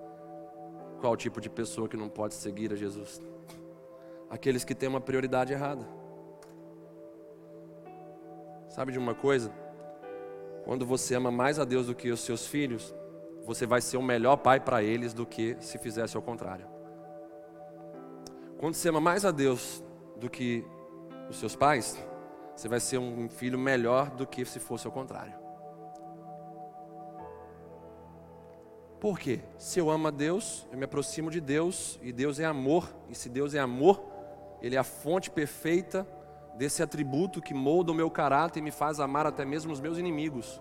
Qual 1.01 1.17
tipo 1.17 1.41
de 1.41 1.49
pessoa 1.49 1.89
que 1.89 1.97
não 1.97 2.11
pode 2.11 2.35
seguir 2.35 2.71
a 2.75 2.77
Jesus? 2.77 3.23
Aqueles 4.29 4.65
que 4.65 4.75
têm 4.75 4.87
uma 4.87 5.01
prioridade 5.01 5.55
errada. 5.55 5.89
Sabe 8.69 8.93
de 8.93 8.99
uma 8.99 9.15
coisa? 9.15 9.51
Quando 10.63 10.85
você 10.85 11.15
ama 11.15 11.31
mais 11.31 11.59
a 11.59 11.65
Deus 11.65 11.87
do 11.87 11.95
que 11.95 12.11
os 12.11 12.21
seus 12.21 12.47
filhos, 12.47 12.95
você 13.47 13.65
vai 13.65 13.81
ser 13.81 13.97
o 13.97 14.03
melhor 14.03 14.37
pai 14.37 14.61
para 14.61 14.83
eles 14.83 15.15
do 15.15 15.25
que 15.25 15.57
se 15.59 15.79
fizesse 15.79 16.19
ao 16.19 16.23
contrário. 16.23 16.67
Quando 18.59 18.75
você 18.75 18.91
ama 18.91 19.01
mais 19.01 19.25
a 19.25 19.31
Deus 19.31 19.83
do 20.17 20.29
que 20.29 20.63
os 21.31 21.39
seus 21.39 21.57
pais, 21.57 21.99
você 22.55 22.69
vai 22.69 22.79
ser 22.79 22.99
um 22.99 23.27
filho 23.31 23.59
melhor 23.59 24.11
do 24.11 24.27
que 24.27 24.45
se 24.45 24.61
fosse 24.61 24.87
ao 24.87 24.93
contrário. 24.93 25.40
Por 29.01 29.19
quê? 29.19 29.41
Se 29.57 29.79
eu 29.79 29.91
amo 29.91 30.09
a 30.09 30.11
Deus, 30.11 30.69
eu 30.71 30.77
me 30.77 30.85
aproximo 30.85 31.31
de 31.31 31.41
Deus, 31.41 31.99
e 32.03 32.13
Deus 32.13 32.39
é 32.39 32.45
amor, 32.45 32.95
e 33.09 33.15
se 33.15 33.31
Deus 33.31 33.55
é 33.55 33.59
amor, 33.59 34.05
Ele 34.61 34.77
é 34.77 34.79
a 34.79 34.85
fonte 34.85 35.31
perfeita 35.31 36.07
desse 36.55 36.83
atributo 36.83 37.41
que 37.41 37.55
molda 37.55 37.93
o 37.93 37.95
meu 37.95 38.11
caráter 38.11 38.59
e 38.59 38.63
me 38.63 38.71
faz 38.71 39.01
amar 39.01 39.27
até 39.27 39.43
mesmo 39.43 39.73
os 39.73 39.81
meus 39.81 39.97
inimigos. 39.97 40.61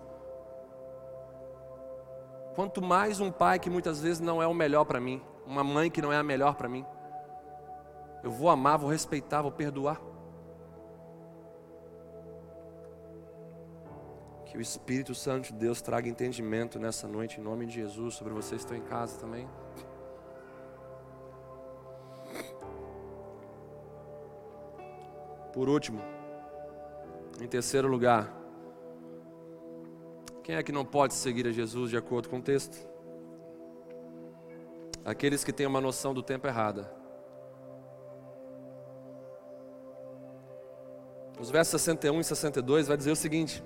Quanto 2.56 2.82
mais 2.82 3.20
um 3.20 3.30
pai 3.30 3.60
que 3.60 3.70
muitas 3.70 4.02
vezes 4.02 4.22
não 4.22 4.42
é 4.42 4.48
o 4.48 4.54
melhor 4.54 4.86
para 4.86 5.02
mim, 5.02 5.22
uma 5.46 5.64
mãe 5.64 5.92
que 5.92 6.02
não 6.02 6.14
é 6.14 6.18
a 6.18 6.24
melhor 6.24 6.56
para 6.56 6.70
mim, 6.70 6.86
eu 8.24 8.32
vou 8.32 8.50
amar, 8.50 8.78
vou 8.78 8.90
respeitar, 8.90 9.42
vou 9.42 9.52
perdoar. 9.52 10.00
Que 14.50 14.58
o 14.58 14.62
Espírito 14.62 15.14
Santo 15.14 15.54
de 15.54 15.54
Deus 15.54 15.80
traga 15.80 16.10
entendimento 16.10 16.80
nessa 16.80 17.08
noite, 17.08 17.40
em 17.40 17.44
nome 17.44 17.68
de 17.68 17.74
Jesus, 17.74 18.16
sobre 18.16 18.34
vocês 18.34 18.66
que 18.66 18.74
estão 18.74 18.78
em 18.78 18.90
casa 18.90 19.20
também. 19.20 19.48
Por 25.54 25.70
último, 25.70 26.02
em 27.40 27.48
terceiro 27.48 27.88
lugar, 27.88 28.36
quem 30.44 30.56
é 30.56 30.64
que 30.64 30.72
não 30.72 30.84
pode 30.84 31.14
seguir 31.14 31.46
a 31.46 31.52
Jesus 31.52 31.92
de 31.92 31.98
acordo 31.98 32.28
com 32.28 32.40
o 32.40 32.42
texto? 32.42 32.76
Aqueles 35.06 35.44
que 35.44 35.54
têm 35.54 35.68
uma 35.68 35.80
noção 35.80 36.12
do 36.12 36.24
tempo 36.24 36.48
errada. 36.48 36.92
Os 41.40 41.52
versos 41.52 41.82
61 41.82 42.20
e 42.20 42.24
62 42.24 42.88
vai 42.88 42.98
dizer 42.98 43.12
o 43.12 43.16
seguinte: 43.16 43.64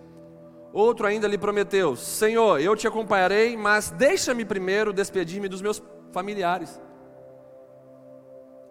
Outro 0.74 1.06
ainda 1.06 1.28
lhe 1.28 1.38
prometeu: 1.38 1.96
Senhor, 1.96 2.60
eu 2.60 2.76
te 2.76 2.88
acompanharei, 2.88 3.56
mas 3.56 3.92
deixa-me 3.92 4.44
primeiro 4.44 4.92
despedir-me 4.92 5.48
dos 5.48 5.62
meus 5.62 5.82
familiares. 6.12 6.82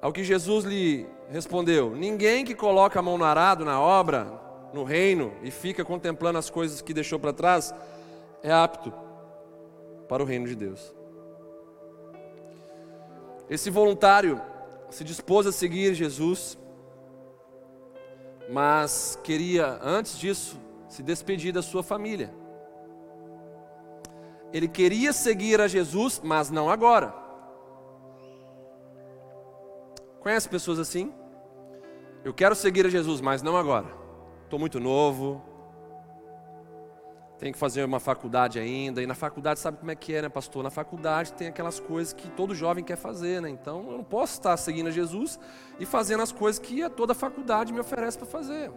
Ao 0.01 0.13
que 0.13 0.25
Jesus 0.25 0.65
lhe 0.65 1.07
respondeu: 1.31 1.95
Ninguém 1.95 2.45
que 2.45 2.57
coloca 2.57 2.99
a 2.99 3.03
mão 3.03 3.17
no 3.17 3.25
arado, 3.25 3.65
na 3.65 3.81
obra, 3.81 4.27
no 4.75 4.83
reino, 4.83 5.33
e 5.45 5.51
fica 5.53 5.85
contemplando 5.85 6.41
as 6.41 6.51
coisas 6.51 6.83
que 6.83 6.93
deixou 6.93 7.21
para 7.21 7.33
trás, 7.33 7.73
é 8.43 8.51
apto 8.51 8.93
para 10.09 10.25
o 10.25 10.27
reino 10.27 10.49
de 10.49 10.57
Deus. 10.57 10.93
Esse 13.49 13.71
voluntário 13.71 14.43
se 14.91 15.05
dispôs 15.05 15.47
a 15.47 15.53
seguir 15.53 15.95
Jesus, 15.95 16.59
mas 18.51 19.17
queria, 19.23 19.79
antes 19.83 20.19
disso, 20.19 20.59
se 20.93 21.03
despedir 21.03 21.55
da 21.55 21.63
sua 21.63 21.83
família. 21.83 22.31
Ele 24.53 24.69
queria 24.69 25.11
seguir 25.11 25.59
a 25.59 25.67
Jesus, 25.67 26.21
mas 26.23 26.51
não 26.51 26.69
agora. 26.69 27.15
Conhece 30.21 30.47
pessoas 30.51 30.79
assim? 30.79 31.11
Eu 32.23 32.35
quero 32.35 32.55
seguir 32.55 32.85
a 32.85 32.91
Jesus, 32.91 33.23
mas 33.23 33.41
não 33.41 33.57
agora. 33.57 33.89
Estou 34.45 34.59
muito 34.59 34.79
novo. 34.79 35.43
Tenho 37.39 37.55
que 37.55 37.59
fazer 37.59 37.83
uma 37.85 37.99
faculdade 37.99 38.59
ainda. 38.59 39.03
E 39.03 39.07
na 39.07 39.15
faculdade, 39.15 39.61
sabe 39.61 39.79
como 39.79 39.91
é 39.91 39.97
que 39.97 40.15
é, 40.15 40.21
né, 40.21 40.29
pastor? 40.29 40.63
Na 40.63 40.71
faculdade 40.71 41.33
tem 41.33 41.49
aquelas 41.49 41.81
coisas 41.81 42.13
que 42.13 42.29
todo 42.33 42.55
jovem 42.55 42.85
quer 42.85 42.97
fazer, 42.97 43.41
né? 43.41 43.49
Então 43.49 43.91
eu 43.91 43.97
não 43.97 44.05
posso 44.05 44.35
estar 44.35 44.59
seguindo 44.59 44.89
a 44.89 44.93
Jesus 44.93 45.41
e 45.81 45.87
fazendo 45.87 46.23
as 46.23 46.33
coisas 46.33 46.59
que 46.59 46.87
toda 46.91 47.15
faculdade 47.15 47.73
me 47.73 47.81
oferece 47.81 48.19
para 48.19 48.27
fazer. 48.27 48.71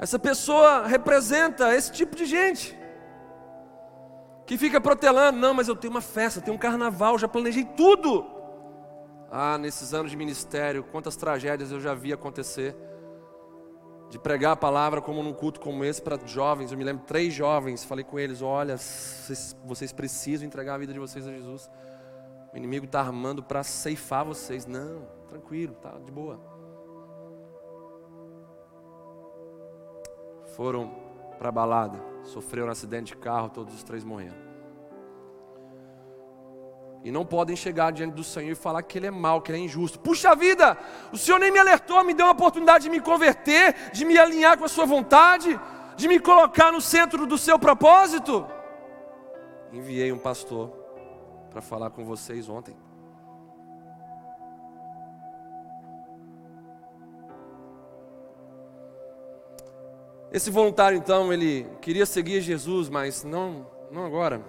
Essa 0.00 0.18
pessoa 0.18 0.86
representa 0.86 1.76
esse 1.76 1.92
tipo 1.92 2.16
de 2.16 2.24
gente 2.24 2.74
que 4.46 4.56
fica 4.56 4.80
protelando, 4.80 5.38
não, 5.38 5.52
mas 5.52 5.68
eu 5.68 5.76
tenho 5.76 5.92
uma 5.92 6.00
festa, 6.00 6.40
tenho 6.40 6.56
um 6.56 6.58
carnaval, 6.58 7.18
já 7.18 7.28
planejei 7.28 7.64
tudo. 7.64 8.26
Ah, 9.30 9.58
nesses 9.58 9.92
anos 9.92 10.10
de 10.10 10.16
ministério, 10.16 10.82
quantas 10.82 11.16
tragédias 11.16 11.70
eu 11.70 11.78
já 11.78 11.94
vi 11.94 12.12
acontecer. 12.12 12.74
De 14.08 14.18
pregar 14.18 14.52
a 14.52 14.56
palavra 14.56 15.00
como 15.00 15.22
num 15.22 15.32
culto 15.32 15.60
como 15.60 15.84
esse 15.84 16.02
para 16.02 16.18
jovens. 16.26 16.72
Eu 16.72 16.78
me 16.78 16.82
lembro, 16.82 17.04
três 17.06 17.32
jovens, 17.32 17.84
falei 17.84 18.04
com 18.04 18.18
eles: 18.18 18.42
olha, 18.42 18.76
vocês, 18.76 19.56
vocês 19.64 19.92
precisam 19.92 20.44
entregar 20.44 20.74
a 20.74 20.78
vida 20.78 20.92
de 20.92 20.98
vocês 20.98 21.24
a 21.28 21.30
Jesus. 21.30 21.70
O 22.52 22.56
inimigo 22.56 22.86
está 22.86 22.98
armando 22.98 23.40
para 23.40 23.62
ceifar 23.62 24.24
vocês. 24.24 24.66
Não, 24.66 25.06
tranquilo, 25.28 25.74
tá 25.74 25.96
de 26.04 26.10
boa. 26.10 26.49
Foram 30.56 30.90
para 31.38 31.48
a 31.48 31.52
balada 31.52 32.10
sofreram 32.24 32.68
um 32.68 32.70
acidente 32.70 33.14
de 33.14 33.16
carro, 33.16 33.48
todos 33.48 33.74
os 33.74 33.82
três 33.82 34.04
morreram. 34.04 34.50
E 37.02 37.10
não 37.10 37.24
podem 37.24 37.56
chegar 37.56 37.90
diante 37.92 38.14
do 38.14 38.22
Senhor 38.22 38.52
e 38.52 38.54
falar 38.54 38.82
que 38.82 38.98
Ele 38.98 39.06
é 39.06 39.10
mau, 39.10 39.40
que 39.40 39.50
Ele 39.50 39.58
é 39.58 39.64
injusto. 39.64 39.98
Puxa 39.98 40.34
vida, 40.34 40.76
o 41.10 41.16
Senhor 41.16 41.38
nem 41.38 41.50
me 41.50 41.58
alertou, 41.58 42.04
me 42.04 42.12
deu 42.12 42.26
uma 42.26 42.32
oportunidade 42.32 42.84
de 42.84 42.90
me 42.90 43.00
converter, 43.00 43.90
de 43.92 44.04
me 44.04 44.18
alinhar 44.18 44.58
com 44.58 44.64
a 44.64 44.68
Sua 44.68 44.84
vontade, 44.84 45.58
de 45.96 46.08
me 46.08 46.20
colocar 46.20 46.70
no 46.70 46.80
centro 46.80 47.26
do 47.26 47.38
Seu 47.38 47.58
propósito. 47.58 48.46
Enviei 49.72 50.12
um 50.12 50.18
pastor 50.18 50.68
para 51.50 51.62
falar 51.62 51.88
com 51.90 52.04
vocês 52.04 52.50
ontem. 52.50 52.76
Esse 60.32 60.50
voluntário 60.50 60.96
então, 60.96 61.32
ele 61.32 61.66
queria 61.80 62.06
seguir 62.06 62.40
Jesus, 62.40 62.88
mas 62.88 63.24
não, 63.24 63.66
não 63.90 64.04
agora. 64.04 64.40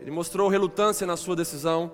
Ele 0.00 0.10
mostrou 0.10 0.48
relutância 0.48 1.06
na 1.06 1.16
sua 1.16 1.36
decisão. 1.36 1.92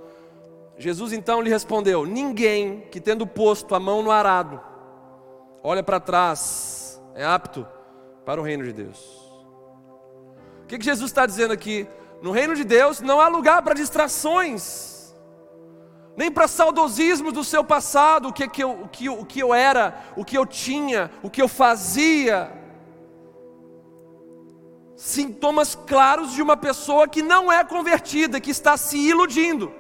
Jesus 0.79 1.13
então 1.13 1.41
lhe 1.41 1.51
respondeu: 1.51 2.07
Ninguém 2.07 2.83
que 2.91 3.01
tendo 3.01 3.27
posto 3.27 3.75
a 3.75 3.81
mão 3.81 4.03
no 4.03 4.11
arado, 4.11 4.61
olha 5.63 5.83
para 5.83 5.99
trás, 5.99 7.03
é 7.15 7.25
apto 7.25 7.67
para 8.25 8.41
o 8.41 8.45
reino 8.45 8.65
de 8.65 8.73
Deus. 8.73 9.27
O 10.63 10.67
que, 10.67 10.79
que 10.79 10.85
Jesus 10.85 11.11
está 11.11 11.27
dizendo 11.27 11.53
aqui? 11.53 11.87
No 12.23 12.31
reino 12.31 12.55
de 12.55 12.65
Deus 12.65 13.01
não 13.01 13.21
há 13.21 13.29
lugar 13.29 13.63
para 13.63 13.75
distrações 13.75 14.96
nem 16.17 16.31
para 16.31 16.49
saudosismos 16.49 17.33
do 17.33 17.45
seu 17.45 17.63
passado, 17.63 18.29
o 18.29 18.33
que, 18.33 18.49
que, 18.49 18.63
eu, 18.63 18.71
o, 18.71 18.89
que, 18.89 19.09
o 19.09 19.25
que 19.25 19.41
eu 19.41 19.53
era, 19.53 20.03
o 20.17 20.25
que 20.25 20.37
eu 20.37 20.47
tinha, 20.47 21.11
o 21.23 21.29
que 21.29 21.43
eu 21.43 21.49
fazia. 21.49 22.51
Sintomas 24.97 25.75
claros 25.75 26.33
de 26.33 26.41
uma 26.41 26.57
pessoa 26.57 27.07
que 27.07 27.21
não 27.21 27.53
é 27.53 27.63
convertida, 27.63 28.41
que 28.41 28.51
está 28.51 28.79
se 28.79 28.97
iludindo. 28.97 29.71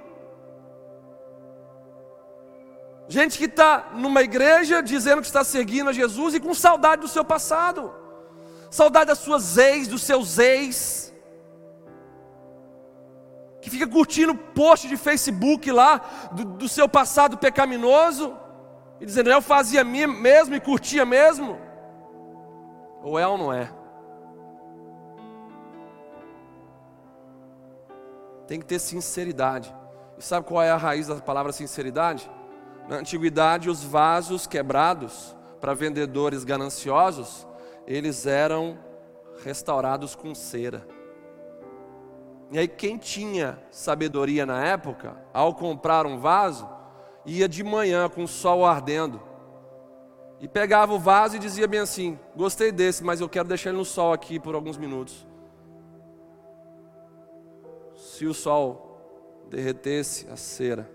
Gente 3.08 3.38
que 3.38 3.44
está 3.44 3.92
numa 3.94 4.20
igreja 4.20 4.82
dizendo 4.82 5.22
que 5.22 5.28
está 5.28 5.42
seguindo 5.42 5.88
a 5.88 5.92
Jesus 5.92 6.34
e 6.34 6.40
com 6.40 6.52
saudade 6.52 7.00
do 7.00 7.08
seu 7.08 7.24
passado, 7.24 7.94
saudade 8.70 9.06
das 9.06 9.20
suas 9.20 9.56
ex, 9.56 9.88
dos 9.88 10.02
seus 10.02 10.38
ex 10.38 11.05
que 13.66 13.70
fica 13.70 13.88
curtindo 13.88 14.32
post 14.32 14.86
de 14.86 14.96
Facebook 14.96 15.72
lá 15.72 16.30
do, 16.30 16.44
do 16.44 16.68
seu 16.68 16.88
passado 16.88 17.36
pecaminoso 17.36 18.32
e 19.00 19.04
dizendo 19.04 19.28
eu 19.28 19.42
fazia 19.42 19.82
mesmo 19.82 20.54
e 20.54 20.60
curtia 20.60 21.04
mesmo? 21.04 21.58
Ou 23.02 23.18
é 23.18 23.26
ou 23.26 23.36
não 23.36 23.52
é? 23.52 23.68
Tem 28.46 28.60
que 28.60 28.66
ter 28.66 28.78
sinceridade. 28.78 29.74
E 30.16 30.22
sabe 30.22 30.46
qual 30.46 30.62
é 30.62 30.70
a 30.70 30.76
raiz 30.76 31.08
da 31.08 31.16
palavra 31.16 31.50
sinceridade? 31.50 32.30
Na 32.88 32.98
antiguidade, 32.98 33.68
os 33.68 33.82
vasos 33.82 34.46
quebrados 34.46 35.36
para 35.60 35.74
vendedores 35.74 36.44
gananciosos, 36.44 37.44
eles 37.84 38.26
eram 38.26 38.78
restaurados 39.42 40.14
com 40.14 40.36
cera. 40.36 40.86
E 42.50 42.58
aí, 42.58 42.68
quem 42.68 42.96
tinha 42.96 43.58
sabedoria 43.70 44.46
na 44.46 44.64
época, 44.64 45.16
ao 45.32 45.54
comprar 45.54 46.06
um 46.06 46.18
vaso, 46.18 46.68
ia 47.24 47.48
de 47.48 47.64
manhã 47.64 48.08
com 48.08 48.24
o 48.24 48.28
sol 48.28 48.64
ardendo, 48.64 49.20
e 50.38 50.46
pegava 50.46 50.92
o 50.92 50.98
vaso 50.98 51.36
e 51.36 51.38
dizia 51.38 51.66
bem 51.66 51.80
assim: 51.80 52.18
Gostei 52.36 52.70
desse, 52.70 53.02
mas 53.02 53.20
eu 53.20 53.28
quero 53.28 53.48
deixar 53.48 53.70
ele 53.70 53.78
no 53.78 53.84
sol 53.84 54.12
aqui 54.12 54.38
por 54.38 54.54
alguns 54.54 54.76
minutos. 54.76 55.26
Se 57.96 58.26
o 58.26 58.34
sol 58.34 59.44
derretesse 59.48 60.28
a 60.28 60.36
cera, 60.36 60.88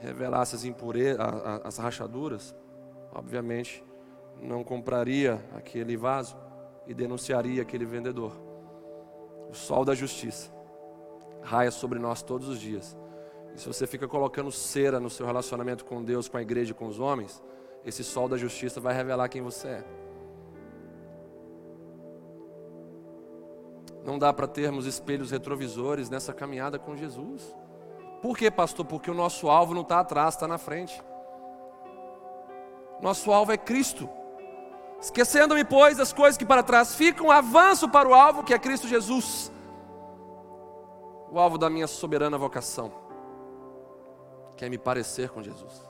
revelasse 0.00 0.56
as 0.56 0.64
impurezas, 0.64 1.20
as 1.62 1.76
rachaduras, 1.76 2.54
obviamente 3.12 3.84
não 4.42 4.64
compraria 4.64 5.38
aquele 5.54 5.96
vaso 5.98 6.34
e 6.86 6.94
denunciaria 6.94 7.60
aquele 7.60 7.84
vendedor 7.84 8.49
o 9.50 9.54
sol 9.54 9.84
da 9.84 9.94
justiça 9.94 10.60
raia 11.42 11.70
sobre 11.70 11.98
nós 11.98 12.22
todos 12.22 12.48
os 12.48 12.60
dias. 12.60 12.96
E 13.54 13.60
se 13.60 13.66
você 13.66 13.86
fica 13.86 14.06
colocando 14.06 14.52
cera 14.52 15.00
no 15.00 15.10
seu 15.10 15.26
relacionamento 15.26 15.84
com 15.84 16.02
Deus, 16.02 16.28
com 16.28 16.36
a 16.36 16.42
igreja 16.42 16.72
e 16.72 16.74
com 16.74 16.86
os 16.86 17.00
homens, 17.00 17.42
esse 17.84 18.04
sol 18.04 18.28
da 18.28 18.36
justiça 18.36 18.80
vai 18.80 18.94
revelar 18.94 19.28
quem 19.28 19.42
você 19.42 19.68
é. 19.68 19.84
Não 24.04 24.18
dá 24.18 24.32
para 24.32 24.46
termos 24.46 24.86
espelhos 24.86 25.30
retrovisores 25.30 26.08
nessa 26.08 26.32
caminhada 26.32 26.78
com 26.78 26.96
Jesus. 26.96 27.54
Por 28.22 28.36
quê, 28.36 28.50
pastor? 28.50 28.84
Porque 28.86 29.10
o 29.10 29.14
nosso 29.14 29.48
alvo 29.48 29.74
não 29.74 29.82
está 29.82 30.00
atrás, 30.00 30.34
está 30.34 30.46
na 30.46 30.58
frente. 30.58 31.02
Nosso 33.00 33.32
alvo 33.32 33.52
é 33.52 33.56
Cristo. 33.56 34.08
Esquecendo-me, 35.00 35.64
pois, 35.64 35.96
das 35.96 36.12
coisas 36.12 36.36
que 36.36 36.44
para 36.44 36.62
trás 36.62 36.94
ficam, 36.94 37.30
avanço 37.30 37.88
para 37.88 38.08
o 38.08 38.14
alvo 38.14 38.44
que 38.44 38.52
é 38.52 38.58
Cristo 38.58 38.86
Jesus, 38.86 39.50
o 41.30 41.38
alvo 41.38 41.56
da 41.56 41.70
minha 41.70 41.86
soberana 41.86 42.36
vocação, 42.36 42.92
que 44.56 44.64
é 44.64 44.68
me 44.68 44.76
parecer 44.76 45.30
com 45.30 45.42
Jesus. 45.42 45.88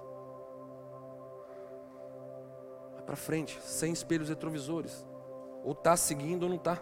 Vai 2.94 3.02
para 3.02 3.16
frente, 3.16 3.58
sem 3.64 3.92
espelhos 3.92 4.28
retrovisores, 4.28 5.04
ou 5.64 5.72
está 5.72 5.96
seguindo 5.96 6.44
ou 6.44 6.48
não 6.48 6.56
está. 6.56 6.80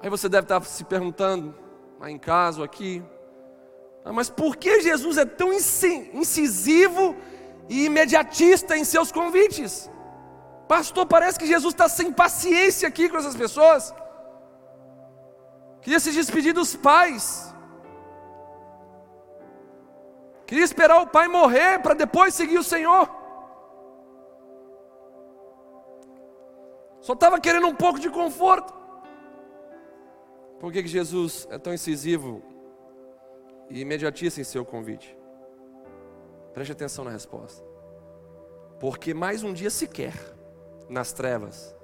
Aí 0.00 0.08
você 0.08 0.28
deve 0.28 0.44
estar 0.44 0.62
se 0.62 0.84
perguntando, 0.84 1.52
lá 1.98 2.08
em 2.08 2.18
casa 2.18 2.58
ou 2.58 2.64
aqui, 2.64 3.02
ah, 4.04 4.12
mas 4.12 4.30
por 4.30 4.56
que 4.56 4.82
Jesus 4.82 5.18
é 5.18 5.24
tão 5.24 5.52
incisivo 5.52 7.16
e 7.68 7.86
imediatista 7.86 8.76
em 8.76 8.84
seus 8.84 9.10
convites? 9.10 9.90
Pastor, 10.68 11.06
parece 11.06 11.38
que 11.38 11.46
Jesus 11.46 11.72
está 11.72 11.88
sem 11.88 12.12
paciência 12.12 12.88
aqui 12.88 13.08
com 13.08 13.16
essas 13.16 13.36
pessoas. 13.36 13.94
Queria 15.80 16.00
se 16.00 16.12
despedir 16.12 16.52
dos 16.52 16.74
pais. 16.74 17.54
Queria 20.44 20.64
esperar 20.64 21.00
o 21.00 21.06
pai 21.06 21.28
morrer 21.28 21.78
para 21.80 21.94
depois 21.94 22.34
seguir 22.34 22.58
o 22.58 22.64
Senhor. 22.64 23.08
Só 27.00 27.12
estava 27.12 27.40
querendo 27.40 27.68
um 27.68 27.74
pouco 27.74 28.00
de 28.00 28.10
conforto. 28.10 28.74
Por 30.58 30.72
que, 30.72 30.82
que 30.82 30.88
Jesus 30.88 31.46
é 31.50 31.58
tão 31.58 31.72
incisivo 31.72 32.42
e 33.70 33.80
imediatista 33.80 34.40
em 34.40 34.44
seu 34.44 34.64
convite? 34.64 35.16
Preste 36.52 36.72
atenção 36.72 37.04
na 37.04 37.12
resposta. 37.12 37.64
Porque 38.80 39.14
mais 39.14 39.44
um 39.44 39.52
dia 39.52 39.70
sequer 39.70 40.35
nas 40.88 41.12
trevas 41.12 41.74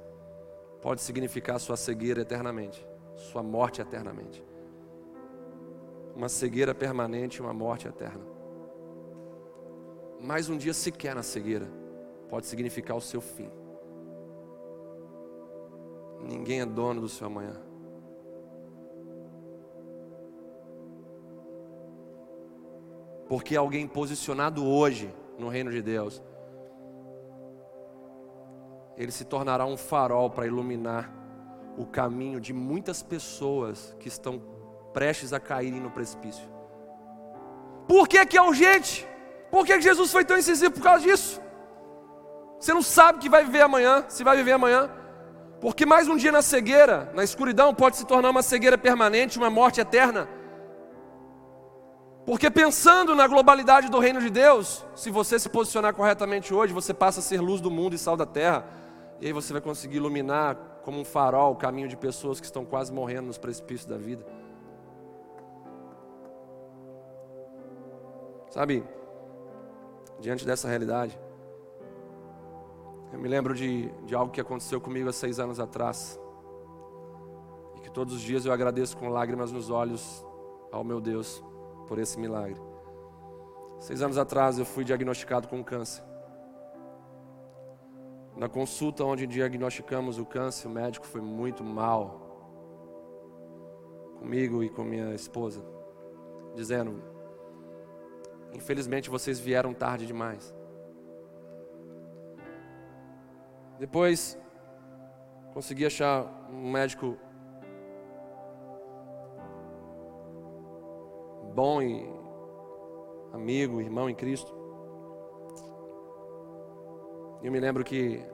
pode 0.80 1.00
significar 1.00 1.58
sua 1.60 1.76
cegueira 1.76 2.22
eternamente, 2.22 2.86
sua 3.16 3.42
morte 3.42 3.80
eternamente. 3.80 4.44
uma 6.14 6.28
cegueira 6.28 6.74
permanente 6.74 7.38
e 7.38 7.40
uma 7.40 7.54
morte 7.54 7.88
eterna. 7.88 8.24
Mais 10.20 10.48
um 10.48 10.56
dia 10.56 10.74
sequer 10.74 11.14
na 11.14 11.22
cegueira 11.22 11.66
pode 12.28 12.46
significar 12.46 12.96
o 12.96 13.00
seu 13.00 13.20
fim. 13.20 13.50
Ninguém 16.20 16.60
é 16.60 16.66
dono 16.66 17.00
do 17.00 17.08
seu 17.08 17.26
amanhã. 17.26 17.60
Porque 23.28 23.56
alguém 23.56 23.88
posicionado 23.88 24.64
hoje 24.64 25.12
no 25.38 25.48
reino 25.48 25.70
de 25.70 25.82
Deus, 25.82 26.22
ele 28.96 29.12
se 29.12 29.24
tornará 29.24 29.64
um 29.64 29.76
farol 29.76 30.30
para 30.30 30.46
iluminar 30.46 31.10
o 31.76 31.86
caminho 31.86 32.40
de 32.40 32.52
muitas 32.52 33.02
pessoas 33.02 33.96
que 33.98 34.08
estão 34.08 34.40
prestes 34.92 35.32
a 35.32 35.40
caírem 35.40 35.80
no 35.80 35.90
precipício. 35.90 36.44
Por 37.88 38.06
que, 38.06 38.24
que 38.26 38.36
é 38.36 38.42
urgente? 38.42 39.06
Por 39.50 39.66
que, 39.66 39.74
que 39.74 39.82
Jesus 39.82 40.10
foi 40.10 40.24
tão 40.24 40.38
incisivo 40.38 40.72
por 40.72 40.82
causa 40.82 41.02
disso? 41.02 41.40
Você 42.58 42.72
não 42.72 42.82
sabe 42.82 43.18
que 43.18 43.28
vai 43.28 43.44
viver 43.44 43.62
amanhã, 43.62 44.04
se 44.08 44.22
vai 44.22 44.36
viver 44.36 44.52
amanhã. 44.52 44.90
Porque 45.60 45.86
mais 45.86 46.08
um 46.08 46.16
dia 46.16 46.32
na 46.32 46.42
cegueira, 46.42 47.10
na 47.14 47.24
escuridão, 47.24 47.74
pode 47.74 47.96
se 47.96 48.06
tornar 48.06 48.30
uma 48.30 48.42
cegueira 48.42 48.76
permanente, 48.76 49.38
uma 49.38 49.50
morte 49.50 49.80
eterna. 49.80 50.28
Porque 52.24 52.50
pensando 52.50 53.14
na 53.14 53.26
globalidade 53.26 53.88
do 53.88 53.98
reino 53.98 54.20
de 54.20 54.30
Deus, 54.30 54.84
se 54.94 55.10
você 55.10 55.38
se 55.38 55.48
posicionar 55.48 55.92
corretamente 55.92 56.54
hoje, 56.54 56.72
você 56.72 56.94
passa 56.94 57.18
a 57.20 57.22
ser 57.22 57.40
luz 57.40 57.60
do 57.60 57.70
mundo 57.70 57.94
e 57.94 57.98
sal 57.98 58.16
da 58.16 58.26
terra. 58.26 58.64
E 59.22 59.26
aí 59.26 59.32
você 59.32 59.52
vai 59.52 59.62
conseguir 59.62 59.98
iluminar 59.98 60.56
como 60.82 60.98
um 60.98 61.04
farol 61.04 61.52
o 61.52 61.56
caminho 61.56 61.86
de 61.86 61.96
pessoas 61.96 62.40
que 62.40 62.44
estão 62.44 62.64
quase 62.64 62.92
morrendo 62.92 63.28
nos 63.28 63.38
precipícios 63.38 63.88
da 63.88 63.96
vida. 63.96 64.26
Sabe, 68.50 68.84
diante 70.18 70.44
dessa 70.44 70.66
realidade, 70.66 71.16
eu 73.12 73.18
me 73.20 73.28
lembro 73.28 73.54
de, 73.54 73.92
de 74.04 74.12
algo 74.12 74.32
que 74.32 74.40
aconteceu 74.40 74.80
comigo 74.80 75.08
há 75.08 75.12
seis 75.12 75.38
anos 75.38 75.60
atrás. 75.60 76.18
E 77.76 77.80
que 77.80 77.92
todos 77.92 78.16
os 78.16 78.20
dias 78.22 78.44
eu 78.44 78.52
agradeço 78.52 78.96
com 78.96 79.08
lágrimas 79.08 79.52
nos 79.52 79.70
olhos 79.70 80.26
ao 80.72 80.82
meu 80.82 81.00
Deus 81.00 81.40
por 81.86 82.00
esse 82.00 82.18
milagre. 82.18 82.60
Seis 83.78 84.02
anos 84.02 84.18
atrás 84.18 84.58
eu 84.58 84.64
fui 84.64 84.82
diagnosticado 84.82 85.46
com 85.46 85.62
câncer. 85.62 86.11
Na 88.42 88.48
consulta 88.48 89.04
onde 89.04 89.24
diagnosticamos 89.24 90.18
o 90.18 90.26
câncer, 90.26 90.66
o 90.66 90.70
médico 90.72 91.06
foi 91.06 91.20
muito 91.20 91.62
mal 91.62 92.18
comigo 94.18 94.64
e 94.64 94.68
com 94.68 94.82
minha 94.82 95.14
esposa, 95.14 95.64
dizendo: 96.52 97.00
Infelizmente 98.52 99.08
vocês 99.08 99.38
vieram 99.38 99.72
tarde 99.72 100.06
demais. 100.06 100.52
Depois, 103.78 104.36
consegui 105.54 105.86
achar 105.86 106.24
um 106.50 106.68
médico 106.68 107.16
bom 111.54 111.80
e 111.80 112.04
amigo, 113.32 113.80
irmão 113.80 114.10
em 114.10 114.16
Cristo. 114.16 114.52
Eu 117.40 117.52
me 117.52 117.60
lembro 117.60 117.84
que 117.84 118.31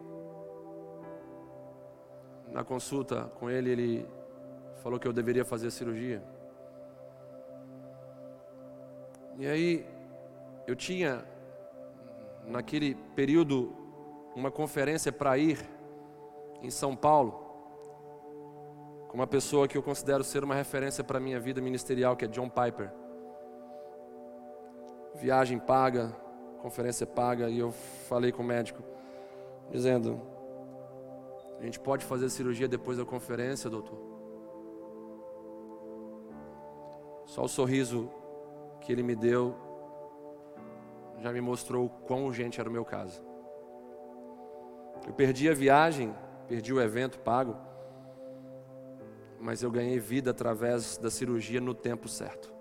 na 2.53 2.65
consulta 2.65 3.31
com 3.39 3.51
ele, 3.51 3.71
ele 3.71 4.09
falou 4.83 4.99
que 4.99 5.07
eu 5.07 5.13
deveria 5.13 5.45
fazer 5.45 5.69
a 5.69 5.71
cirurgia. 5.71 6.23
E 9.37 9.47
aí, 9.47 9.87
eu 10.67 10.75
tinha, 10.75 11.25
naquele 12.47 12.95
período, 13.15 13.73
uma 14.35 14.51
conferência 14.51 15.13
para 15.13 15.39
ir 15.39 15.59
em 16.63 16.71
São 16.71 16.97
Paulo, 16.97 17.47
com 19.09 19.15
uma 19.15 19.27
pessoa 19.27 19.67
que 19.67 19.79
eu 19.79 19.83
considero 19.83 20.23
ser 20.23 20.45
uma 20.45 20.55
referência 20.55 21.03
para 21.03 21.19
a 21.19 21.21
minha 21.21 21.41
vida 21.41 21.61
ministerial, 21.61 22.17
que 22.17 22.25
é 22.25 22.29
John 22.29 22.49
Piper. 22.49 22.91
Viagem 25.15 25.59
paga, 25.59 26.15
conferência 26.61 27.07
paga, 27.07 27.49
e 27.49 27.59
eu 27.59 27.73
falei 28.09 28.31
com 28.31 28.43
o 28.43 28.47
médico, 28.47 28.83
dizendo: 29.71 30.21
A 31.59 31.63
gente 31.63 31.81
pode 31.81 32.05
fazer 32.05 32.31
cirurgia 32.31 32.69
depois 32.69 32.99
da 32.99 33.05
conferência, 33.05 33.69
doutor? 33.69 33.99
Só 37.27 37.45
o 37.45 37.49
sorriso 37.49 38.11
que 38.81 38.93
ele 38.93 39.03
me 39.03 39.15
deu 39.15 39.55
já 41.21 41.33
me 41.33 41.41
mostrou 41.41 41.89
quão 41.89 42.27
urgente 42.27 42.61
era 42.61 42.69
o 42.69 42.73
meu 42.73 42.85
caso. 42.85 43.23
Eu 45.07 45.13
perdi 45.13 45.49
a 45.49 45.55
viagem, 45.55 46.15
perdi 46.47 46.73
o 46.73 46.81
evento 46.81 47.19
pago, 47.19 47.57
mas 49.41 49.63
eu 49.63 49.71
ganhei 49.71 49.99
vida 49.99 50.31
através 50.31 50.97
da 50.97 51.11
cirurgia 51.11 51.61
no 51.61 51.75
tempo 51.75 52.09
certo. 52.09 52.53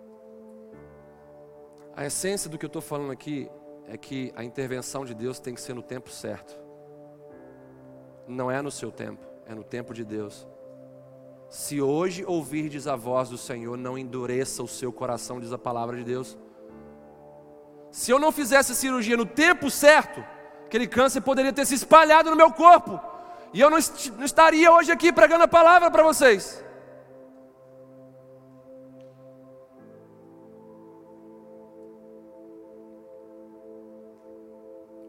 A 1.95 2.05
essência 2.05 2.49
do 2.49 2.57
que 2.57 2.65
eu 2.65 2.67
estou 2.67 2.81
falando 2.81 3.11
aqui 3.11 3.49
é 3.87 3.97
que 3.97 4.31
a 4.35 4.43
intervenção 4.43 5.05
de 5.05 5.13
Deus 5.13 5.39
tem 5.39 5.53
que 5.53 5.61
ser 5.61 5.73
no 5.73 5.81
tempo 5.81 6.09
certo. 6.09 6.66
Não 8.27 8.51
é 8.51 8.61
no 8.61 8.69
seu 8.69 8.91
tempo, 8.91 9.25
é 9.45 9.55
no 9.55 9.63
tempo 9.63 9.93
de 9.93 10.03
Deus. 10.03 10.45
Se 11.49 11.81
hoje 11.81 12.25
ouvirdes 12.25 12.87
a 12.87 12.95
voz 12.95 13.29
do 13.29 13.37
Senhor, 13.37 13.77
não 13.77 13.97
endureça 13.97 14.61
o 14.61 14.67
seu 14.67 14.91
coração, 14.91 15.39
diz 15.39 15.53
a 15.53 15.57
palavra 15.57 15.95
de 15.95 16.03
Deus. 16.03 16.37
Se 17.89 18.11
eu 18.11 18.19
não 18.19 18.31
fizesse 18.31 18.75
cirurgia 18.75 19.15
no 19.15 19.25
tempo 19.25 19.71
certo, 19.71 20.23
aquele 20.65 20.87
câncer 20.87 21.21
poderia 21.21 21.53
ter 21.53 21.65
se 21.65 21.75
espalhado 21.75 22.29
no 22.29 22.35
meu 22.35 22.51
corpo. 22.51 22.99
E 23.53 23.61
eu 23.61 23.69
não, 23.69 23.77
est 23.77 24.11
não 24.17 24.25
estaria 24.25 24.71
hoje 24.71 24.91
aqui 24.91 25.11
pregando 25.13 25.45
a 25.45 25.47
palavra 25.47 25.89
para 25.89 26.03
vocês. 26.03 26.63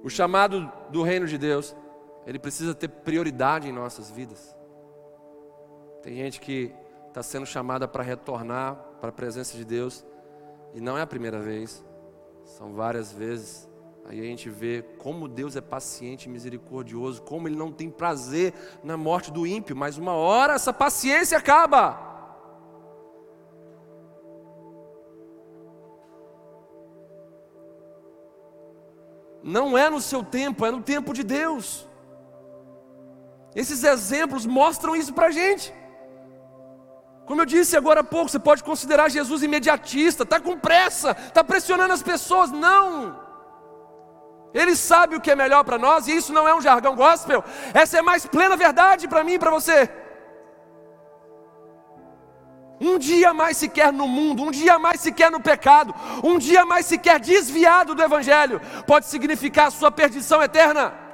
O 0.05 0.09
chamado 0.09 0.73
do 0.91 1.03
reino 1.03 1.27
de 1.27 1.37
Deus, 1.37 1.75
ele 2.29 2.39
precisa 2.39 2.75
ter 2.75 2.89
prioridade 2.89 3.67
em 3.67 3.73
nossas 3.73 4.11
vidas. 4.11 4.55
Tem 6.03 6.15
gente 6.15 6.39
que 6.39 6.75
está 7.09 7.23
sendo 7.23 7.47
chamada 7.47 7.89
para 7.89 8.03
retornar 8.03 8.75
para 9.01 9.09
a 9.09 9.13
presença 9.13 9.57
de 9.57 9.65
Deus, 9.65 10.05
e 10.75 10.81
não 10.81 10.99
é 10.99 11.01
a 11.01 11.07
primeira 11.07 11.41
vez, 11.41 11.83
são 12.45 12.75
várias 12.75 13.11
vezes. 13.11 13.67
Aí 14.05 14.21
a 14.21 14.25
gente 14.25 14.51
vê 14.51 14.85
como 14.99 15.27
Deus 15.27 15.57
é 15.57 15.63
paciente 15.63 16.27
e 16.27 16.29
misericordioso, 16.29 17.23
como 17.23 17.49
Ele 17.49 17.57
não 17.57 17.73
tem 17.73 17.91
prazer 17.91 18.53
na 18.85 18.99
morte 18.99 19.33
do 19.33 19.47
ímpio, 19.47 19.75
mas 19.75 19.97
uma 19.97 20.13
hora 20.13 20.53
essa 20.53 20.73
paciência 20.73 21.39
acaba. 21.39 21.99
Não 29.43 29.79
é 29.79 29.89
no 29.89 30.01
seu 30.03 30.23
tempo, 30.23 30.67
é 30.67 30.71
no 30.71 30.83
tempo 30.83 31.15
de 31.15 31.23
Deus. 31.23 31.89
Esses 33.61 33.83
exemplos 33.83 34.47
mostram 34.47 34.95
isso 34.95 35.13
para 35.13 35.27
a 35.27 35.31
gente. 35.39 35.75
Como 37.27 37.41
eu 37.41 37.47
disse 37.55 37.77
agora 37.77 38.01
há 38.01 38.05
pouco, 38.05 38.29
você 38.31 38.39
pode 38.39 38.63
considerar 38.63 39.11
Jesus 39.11 39.43
imediatista, 39.43 40.23
está 40.23 40.39
com 40.39 40.57
pressa, 40.57 41.11
está 41.27 41.43
pressionando 41.43 41.93
as 41.93 42.05
pessoas. 42.11 42.53
Não! 42.53 43.19
Ele 44.55 44.77
sabe 44.77 45.17
o 45.17 45.21
que 45.21 45.33
é 45.33 45.37
melhor 45.37 45.65
para 45.65 45.77
nós, 45.77 46.07
e 46.07 46.17
isso 46.17 46.33
não 46.33 46.47
é 46.47 46.55
um 46.55 46.61
jargão 46.61 46.95
gospel, 46.95 47.43
essa 47.75 47.99
é 47.99 48.03
mais 48.11 48.25
plena 48.25 48.57
verdade 48.57 49.09
para 49.09 49.25
mim 49.25 49.35
e 49.35 49.39
para 49.41 49.51
você. 49.51 49.91
Um 52.81 52.97
dia 52.97 53.35
mais 53.35 53.57
se 53.57 53.69
quer 53.69 53.93
no 53.93 54.07
mundo, 54.07 54.45
um 54.45 54.53
dia 54.53 54.79
mais 54.79 55.01
se 55.01 55.11
quer 55.11 55.33
no 55.33 55.41
pecado, 55.41 55.93
um 56.23 56.39
dia 56.39 56.65
mais 56.65 56.87
se 56.87 56.97
quer 56.97 57.19
desviado 57.19 57.93
do 57.93 58.05
Evangelho, 58.05 58.61
pode 58.87 59.07
significar 59.07 59.67
a 59.67 59.73
sua 59.73 59.91
perdição 59.91 60.41
eterna. 60.41 61.08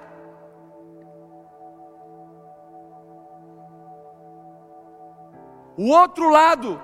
O 5.76 5.90
outro 5.90 6.30
lado, 6.30 6.80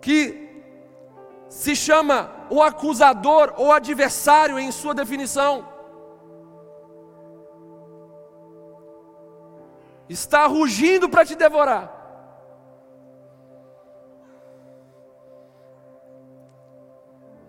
que 0.00 0.42
se 1.48 1.76
chama 1.76 2.30
o 2.50 2.62
acusador 2.62 3.54
ou 3.56 3.72
adversário 3.72 4.58
em 4.58 4.72
sua 4.72 4.94
definição. 4.94 5.66
Está 10.08 10.46
rugindo 10.46 11.08
para 11.08 11.24
te 11.24 11.34
devorar. 11.34 12.00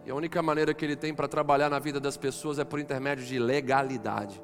E 0.05 0.11
a 0.11 0.15
única 0.15 0.41
maneira 0.41 0.73
que 0.73 0.83
ele 0.83 0.95
tem 0.95 1.13
para 1.13 1.27
trabalhar 1.27 1.69
na 1.69 1.79
vida 1.79 1.99
das 1.99 2.17
pessoas 2.17 2.59
é 2.59 2.65
por 2.65 2.79
intermédio 2.79 3.25
de 3.25 3.39
legalidade. 3.39 4.41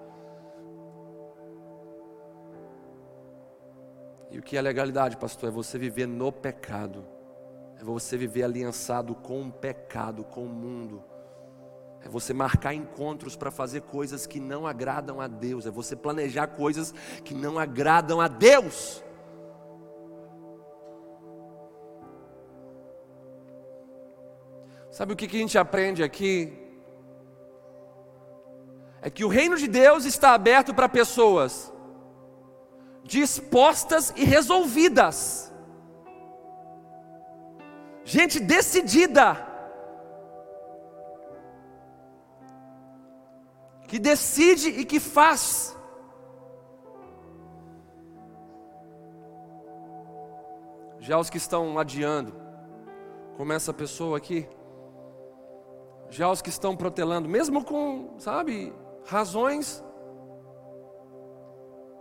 E 4.31 4.37
o 4.37 4.43
que 4.43 4.57
é 4.57 4.61
legalidade, 4.61 5.17
pastor? 5.17 5.49
É 5.49 5.51
você 5.51 5.77
viver 5.77 6.07
no 6.07 6.31
pecado. 6.31 7.05
É 7.79 7.83
você 7.83 8.15
viver 8.15 8.43
aliançado 8.43 9.15
com 9.15 9.47
o 9.47 9.51
pecado, 9.51 10.23
com 10.23 10.45
o 10.45 10.49
mundo. 10.49 11.03
É 12.01 12.07
você 12.07 12.33
marcar 12.33 12.73
encontros 12.73 13.35
para 13.35 13.49
fazer 13.49 13.81
coisas 13.81 14.27
que 14.27 14.39
não 14.39 14.67
agradam 14.67 15.19
a 15.19 15.27
Deus. 15.27 15.65
É 15.65 15.71
você 15.71 15.95
planejar 15.95 16.47
coisas 16.47 16.93
que 17.23 17.33
não 17.33 17.57
agradam 17.57 18.21
a 18.21 18.27
Deus. 18.27 19.03
Sabe 24.91 25.13
o 25.13 25.15
que 25.15 25.25
a 25.25 25.39
gente 25.39 25.57
aprende 25.57 26.03
aqui? 26.03 26.53
É 29.01 29.09
que 29.09 29.23
o 29.23 29.29
reino 29.29 29.57
de 29.57 29.67
Deus 29.67 30.05
está 30.05 30.33
aberto 30.33 30.73
para 30.73 30.89
pessoas 30.89 31.73
dispostas 33.09 34.13
e 34.15 34.23
resolvidas, 34.23 35.51
gente 38.05 38.39
decidida, 38.39 39.47
que 43.87 43.97
decide 43.97 44.69
e 44.69 44.85
que 44.85 44.99
faz. 44.99 45.75
Já 50.99 51.17
os 51.17 51.31
que 51.31 51.37
estão 51.37 51.79
adiando, 51.79 52.31
como 53.35 53.51
essa 53.51 53.73
pessoa 53.73 54.17
aqui, 54.17 54.47
já 56.11 56.29
os 56.29 56.43
que 56.43 56.49
estão 56.49 56.77
protelando, 56.77 57.27
mesmo 57.27 57.63
com, 57.63 58.13
sabe, 58.19 58.71
razões 59.05 59.83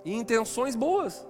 e 0.04 0.14
intenções 0.14 0.74
boas. 0.74 1.26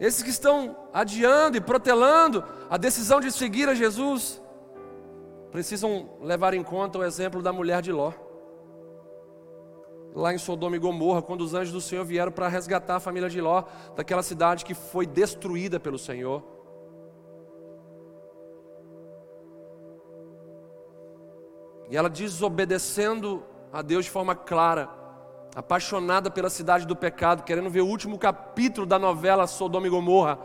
Esses 0.00 0.22
que 0.22 0.30
estão 0.30 0.76
adiando 0.92 1.56
e 1.56 1.60
protelando 1.60 2.44
a 2.68 2.76
decisão 2.76 3.20
de 3.20 3.30
seguir 3.30 3.68
a 3.68 3.74
Jesus, 3.74 4.42
precisam 5.52 6.10
levar 6.20 6.54
em 6.54 6.62
conta 6.64 6.98
o 6.98 7.04
exemplo 7.04 7.40
da 7.40 7.52
mulher 7.52 7.80
de 7.82 7.92
Ló. 7.92 8.12
Lá 10.14 10.34
em 10.34 10.38
Sodoma 10.38 10.74
e 10.74 10.78
Gomorra, 10.78 11.22
quando 11.22 11.42
os 11.42 11.54
anjos 11.54 11.72
do 11.72 11.80
Senhor 11.80 12.04
vieram 12.04 12.32
para 12.32 12.48
resgatar 12.48 12.96
a 12.96 13.00
família 13.00 13.30
de 13.30 13.40
Ló 13.40 13.62
daquela 13.94 14.22
cidade 14.22 14.64
que 14.64 14.74
foi 14.74 15.06
destruída 15.06 15.78
pelo 15.78 15.98
Senhor. 15.98 16.42
E 21.88 21.96
ela 21.96 22.10
desobedecendo 22.10 23.44
a 23.72 23.80
Deus 23.80 24.04
de 24.04 24.10
forma 24.10 24.34
clara, 24.34 24.88
apaixonada 25.54 26.30
pela 26.30 26.50
cidade 26.50 26.86
do 26.86 26.94
pecado, 26.94 27.42
querendo 27.42 27.70
ver 27.70 27.80
o 27.80 27.86
último 27.86 28.18
capítulo 28.18 28.86
da 28.86 28.98
novela 28.98 29.46
Sodoma 29.46 29.86
e 29.86 29.90
Gomorra. 29.90 30.38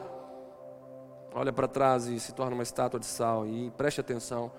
Olha 1.33 1.51
para 1.51 1.67
trás 1.67 2.07
e 2.07 2.19
se 2.19 2.33
torna 2.33 2.53
uma 2.53 2.63
estátua 2.63 2.99
de 2.99 3.05
sal. 3.05 3.45
E 3.45 3.69
preste 3.71 3.99
atenção: 3.99 4.51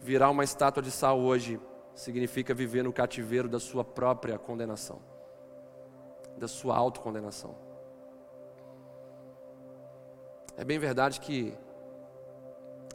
virar 0.00 0.30
uma 0.30 0.42
estátua 0.42 0.82
de 0.82 0.90
sal 0.90 1.18
hoje 1.18 1.60
significa 1.94 2.52
viver 2.52 2.82
no 2.82 2.92
cativeiro 2.92 3.48
da 3.48 3.60
sua 3.60 3.84
própria 3.84 4.36
condenação, 4.38 4.98
da 6.36 6.48
sua 6.48 6.76
autocondenação. 6.76 7.54
É 10.56 10.64
bem 10.64 10.78
verdade 10.78 11.20
que 11.20 11.56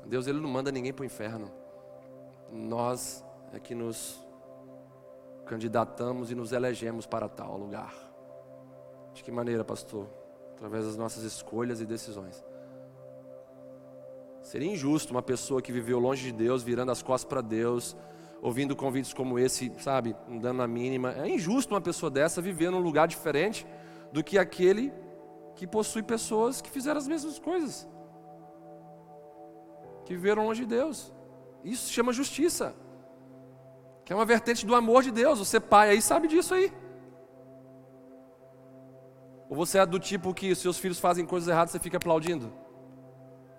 Deus 0.06 0.28
ele 0.28 0.40
não 0.40 0.50
manda 0.50 0.72
ninguém 0.72 0.94
para 0.94 1.04
o 1.04 1.06
inferno. 1.06 1.50
Nós 2.52 3.26
é 3.54 3.60
que 3.60 3.74
nos 3.74 4.23
candidatamos 5.46 6.32
e 6.32 6.36
nos 6.36 6.52
elegemos 6.52 7.06
para 7.06 7.28
tal 7.28 7.58
lugar. 7.58 7.94
De 9.14 9.24
que 9.24 9.32
maneira, 9.32 9.64
pastor? 9.64 10.08
Através 10.56 10.86
das 10.86 10.98
nossas 10.98 11.24
escolhas 11.24 11.82
e 11.82 11.86
decisões. 11.86 12.44
Seria 14.42 14.72
injusto 14.72 15.12
uma 15.12 15.22
pessoa 15.22 15.62
que 15.62 15.72
viveu 15.72 16.00
longe 16.00 16.32
de 16.32 16.32
Deus, 16.32 16.64
virando 16.64 16.92
as 16.92 17.02
costas 17.02 17.30
para 17.30 17.42
Deus, 17.42 17.96
ouvindo 18.42 18.76
convites 18.76 19.14
como 19.14 19.40
esse, 19.40 19.72
sabe, 19.80 20.16
dando 20.28 20.58
na 20.58 20.68
mínima. 20.68 21.14
É 21.14 21.30
injusto 21.30 21.74
uma 21.74 21.82
pessoa 21.82 22.10
dessa 22.10 22.42
viver 22.42 22.70
num 22.70 22.80
lugar 22.80 23.08
diferente 23.08 23.66
do 24.12 24.24
que 24.24 24.38
aquele 24.38 24.94
que 25.56 25.66
possui 25.66 26.04
pessoas 26.04 26.62
que 26.62 26.70
fizeram 26.70 26.98
as 26.98 27.08
mesmas 27.08 27.40
coisas, 27.40 27.88
que 30.06 30.14
viveram 30.14 30.46
longe 30.46 30.62
de 30.62 30.68
Deus. 30.68 31.14
Isso 31.64 31.92
chama 31.92 32.12
justiça. 32.12 32.76
Que 34.06 34.12
é 34.12 34.16
uma 34.16 34.26
vertente 34.26 34.66
do 34.66 34.76
amor 34.76 35.04
de 35.04 35.12
Deus. 35.12 35.40
Você 35.40 35.60
pai 35.60 35.90
aí 35.90 36.02
sabe 36.02 36.28
disso 36.28 36.54
aí. 36.54 36.72
Ou 39.50 39.56
você 39.56 39.78
é 39.78 39.86
do 39.86 40.00
tipo 40.00 40.34
que 40.34 40.54
seus 40.56 40.78
filhos 40.78 41.00
fazem 41.00 41.26
coisas 41.26 41.48
erradas, 41.48 41.72
você 41.72 41.80
fica 41.80 41.98
aplaudindo? 41.98 42.52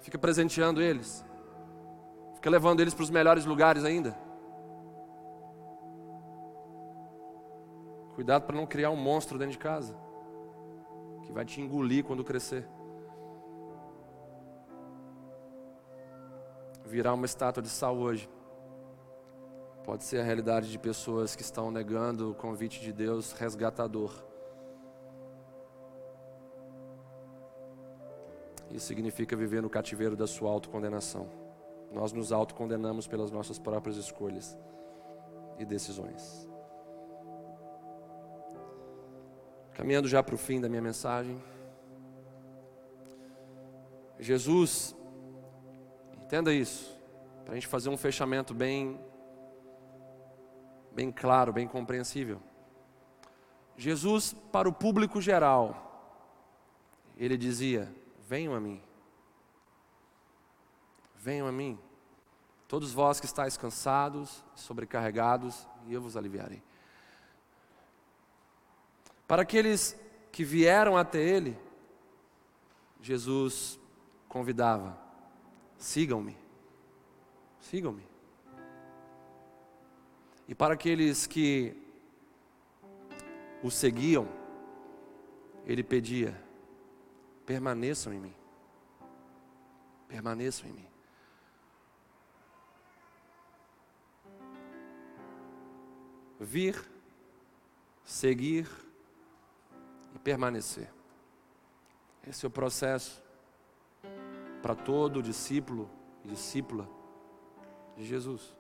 Fica 0.00 0.18
presenteando 0.18 0.82
eles? 0.82 1.24
Fica 2.34 2.50
levando 2.50 2.80
eles 2.80 2.92
para 2.92 3.04
os 3.04 3.10
melhores 3.10 3.44
lugares 3.44 3.84
ainda? 3.84 4.16
Cuidado 8.14 8.42
para 8.42 8.56
não 8.56 8.66
criar 8.66 8.90
um 8.90 8.96
monstro 8.96 9.38
dentro 9.38 9.52
de 9.52 9.58
casa 9.58 9.96
que 11.24 11.32
vai 11.32 11.44
te 11.44 11.60
engolir 11.60 12.04
quando 12.04 12.22
crescer. 12.22 12.68
Virar 16.84 17.14
uma 17.14 17.24
estátua 17.24 17.62
de 17.62 17.68
sal 17.68 17.96
hoje. 17.96 18.28
Pode 19.84 20.02
ser 20.02 20.18
a 20.18 20.24
realidade 20.24 20.70
de 20.70 20.78
pessoas 20.78 21.36
que 21.36 21.42
estão 21.42 21.70
negando 21.70 22.30
o 22.30 22.34
convite 22.34 22.80
de 22.80 22.90
Deus 22.90 23.32
resgatador. 23.32 24.10
Isso 28.70 28.86
significa 28.86 29.36
viver 29.36 29.60
no 29.60 29.68
cativeiro 29.68 30.16
da 30.16 30.26
sua 30.26 30.50
autocondenação. 30.50 31.28
Nós 31.92 32.14
nos 32.14 32.32
autocondenamos 32.32 33.06
pelas 33.06 33.30
nossas 33.30 33.58
próprias 33.58 33.98
escolhas 33.98 34.58
e 35.58 35.66
decisões. 35.66 36.48
Caminhando 39.74 40.08
já 40.08 40.22
para 40.22 40.34
o 40.34 40.38
fim 40.38 40.62
da 40.62 40.68
minha 40.68 40.80
mensagem. 40.80 41.36
Jesus, 44.18 44.96
entenda 46.22 46.54
isso, 46.54 46.98
para 47.44 47.52
a 47.52 47.54
gente 47.54 47.66
fazer 47.66 47.90
um 47.90 47.98
fechamento 47.98 48.54
bem 48.54 48.98
bem 50.94 51.10
claro, 51.10 51.52
bem 51.52 51.66
compreensível. 51.66 52.40
Jesus, 53.76 54.32
para 54.52 54.68
o 54.68 54.72
público 54.72 55.20
geral, 55.20 55.84
ele 57.16 57.36
dizia: 57.36 57.92
Venham 58.26 58.54
a 58.54 58.60
mim, 58.60 58.80
venham 61.16 61.46
a 61.46 61.52
mim, 61.52 61.78
todos 62.68 62.92
vós 62.92 63.18
que 63.18 63.26
estáis 63.26 63.56
cansados, 63.56 64.44
sobrecarregados, 64.54 65.66
e 65.86 65.92
eu 65.92 66.00
vos 66.00 66.16
aliviarei. 66.16 66.62
Para 69.26 69.42
aqueles 69.42 69.98
que 70.30 70.44
vieram 70.44 70.96
até 70.96 71.18
ele, 71.18 71.58
Jesus 73.00 73.78
convidava: 74.28 74.96
sigam-me, 75.76 76.36
sigam-me. 77.60 78.13
E 80.46 80.54
para 80.54 80.74
aqueles 80.74 81.26
que 81.26 81.76
o 83.62 83.70
seguiam, 83.70 84.28
ele 85.64 85.82
pedia: 85.82 86.38
permaneçam 87.46 88.12
em 88.12 88.20
mim. 88.20 88.34
Permaneçam 90.06 90.68
em 90.68 90.72
mim. 90.72 90.88
Vir, 96.38 96.84
seguir 98.04 98.68
e 100.14 100.18
permanecer. 100.18 100.92
Esse 102.26 102.44
é 102.44 102.48
o 102.48 102.50
processo 102.50 103.22
para 104.62 104.74
todo 104.74 105.22
discípulo 105.22 105.90
e 106.24 106.28
discípula 106.28 106.88
de 107.96 108.04
Jesus. 108.04 108.54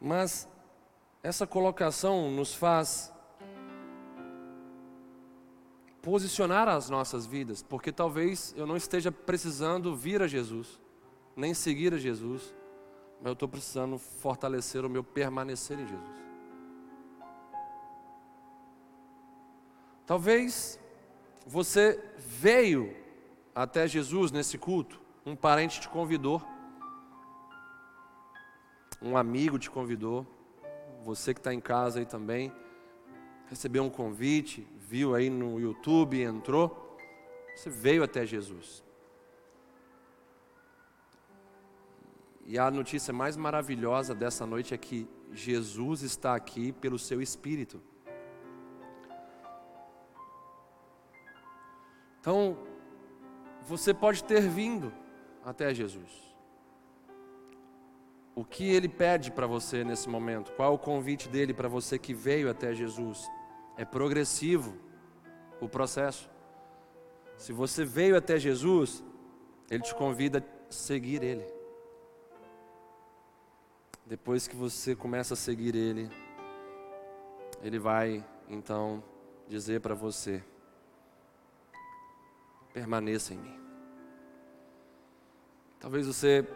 Mas 0.00 0.48
essa 1.22 1.46
colocação 1.46 2.30
nos 2.30 2.54
faz 2.54 3.12
posicionar 6.00 6.68
as 6.68 6.88
nossas 6.88 7.26
vidas, 7.26 7.62
porque 7.62 7.92
talvez 7.92 8.54
eu 8.56 8.66
não 8.66 8.76
esteja 8.76 9.10
precisando 9.10 9.94
vir 9.94 10.22
a 10.22 10.28
Jesus, 10.28 10.80
nem 11.36 11.52
seguir 11.52 11.92
a 11.92 11.98
Jesus, 11.98 12.54
mas 13.18 13.26
eu 13.26 13.32
estou 13.32 13.48
precisando 13.48 13.98
fortalecer 13.98 14.84
o 14.84 14.88
meu 14.88 15.02
permanecer 15.02 15.78
em 15.78 15.86
Jesus. 15.86 16.18
Talvez 20.06 20.80
você 21.46 22.02
veio 22.16 22.96
até 23.54 23.86
Jesus 23.86 24.30
nesse 24.30 24.56
culto, 24.56 25.00
um 25.26 25.36
parente 25.36 25.80
te 25.80 25.88
convidou, 25.88 26.40
um 29.00 29.16
amigo 29.16 29.58
te 29.58 29.70
convidou, 29.70 30.26
você 31.04 31.32
que 31.32 31.40
está 31.40 31.54
em 31.54 31.60
casa 31.60 32.00
aí 32.00 32.06
também, 32.06 32.52
recebeu 33.46 33.82
um 33.82 33.90
convite, 33.90 34.66
viu 34.76 35.14
aí 35.14 35.30
no 35.30 35.58
YouTube, 35.60 36.20
entrou, 36.20 36.96
você 37.54 37.70
veio 37.70 38.02
até 38.02 38.26
Jesus. 38.26 38.84
E 42.44 42.58
a 42.58 42.70
notícia 42.70 43.12
mais 43.12 43.36
maravilhosa 43.36 44.14
dessa 44.14 44.46
noite 44.46 44.72
é 44.72 44.78
que 44.78 45.06
Jesus 45.32 46.02
está 46.02 46.34
aqui 46.34 46.72
pelo 46.72 46.98
seu 46.98 47.20
Espírito. 47.20 47.80
Então, 52.20 52.58
você 53.66 53.92
pode 53.92 54.24
ter 54.24 54.40
vindo 54.48 54.92
até 55.44 55.74
Jesus. 55.74 56.27
O 58.38 58.44
que 58.44 58.70
ele 58.70 58.88
pede 58.88 59.32
para 59.32 59.48
você 59.48 59.82
nesse 59.82 60.08
momento? 60.08 60.52
Qual 60.52 60.72
o 60.72 60.78
convite 60.78 61.28
dele 61.28 61.52
para 61.52 61.66
você 61.66 61.98
que 61.98 62.14
veio 62.14 62.48
até 62.48 62.72
Jesus? 62.72 63.28
É 63.76 63.84
progressivo 63.84 64.76
o 65.60 65.68
processo. 65.68 66.30
Se 67.36 67.52
você 67.52 67.84
veio 67.84 68.16
até 68.16 68.38
Jesus, 68.38 69.02
ele 69.68 69.82
te 69.82 69.92
convida 69.92 70.38
a 70.38 70.72
seguir 70.72 71.20
ele. 71.24 71.44
Depois 74.06 74.46
que 74.46 74.54
você 74.54 74.94
começa 74.94 75.34
a 75.34 75.36
seguir 75.36 75.74
ele, 75.74 76.08
ele 77.60 77.80
vai 77.80 78.24
então 78.48 79.02
dizer 79.48 79.80
para 79.80 79.96
você: 79.96 80.44
permaneça 82.72 83.34
em 83.34 83.38
mim. 83.38 83.58
Talvez 85.80 86.06
você 86.06 86.46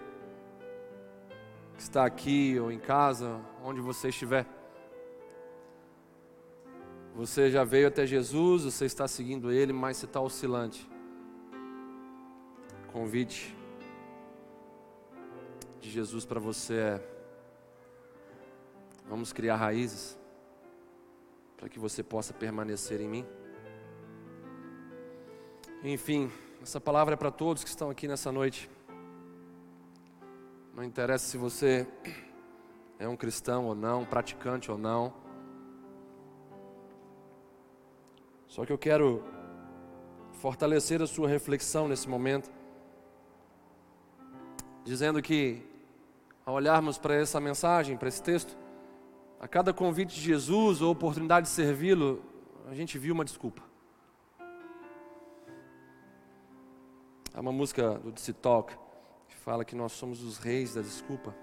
está 1.82 2.04
aqui 2.04 2.58
ou 2.58 2.70
em 2.70 2.78
casa, 2.78 3.40
onde 3.62 3.80
você 3.80 4.08
estiver. 4.08 4.46
Você 7.14 7.50
já 7.50 7.62
veio 7.64 7.88
até 7.88 8.06
Jesus, 8.06 8.64
você 8.64 8.86
está 8.86 9.06
seguindo 9.06 9.52
Ele, 9.52 9.72
mas 9.72 9.96
você 9.96 10.06
está 10.06 10.20
oscilante. 10.20 10.88
Convite 12.92 13.56
de 15.80 15.90
Jesus 15.90 16.24
para 16.24 16.40
você 16.40 16.74
é: 16.74 17.08
vamos 19.08 19.32
criar 19.32 19.56
raízes 19.56 20.18
para 21.56 21.68
que 21.68 21.78
você 21.78 22.02
possa 22.02 22.32
permanecer 22.32 23.00
em 23.00 23.08
mim. 23.08 23.26
Enfim, 25.84 26.30
essa 26.62 26.80
palavra 26.80 27.14
é 27.14 27.16
para 27.16 27.30
todos 27.30 27.62
que 27.62 27.70
estão 27.70 27.90
aqui 27.90 28.08
nessa 28.08 28.32
noite. 28.32 28.70
Não 30.74 30.82
interessa 30.82 31.26
se 31.26 31.36
você 31.36 31.86
é 32.98 33.06
um 33.06 33.14
cristão 33.14 33.66
ou 33.66 33.74
não, 33.74 34.06
praticante 34.06 34.70
ou 34.70 34.78
não. 34.78 35.12
Só 38.48 38.64
que 38.64 38.72
eu 38.72 38.78
quero 38.78 39.22
fortalecer 40.32 41.02
a 41.02 41.06
sua 41.06 41.28
reflexão 41.28 41.86
nesse 41.88 42.08
momento, 42.08 42.50
dizendo 44.82 45.20
que, 45.20 45.62
ao 46.44 46.54
olharmos 46.54 46.96
para 46.96 47.16
essa 47.16 47.38
mensagem, 47.38 47.98
para 47.98 48.08
esse 48.08 48.22
texto, 48.22 48.56
a 49.38 49.46
cada 49.46 49.74
convite 49.74 50.14
de 50.14 50.22
Jesus 50.22 50.80
ou 50.80 50.90
oportunidade 50.90 51.48
de 51.48 51.52
servi-lo, 51.52 52.22
a 52.66 52.74
gente 52.74 52.98
viu 52.98 53.12
uma 53.12 53.26
desculpa. 53.26 53.62
Há 57.34 57.40
uma 57.40 57.52
música 57.52 57.98
do 57.98 58.10
DC 58.10 58.32
Talk 58.34 58.74
fala 59.42 59.64
que 59.64 59.74
nós 59.74 59.90
somos 59.90 60.22
os 60.22 60.38
reis 60.38 60.74
da 60.74 60.80
desculpa. 60.80 61.34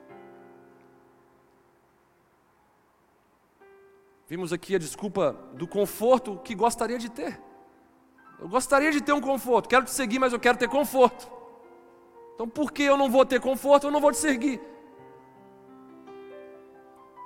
Vimos 4.26 4.54
aqui 4.54 4.74
a 4.74 4.80
desculpa 4.80 5.36
do 5.54 5.68
conforto 5.68 6.40
que 6.42 6.56
gostaria 6.56 6.98
de 6.98 7.10
ter. 7.10 7.38
Eu 8.40 8.48
gostaria 8.48 8.90
de 8.90 9.02
ter 9.02 9.12
um 9.12 9.20
conforto, 9.20 9.68
quero 9.68 9.84
te 9.84 9.92
seguir, 9.92 10.18
mas 10.18 10.32
eu 10.32 10.40
quero 10.40 10.58
ter 10.58 10.70
conforto. 10.70 11.30
Então 12.36 12.48
por 12.48 12.72
que 12.72 12.84
eu 12.84 12.96
não 12.96 13.12
vou 13.12 13.26
ter 13.26 13.42
conforto? 13.42 13.88
Eu 13.88 13.92
não 13.92 14.00
vou 14.00 14.14
te 14.14 14.18
seguir. 14.18 14.62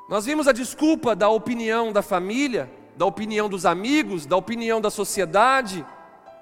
Nós 0.10 0.26
vimos 0.26 0.48
a 0.48 0.52
desculpa 0.52 1.16
da 1.16 1.30
opinião 1.30 1.94
da 1.94 2.02
família, 2.02 2.68
da 2.98 3.06
opinião 3.06 3.48
dos 3.48 3.64
amigos, 3.64 4.26
da 4.26 4.36
opinião 4.36 4.82
da 4.82 4.90
sociedade, 4.90 5.86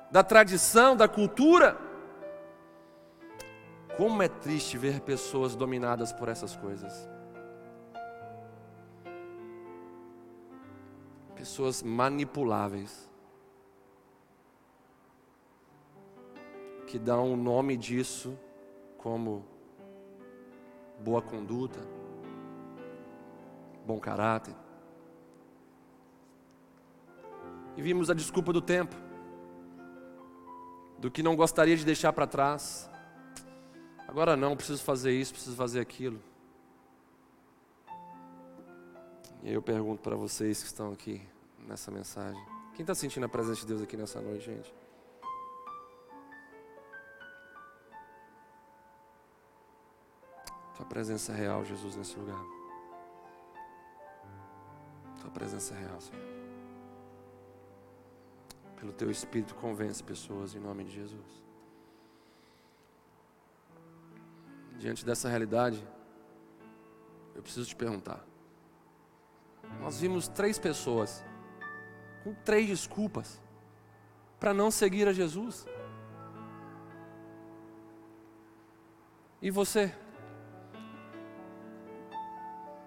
da 0.09 0.23
tradição, 0.23 0.95
da 0.95 1.07
cultura. 1.09 1.90
Como 3.97 4.21
é 4.23 4.27
triste 4.27 4.77
ver 4.77 5.01
pessoas 5.01 5.55
dominadas 5.55 6.11
por 6.11 6.29
essas 6.29 6.55
coisas. 6.55 7.09
Pessoas 11.35 11.83
manipuláveis. 11.83 13.09
Que 16.87 16.99
dão 16.99 17.33
o 17.33 17.37
nome 17.37 17.77
disso 17.77 18.37
como 18.97 19.45
boa 21.01 21.21
conduta, 21.21 21.79
bom 23.85 23.99
caráter. 23.99 24.55
E 27.75 27.81
vimos 27.81 28.09
a 28.09 28.13
desculpa 28.13 28.53
do 28.53 28.61
tempo, 28.61 28.95
do 30.99 31.09
que 31.09 31.23
não 31.23 31.35
gostaria 31.35 31.75
de 31.75 31.85
deixar 31.85 32.13
para 32.13 32.27
trás, 32.27 32.90
Agora 34.11 34.35
não, 34.35 34.57
preciso 34.57 34.83
fazer 34.83 35.13
isso, 35.13 35.31
preciso 35.31 35.55
fazer 35.55 35.79
aquilo. 35.79 36.19
E 39.41 39.53
eu 39.53 39.61
pergunto 39.61 40.01
para 40.01 40.17
vocês 40.17 40.61
que 40.61 40.67
estão 40.67 40.91
aqui 40.91 41.25
nessa 41.59 41.89
mensagem: 41.89 42.43
quem 42.73 42.83
está 42.83 42.93
sentindo 42.93 43.25
a 43.25 43.29
presença 43.29 43.61
de 43.61 43.67
Deus 43.67 43.81
aqui 43.81 43.95
nessa 43.95 44.19
noite, 44.19 44.43
gente? 44.43 44.75
Tua 50.75 50.85
presença 50.85 51.31
é 51.31 51.35
real, 51.37 51.63
Jesus, 51.63 51.95
nesse 51.95 52.19
lugar. 52.19 52.43
Tua 55.21 55.31
presença 55.31 55.73
é 55.73 55.79
real, 55.79 56.01
Senhor. 56.01 56.21
Pelo 58.77 58.91
teu 58.91 59.09
Espírito, 59.09 59.55
convence 59.55 60.03
pessoas 60.03 60.53
em 60.53 60.59
nome 60.59 60.83
de 60.83 60.91
Jesus. 60.91 61.50
Diante 64.81 65.05
dessa 65.05 65.29
realidade, 65.29 65.87
eu 67.35 67.41
preciso 67.41 67.67
te 67.67 67.75
perguntar. 67.75 68.25
Nós 69.79 70.01
vimos 70.01 70.27
três 70.27 70.57
pessoas 70.57 71.23
com 72.23 72.33
três 72.33 72.67
desculpas 72.67 73.39
para 74.39 74.53
não 74.53 74.71
seguir 74.71 75.07
a 75.07 75.13
Jesus. 75.13 75.67
E 79.39 79.51
você? 79.51 79.93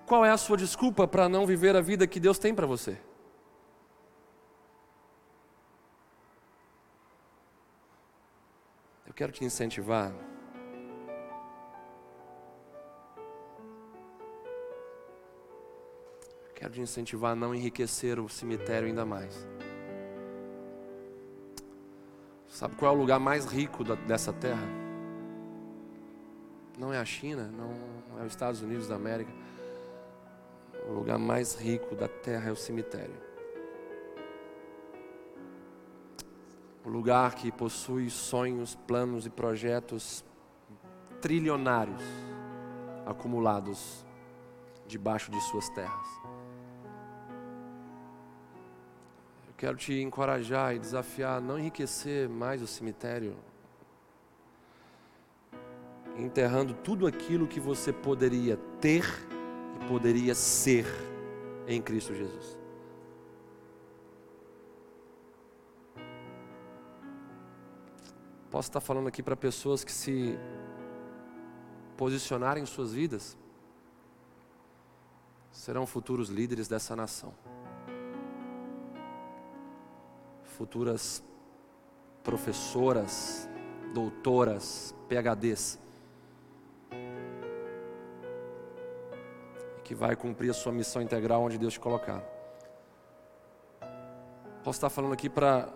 Qual 0.05 0.25
é 0.25 0.31
a 0.31 0.37
sua 0.37 0.57
desculpa 0.57 1.07
para 1.07 1.29
não 1.29 1.47
viver 1.47 1.77
a 1.77 1.81
vida 1.81 2.07
que 2.07 2.21
Deus 2.21 2.39
tem 2.39 2.55
para 2.55 2.67
você? 2.67 3.01
Eu 9.07 9.15
quero 9.15 9.33
te 9.33 9.45
incentivar 9.45 10.13
Quero 16.65 16.73
te 16.73 16.81
incentivar 16.81 17.33
a 17.33 17.35
não 17.35 17.55
enriquecer 17.55 18.19
o 18.19 18.27
cemitério 18.27 18.89
ainda 18.89 19.05
mais. 19.05 19.47
Sabe 22.49 22.75
qual 22.77 22.91
é 22.91 22.97
o 22.97 22.99
lugar 22.99 23.21
mais 23.21 23.45
rico 23.45 23.85
da, 23.85 23.95
dessa 23.95 24.33
terra? 24.33 24.67
Não 26.79 26.91
é 26.91 26.99
a 26.99 27.05
China, 27.05 27.53
não 27.53 28.19
é 28.19 28.25
os 28.25 28.33
Estados 28.33 28.63
Unidos 28.63 28.89
da 28.89 28.95
América. 28.95 29.31
O 30.89 30.93
lugar 30.95 31.19
mais 31.19 31.55
rico 31.55 31.95
da 31.95 32.09
terra 32.09 32.49
é 32.49 32.53
o 32.53 32.57
cemitério. 32.57 33.21
O 36.83 36.89
lugar 36.89 37.35
que 37.35 37.53
possui 37.53 38.09
sonhos, 38.09 38.75
planos 38.75 39.27
e 39.27 39.29
projetos 39.29 40.25
trilionários 41.21 42.03
acumulados 43.05 44.03
debaixo 44.87 45.31
de 45.31 45.39
suas 45.43 45.69
terras. 45.69 46.25
Quero 49.57 49.77
te 49.77 50.01
encorajar 50.01 50.75
e 50.75 50.79
desafiar 50.79 51.39
a 51.39 51.41
não 51.41 51.59
enriquecer 51.59 52.29
mais 52.29 52.61
o 52.63 52.67
cemitério, 52.67 53.37
enterrando 56.19 56.75
tudo 56.75 57.07
aquilo 57.07 57.47
que 57.47 57.61
você 57.61 57.93
poderia 57.93 58.57
ter 58.81 59.05
e 59.77 59.89
poderia 59.89 60.35
ser 60.35 60.87
em 61.67 61.81
Cristo 61.81 62.15
Jesus. 62.15 62.59
Posso 68.51 68.69
estar 68.69 68.81
falando 68.81 69.09
aqui 69.09 69.21
para 69.21 69.35
pessoas 69.35 69.83
que 69.83 69.91
se 69.91 70.39
posicionarem 71.97 72.63
em 72.63 72.67
suas 72.67 72.93
vidas, 72.93 73.37
serão 75.51 75.87
futuros 75.87 76.29
líderes 76.29 76.69
dessa 76.69 76.95
nação. 76.95 77.35
Futuras 80.57 81.23
professoras, 82.23 83.49
doutoras, 83.93 84.95
PhDs, 85.09 85.79
que 89.83 89.95
vai 89.95 90.17
cumprir 90.17 90.51
a 90.51 90.55
sua 90.55 90.73
missão 90.73 91.03
integral 91.03 91.43
onde 91.43 91.59
Deus 91.59 91.75
te 91.75 91.81
colocar. 91.81 92.23
Posso 94.63 94.79
estar 94.79 94.89
falando 94.89 95.13
aqui 95.13 95.29
para 95.29 95.69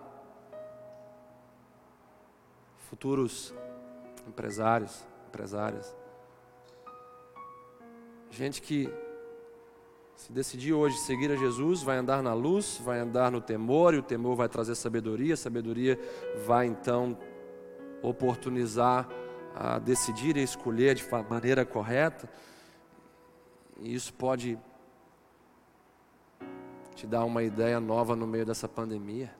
futuros 2.89 3.53
empresários, 4.27 5.05
empresárias, 5.27 5.95
gente 8.31 8.63
que 8.63 8.89
se 10.19 10.33
decidir 10.33 10.73
hoje 10.73 10.99
seguir 10.99 11.31
a 11.31 11.37
Jesus, 11.37 11.81
vai 11.81 11.97
andar 11.97 12.25
na 12.25 12.35
luz, 12.35 12.81
vai 12.85 12.99
andar 12.99 13.31
no 13.31 13.41
temor, 13.41 13.95
e 13.95 13.99
o 13.99 14.03
temor 14.03 14.35
vai 14.35 14.49
trazer 14.49 14.75
sabedoria, 14.75 15.35
a 15.35 15.37
sabedoria 15.37 15.97
vai 16.45 16.67
então 16.67 17.17
oportunizar 18.03 19.09
a 19.55 19.79
decidir 19.79 20.37
e 20.37 20.43
escolher 20.43 20.97
de 20.97 21.05
maneira 21.31 21.65
correta. 21.65 22.29
E 23.79 23.95
isso 23.95 24.13
pode 24.13 24.59
te 26.97 27.07
dar 27.07 27.25
uma 27.25 27.45
ideia 27.45 27.79
nova 27.79 28.17
no 28.17 28.27
meio 28.27 28.45
dessa 28.45 28.69
pandemia. 28.69 29.33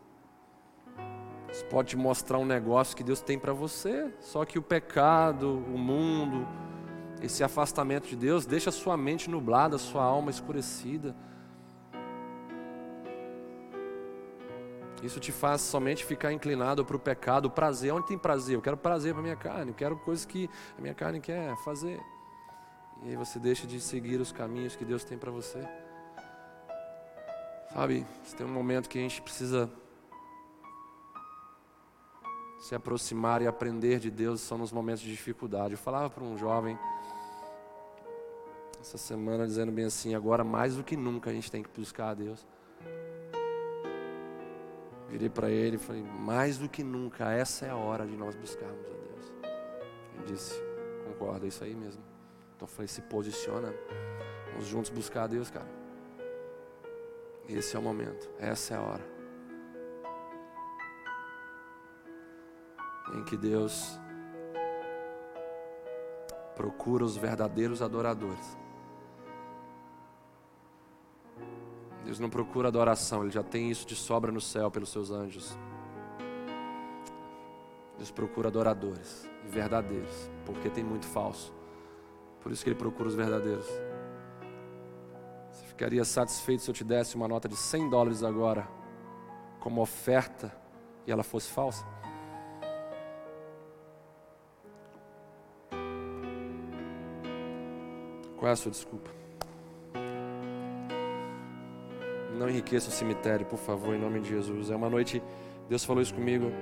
Isso 1.51 1.65
pode 1.65 1.89
te 1.89 1.97
mostrar 1.97 2.39
um 2.39 2.47
negócio 2.47 2.97
que 2.97 3.03
Deus 3.03 3.21
tem 3.21 3.37
para 3.37 3.53
você, 3.53 4.15
só 4.21 4.45
que 4.45 4.61
o 4.61 4.63
pecado, 4.63 5.55
o 5.55 5.77
mundo, 5.77 6.47
esse 7.23 7.43
afastamento 7.43 8.09
de 8.09 8.17
Deus 8.17 8.47
deixa 8.47 8.71
sua 8.71 8.97
mente 8.97 9.29
nublada, 9.29 9.79
sua 9.79 10.05
alma 10.05 10.31
escurecida. 10.31 11.15
Isso 15.03 15.21
te 15.21 15.31
faz 15.31 15.61
somente 15.61 16.05
ficar 16.05 16.33
inclinado 16.33 16.85
para 16.85 16.97
o 16.97 16.99
pecado, 16.99 17.47
o 17.47 17.51
prazer. 17.51 17.93
Onde 17.93 18.09
tem 18.09 18.19
prazer? 18.19 18.57
Eu 18.57 18.63
quero 18.63 18.77
prazer 18.77 19.15
para 19.15 19.23
minha 19.23 19.37
carne, 19.37 19.71
eu 19.71 19.75
quero 19.75 19.97
coisas 19.97 20.25
que 20.25 20.51
a 20.77 20.81
minha 20.81 20.95
carne 20.95 21.21
quer 21.21 21.57
fazer. 21.59 22.01
E 23.03 23.11
aí 23.11 23.17
você 23.17 23.39
deixa 23.39 23.67
de 23.67 23.81
seguir 23.81 24.21
os 24.21 24.33
caminhos 24.33 24.75
que 24.75 24.85
Deus 24.85 25.05
tem 25.05 25.17
para 25.17 25.31
você. 25.31 25.61
Sabe, 27.73 28.05
tem 28.37 28.47
um 28.47 28.51
momento 28.51 28.89
que 28.89 28.99
a 28.99 29.03
gente 29.03 29.23
precisa 29.23 29.71
se 32.59 32.75
aproximar 32.75 33.41
e 33.41 33.47
aprender 33.47 34.01
de 34.01 34.11
Deus, 34.11 34.41
são 34.41 34.59
nos 34.59 34.73
momentos 34.73 35.03
de 35.03 35.11
dificuldade. 35.11 35.75
Eu 35.75 35.79
falava 35.79 36.11
para 36.11 36.25
um 36.25 36.37
jovem 36.37 36.79
essa 38.81 38.99
semana 38.99 39.47
dizendo 39.47 39.71
bem 39.71 39.85
assim: 39.85 40.15
agora 40.15 40.43
mais 40.43 40.77
do 40.77 40.85
que 40.85 40.97
nunca 40.97 41.31
a 41.31 41.33
gente 41.33 41.51
tem 41.51 41.63
que 41.63 41.71
buscar 41.71 42.11
a 42.11 42.15
Deus. 42.15 42.47
Virei 45.09 45.31
para 45.31 45.51
ele 45.51 45.77
e 45.77 45.79
falei: 45.79 46.03
mais 46.03 46.59
do 46.59 46.69
que 46.69 46.83
nunca, 46.83 47.33
essa 47.33 47.67
é 47.67 47.71
a 47.71 47.77
hora 47.77 48.07
de 48.07 48.17
nós 48.17 48.35
buscarmos 48.35 48.87
a 48.87 48.95
Deus. 48.95 49.33
Ele 50.15 50.33
disse: 50.33 50.61
concorda, 51.07 51.47
é 51.47 51.49
isso 51.49 51.63
aí 51.63 51.75
mesmo. 51.75 52.03
Então 52.57 52.67
eu 52.67 52.73
falei: 52.73 52.89
se 52.89 53.03
posiciona, 53.03 53.73
vamos 54.53 54.67
juntos 54.67 54.91
buscar 54.91 55.25
a 55.25 55.27
Deus, 55.29 55.51
cara. 55.51 55.69
Esse 57.49 57.77
é 57.77 57.79
o 57.79 57.83
momento, 57.83 58.29
essa 58.39 58.75
é 58.75 58.77
a 58.77 58.83
hora. 58.83 59.18
Em 63.15 63.25
que 63.25 63.37
Deus 63.37 63.99
procura 66.59 67.05
os 67.05 67.17
verdadeiros 67.17 67.81
adoradores. 67.81 68.59
Deus 72.05 72.19
não 72.19 72.29
procura 72.29 72.69
adoração, 72.69 73.23
Ele 73.23 73.31
já 73.31 73.43
tem 73.43 73.71
isso 73.71 73.87
de 73.87 73.95
sobra 73.95 74.33
no 74.33 74.41
céu 74.41 74.71
pelos 74.71 74.89
seus 74.89 75.11
anjos. 75.11 75.57
Deus 77.97 78.11
procura 78.11 78.49
adoradores 78.49 79.29
e 79.45 79.49
verdadeiros, 79.49 80.31
porque 80.47 80.69
tem 80.69 80.83
muito 80.83 81.07
falso. 81.07 81.53
Por 82.41 82.51
isso 82.51 82.65
que 82.65 82.71
Ele 82.71 82.79
procura 82.79 83.09
os 83.09 83.15
verdadeiros. 83.15 83.67
Você 85.53 85.65
ficaria 85.67 86.05
satisfeito 86.05 86.63
se 86.63 86.71
eu 86.71 86.75
te 86.75 86.83
desse 86.83 87.15
uma 87.15 87.29
nota 87.29 87.49
de 87.49 87.57
100 87.57 87.91
dólares 87.91 88.23
agora, 88.23 88.67
como 89.61 89.81
oferta, 89.81 90.53
e 91.07 91.13
ela 91.13 91.23
fosse 91.23 91.51
falsa? 91.51 91.85
Qual 98.39 98.49
é 98.49 98.53
a 98.53 98.57
sua 98.57 98.71
desculpa? 98.71 99.11
Não 102.39 102.49
enriqueça 102.49 102.89
o 102.89 102.93
cemitério, 102.93 103.45
por 103.45 103.59
favor, 103.59 103.95
em 103.95 103.99
nome 103.99 104.21
de 104.21 104.29
Jesus. 104.29 104.71
É 104.71 104.77
uma 104.77 104.89
noite, 104.89 105.21
Deus 105.69 105.85
falou 105.85 106.01
isso 106.01 106.15
comigo 106.15 106.53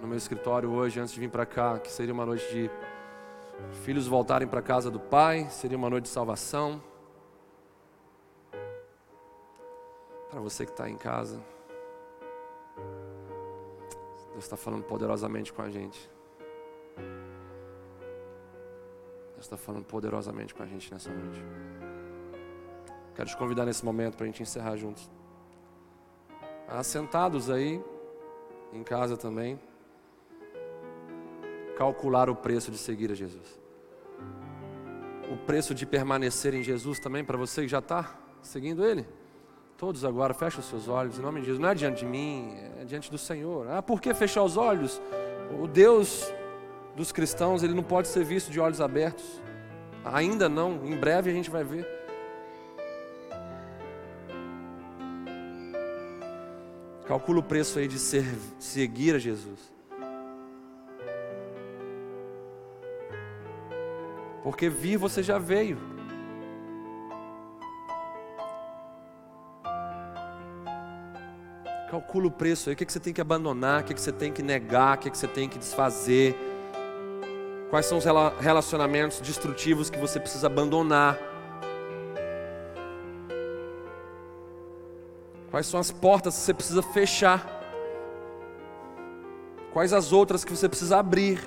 no 0.00 0.06
meu 0.06 0.18
escritório 0.18 0.70
hoje, 0.70 1.00
antes 1.00 1.12
de 1.12 1.20
vir 1.20 1.30
para 1.30 1.46
cá, 1.46 1.78
que 1.78 1.90
seria 1.90 2.12
uma 2.12 2.26
noite 2.26 2.46
de 2.52 2.70
filhos 3.82 4.06
voltarem 4.06 4.46
para 4.46 4.62
casa 4.62 4.90
do 4.90 5.00
Pai, 5.00 5.48
seria 5.50 5.76
uma 5.76 5.90
noite 5.90 6.04
de 6.04 6.10
salvação. 6.10 6.82
Para 10.30 10.40
você 10.40 10.66
que 10.66 10.70
está 10.70 10.88
em 10.88 10.96
casa, 10.96 11.42
Deus 14.32 14.44
está 14.44 14.56
falando 14.56 14.84
poderosamente 14.84 15.52
com 15.52 15.62
a 15.62 15.70
gente. 15.70 16.10
Deus 19.38 19.46
está 19.46 19.56
falando 19.56 19.84
poderosamente 19.84 20.52
com 20.52 20.64
a 20.64 20.66
gente 20.66 20.92
nessa 20.92 21.10
noite. 21.10 21.40
Quero 23.14 23.28
te 23.28 23.36
convidar 23.36 23.64
nesse 23.64 23.84
momento 23.84 24.16
para 24.16 24.24
a 24.24 24.26
gente 24.26 24.42
encerrar 24.42 24.76
juntos. 24.76 25.08
Assentados 26.66 27.48
aí, 27.48 27.80
em 28.72 28.82
casa 28.82 29.16
também, 29.16 29.56
calcular 31.76 32.28
o 32.28 32.34
preço 32.34 32.72
de 32.72 32.78
seguir 32.78 33.12
a 33.12 33.14
Jesus. 33.14 33.60
O 35.32 35.36
preço 35.46 35.72
de 35.72 35.86
permanecer 35.86 36.52
em 36.52 36.62
Jesus 36.64 36.98
também, 36.98 37.24
para 37.24 37.38
você 37.38 37.62
que 37.62 37.68
já 37.68 37.78
está 37.78 38.18
seguindo 38.42 38.84
Ele. 38.84 39.06
Todos 39.76 40.04
agora, 40.04 40.34
fechem 40.34 40.58
os 40.58 40.66
seus 40.66 40.88
olhos, 40.88 41.16
em 41.16 41.22
nome 41.22 41.38
de 41.38 41.46
Jesus. 41.46 41.62
Não 41.62 41.68
é 41.68 41.76
diante 41.76 42.00
de 42.00 42.06
mim, 42.06 42.56
é 42.76 42.84
diante 42.84 43.08
do 43.08 43.18
Senhor. 43.18 43.70
Ah, 43.70 43.80
por 43.80 44.00
que 44.00 44.12
fechar 44.14 44.42
os 44.42 44.56
olhos? 44.56 45.00
O 45.62 45.68
Deus 45.68 46.28
dos 46.98 47.12
cristãos, 47.12 47.62
ele 47.62 47.74
não 47.74 47.82
pode 47.84 48.08
ser 48.08 48.24
visto 48.24 48.50
de 48.50 48.58
olhos 48.58 48.80
abertos. 48.80 49.24
Ainda 50.04 50.48
não, 50.48 50.84
em 50.84 50.96
breve 50.96 51.30
a 51.30 51.32
gente 51.32 51.48
vai 51.48 51.62
ver. 51.62 51.86
Calcula 57.06 57.38
o 57.38 57.42
preço 57.42 57.78
aí 57.78 57.86
de 57.86 58.00
ser, 58.00 58.24
seguir 58.58 59.14
a 59.14 59.18
Jesus. 59.18 59.60
Porque 64.42 64.68
vir 64.68 64.96
você 64.96 65.22
já 65.22 65.38
veio. 65.38 65.78
Calcula 71.88 72.26
o 72.26 72.30
preço 72.30 72.68
aí, 72.68 72.74
o 72.74 72.76
que, 72.76 72.92
você 72.92 72.98
tem 72.98 73.14
que 73.14 73.20
abandonar, 73.20 73.82
o 73.82 73.84
que, 73.84 73.98
você 73.98 74.12
tem 74.12 74.32
que 74.32 74.42
negar, 74.42 74.96
o 74.96 75.00
que, 75.00 75.10
que 75.10 75.16
você 75.16 75.28
tem 75.28 75.48
que 75.48 75.58
desfazer. 75.58 76.57
Quais 77.70 77.84
são 77.84 77.98
os 77.98 78.04
relacionamentos 78.40 79.20
destrutivos 79.20 79.90
que 79.90 79.98
você 79.98 80.18
precisa 80.18 80.46
abandonar. 80.46 81.18
Quais 85.50 85.66
são 85.66 85.78
as 85.78 85.90
portas 85.90 86.34
que 86.34 86.40
você 86.40 86.54
precisa 86.54 86.82
fechar? 86.82 87.46
Quais 89.72 89.92
as 89.92 90.12
outras 90.12 90.44
que 90.44 90.50
você 90.50 90.68
precisa 90.68 90.98
abrir? 90.98 91.40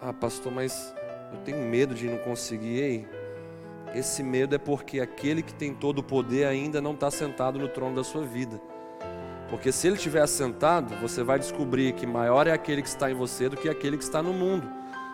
Ah, 0.00 0.12
pastor, 0.12 0.52
mas 0.52 0.94
eu 1.32 1.40
tenho 1.40 1.58
medo 1.58 1.94
de 1.94 2.08
não 2.08 2.18
conseguir. 2.18 2.80
Ei, 2.80 3.08
esse 3.94 4.22
medo 4.22 4.54
é 4.54 4.58
porque 4.58 5.00
aquele 5.00 5.42
que 5.42 5.52
tem 5.52 5.74
todo 5.74 5.98
o 5.98 6.02
poder 6.02 6.46
ainda 6.46 6.80
não 6.80 6.92
está 6.92 7.10
sentado 7.10 7.58
no 7.58 7.68
trono 7.68 7.96
da 7.96 8.04
sua 8.04 8.22
vida. 8.22 8.58
Porque 9.48 9.72
se 9.72 9.86
ele 9.86 9.96
estiver 9.96 10.22
assentado, 10.22 10.94
você 10.96 11.22
vai 11.22 11.38
descobrir 11.38 11.92
que 11.92 12.06
maior 12.06 12.46
é 12.46 12.52
aquele 12.52 12.82
que 12.82 12.88
está 12.88 13.10
em 13.10 13.14
você 13.14 13.48
do 13.48 13.56
que 13.56 13.68
aquele 13.68 13.96
que 13.96 14.04
está 14.04 14.22
no 14.22 14.32
mundo. 14.32 14.68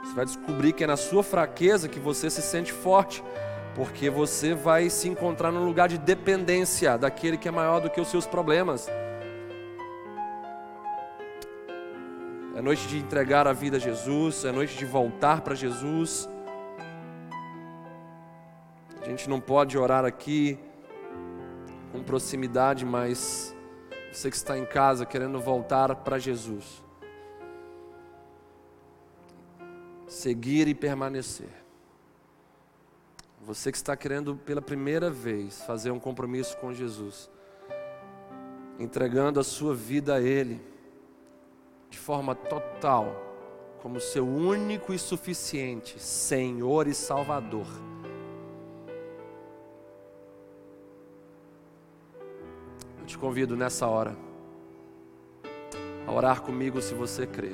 Você 0.04 0.14
vai 0.14 0.24
descobrir 0.24 0.72
que 0.72 0.84
é 0.84 0.86
na 0.86 0.96
sua 0.96 1.22
fraqueza 1.22 1.88
que 1.88 2.00
você 2.00 2.28
se 2.28 2.42
sente 2.42 2.72
forte 2.72 3.22
porque 3.74 4.08
você 4.08 4.54
vai 4.54 4.88
se 4.88 5.08
encontrar 5.08 5.50
num 5.50 5.64
lugar 5.64 5.88
de 5.88 5.98
dependência 5.98 6.96
daquele 6.96 7.36
que 7.36 7.48
é 7.48 7.50
maior 7.50 7.80
do 7.80 7.90
que 7.90 8.00
os 8.00 8.08
seus 8.08 8.26
problemas. 8.26 8.88
É 12.56 12.62
noite 12.62 12.86
de 12.86 12.98
entregar 12.98 13.48
a 13.48 13.52
vida 13.52 13.78
a 13.78 13.80
Jesus, 13.80 14.44
é 14.44 14.52
noite 14.52 14.76
de 14.78 14.84
voltar 14.84 15.40
para 15.40 15.56
Jesus. 15.56 16.28
A 19.02 19.06
gente 19.06 19.28
não 19.28 19.40
pode 19.40 19.76
orar 19.76 20.04
aqui 20.04 20.58
com 21.90 22.02
proximidade, 22.02 22.84
mas 22.84 23.53
você 24.14 24.30
que 24.30 24.36
está 24.36 24.56
em 24.56 24.64
casa 24.64 25.04
querendo 25.04 25.40
voltar 25.40 25.92
para 25.96 26.20
Jesus. 26.20 26.82
Seguir 30.06 30.68
e 30.68 30.74
permanecer. 30.74 31.48
Você 33.42 33.72
que 33.72 33.76
está 33.76 33.96
querendo 33.96 34.36
pela 34.36 34.62
primeira 34.62 35.10
vez 35.10 35.62
fazer 35.64 35.90
um 35.90 35.98
compromisso 35.98 36.56
com 36.58 36.72
Jesus, 36.72 37.28
entregando 38.78 39.40
a 39.40 39.44
sua 39.44 39.74
vida 39.74 40.14
a 40.14 40.20
Ele, 40.20 40.62
de 41.90 41.98
forma 41.98 42.36
total, 42.36 43.20
como 43.82 44.00
seu 44.00 44.26
único 44.26 44.94
e 44.94 44.98
suficiente 44.98 46.00
Senhor 46.00 46.86
e 46.86 46.94
Salvador. 46.94 47.66
Te 53.14 53.18
convido 53.18 53.56
nessa 53.56 53.86
hora 53.86 54.16
a 56.04 56.12
orar 56.12 56.42
comigo 56.42 56.82
se 56.82 56.94
você 56.94 57.24
crê, 57.24 57.52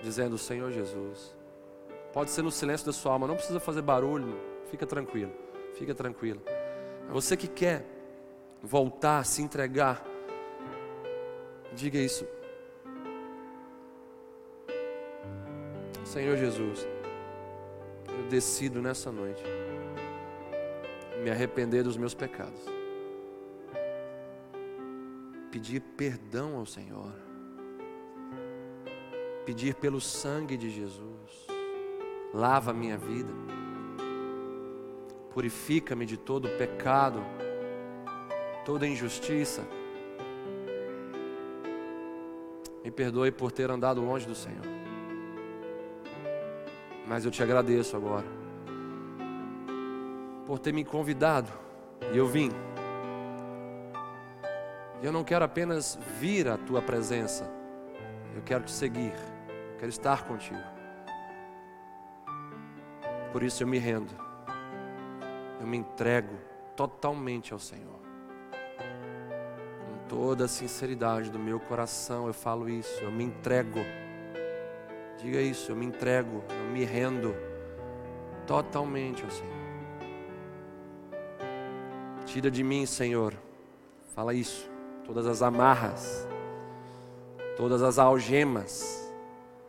dizendo: 0.00 0.38
Senhor 0.38 0.70
Jesus, 0.70 1.36
pode 2.12 2.30
ser 2.30 2.42
no 2.42 2.50
silêncio 2.50 2.86
da 2.86 2.92
sua 2.92 3.12
alma, 3.12 3.26
não 3.26 3.34
precisa 3.34 3.58
fazer 3.58 3.82
barulho, 3.82 4.38
fica 4.70 4.86
tranquilo, 4.86 5.32
fica 5.74 5.92
tranquilo. 5.92 6.40
É 6.46 7.12
você 7.12 7.36
que 7.36 7.48
quer 7.48 7.84
voltar, 8.62 9.24
se 9.26 9.42
entregar, 9.42 10.04
diga 11.74 11.98
isso. 11.98 12.24
Senhor 16.04 16.36
Jesus, 16.36 16.86
eu 18.06 18.28
decido 18.28 18.80
nessa 18.80 19.10
noite 19.10 19.42
me 21.24 21.30
arrepender 21.30 21.82
dos 21.82 21.96
meus 21.96 22.14
pecados, 22.14 22.71
pedir 25.52 25.80
perdão 25.80 26.56
ao 26.56 26.66
Senhor, 26.66 27.12
pedir 29.46 29.74
pelo 29.74 30.00
sangue 30.00 30.56
de 30.56 30.70
Jesus, 30.70 31.46
lava 32.34 32.72
a 32.72 32.74
minha 32.74 32.96
vida, 32.96 33.32
purifica-me 35.32 36.04
de 36.04 36.16
todo 36.16 36.48
pecado 36.58 37.22
toda 38.64 38.86
injustiça. 38.86 39.66
Me 42.84 42.90
perdoe 42.90 43.30
por 43.30 43.52
ter 43.52 43.70
andado 43.70 44.00
longe 44.00 44.26
do 44.26 44.34
Senhor. 44.34 44.64
Mas 47.06 47.24
eu 47.24 47.30
te 47.30 47.42
agradeço 47.42 47.96
agora 47.96 48.26
por 50.46 50.58
ter 50.58 50.72
me 50.72 50.84
convidado 50.84 51.50
e 52.12 52.16
eu 52.16 52.26
vim. 52.26 52.50
Eu 55.02 55.10
não 55.10 55.24
quero 55.24 55.44
apenas 55.44 55.98
vir 56.20 56.48
à 56.48 56.56
tua 56.56 56.80
presença, 56.80 57.50
eu 58.36 58.42
quero 58.42 58.62
te 58.62 58.70
seguir, 58.70 59.12
quero 59.76 59.88
estar 59.88 60.22
contigo. 60.22 60.62
Por 63.32 63.42
isso 63.42 63.64
eu 63.64 63.66
me 63.66 63.78
rendo, 63.78 64.12
eu 65.60 65.66
me 65.66 65.76
entrego 65.76 66.36
totalmente 66.76 67.52
ao 67.52 67.58
Senhor. 67.58 68.00
Toda 70.08 70.44
a 70.44 70.48
sinceridade 70.48 71.30
do 71.30 71.38
meu 71.38 71.58
coração 71.58 72.28
eu 72.28 72.32
falo 72.32 72.68
isso, 72.68 73.00
eu 73.00 73.10
me 73.10 73.24
entrego. 73.24 73.80
Diga 75.18 75.40
isso, 75.40 75.72
eu 75.72 75.76
me 75.76 75.84
entrego, 75.84 76.44
eu 76.48 76.72
me 76.72 76.84
rendo 76.84 77.34
totalmente 78.46 79.24
ao 79.24 79.30
Senhor. 79.30 79.62
Tira 82.24 82.50
de 82.50 82.62
mim, 82.62 82.86
Senhor, 82.86 83.34
fala 84.14 84.32
isso, 84.32 84.71
todas 85.04 85.26
as 85.26 85.42
amarras, 85.42 86.26
todas 87.56 87.82
as 87.82 87.98
algemas, 87.98 89.00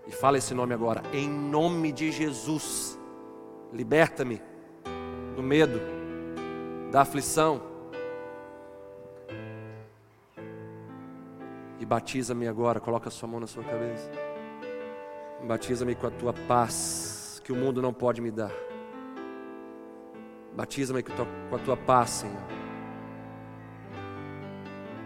e 0.08 0.12
fala 0.12 0.38
esse 0.38 0.54
nome 0.54 0.74
agora, 0.74 1.02
em 1.14 1.30
nome 1.30 1.92
de 1.92 2.12
Jesus, 2.12 3.00
liberta-me 3.72 4.42
do 5.36 5.42
medo, 5.42 5.80
da 6.92 7.02
aflição 7.02 7.74
E 11.84 11.86
batiza-me 11.86 12.48
agora, 12.48 12.80
coloca 12.80 13.10
a 13.10 13.12
sua 13.12 13.28
mão 13.28 13.42
na 13.42 13.46
sua 13.46 13.62
cabeça. 13.62 14.10
Batiza-me 15.46 15.94
com 15.96 16.08
a 16.08 16.12
tua 16.12 16.32
paz, 16.32 17.42
que 17.44 17.52
o 17.52 17.56
mundo 17.58 17.82
não 17.82 17.92
pode 17.94 18.22
me 18.22 18.32
dar. 18.32 18.54
Batiza-me 20.56 21.04
com 21.04 21.12
a 21.54 21.60
tua 21.60 21.76
paz, 21.76 22.10
Senhor. 22.10 22.62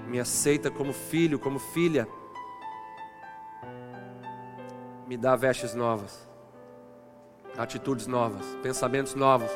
Me 0.07 0.19
aceita 0.19 0.71
como 0.71 0.93
filho, 0.93 1.37
como 1.37 1.59
filha. 1.59 2.07
Me 5.05 5.17
dá 5.17 5.35
vestes 5.35 5.73
novas, 5.73 6.27
atitudes 7.57 8.07
novas, 8.07 8.45
pensamentos 8.63 9.15
novos. 9.15 9.51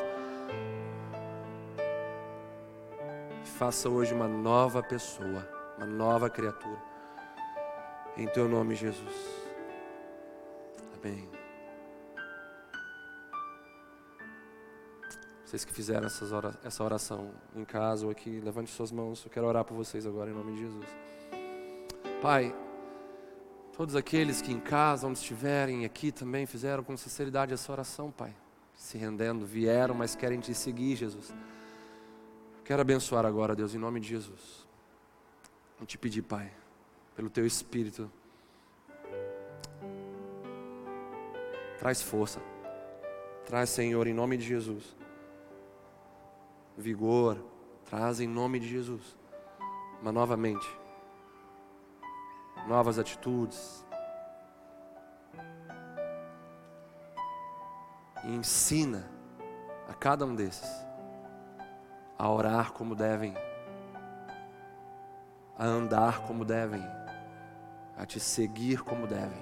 Faça 3.58 3.88
hoje 3.88 4.14
uma 4.14 4.28
nova 4.28 4.82
pessoa, 4.82 5.48
uma 5.76 5.86
nova 5.86 6.28
criatura. 6.28 6.82
Em 8.16 8.26
teu 8.26 8.48
nome, 8.48 8.74
Jesus. 8.74 9.14
Amém. 10.94 11.41
Vocês 15.52 15.66
que 15.66 15.72
fizeram 15.74 16.06
essa 16.06 16.82
oração 16.82 17.30
em 17.54 17.62
casa 17.62 18.06
ou 18.06 18.10
aqui, 18.10 18.40
levante 18.40 18.70
suas 18.70 18.90
mãos. 18.90 19.22
Eu 19.22 19.30
quero 19.30 19.46
orar 19.46 19.66
por 19.66 19.74
vocês 19.74 20.06
agora 20.06 20.30
em 20.30 20.32
nome 20.32 20.54
de 20.54 20.62
Jesus. 20.62 20.86
Pai, 22.22 22.56
todos 23.76 23.94
aqueles 23.94 24.40
que 24.40 24.50
em 24.50 24.58
casa, 24.58 25.06
onde 25.06 25.18
estiverem, 25.18 25.84
aqui 25.84 26.10
também 26.10 26.46
fizeram 26.46 26.82
com 26.82 26.96
sinceridade 26.96 27.52
essa 27.52 27.70
oração, 27.70 28.10
Pai. 28.10 28.34
Se 28.74 28.96
rendendo, 28.96 29.44
vieram, 29.44 29.94
mas 29.94 30.16
querem 30.16 30.40
te 30.40 30.54
seguir, 30.54 30.96
Jesus. 30.96 31.34
Quero 32.64 32.80
abençoar 32.80 33.26
agora, 33.26 33.54
Deus, 33.54 33.74
em 33.74 33.78
nome 33.78 34.00
de 34.00 34.08
Jesus. 34.08 34.66
Vou 35.78 35.86
te 35.86 35.98
pedir, 35.98 36.22
Pai 36.22 36.50
pelo 37.14 37.28
teu 37.28 37.46
espírito. 37.46 38.10
Traz 41.78 42.00
força. 42.00 42.40
Traz, 43.44 43.68
Senhor, 43.68 44.06
em 44.06 44.14
nome 44.14 44.38
de 44.38 44.46
Jesus. 44.46 45.01
Vigor. 46.76 47.38
Traz 47.84 48.20
em 48.20 48.28
nome 48.28 48.58
de 48.58 48.68
Jesus. 48.68 49.16
Uma 50.00 50.12
nova 50.12 50.36
mente. 50.36 50.68
Novas 52.66 52.98
atitudes. 52.98 53.84
E 58.24 58.32
ensina 58.32 59.10
a 59.88 59.94
cada 59.94 60.24
um 60.24 60.34
desses 60.34 60.70
a 62.16 62.30
orar 62.30 62.72
como 62.72 62.94
devem, 62.94 63.34
a 65.58 65.64
andar 65.64 66.20
como 66.24 66.44
devem 66.44 66.80
a 67.96 68.06
te 68.06 68.18
seguir 68.18 68.82
como 68.82 69.06
devem. 69.06 69.40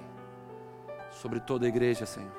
Sobre 1.11 1.39
toda 1.39 1.65
a 1.65 1.69
igreja, 1.69 2.05
Senhor, 2.05 2.31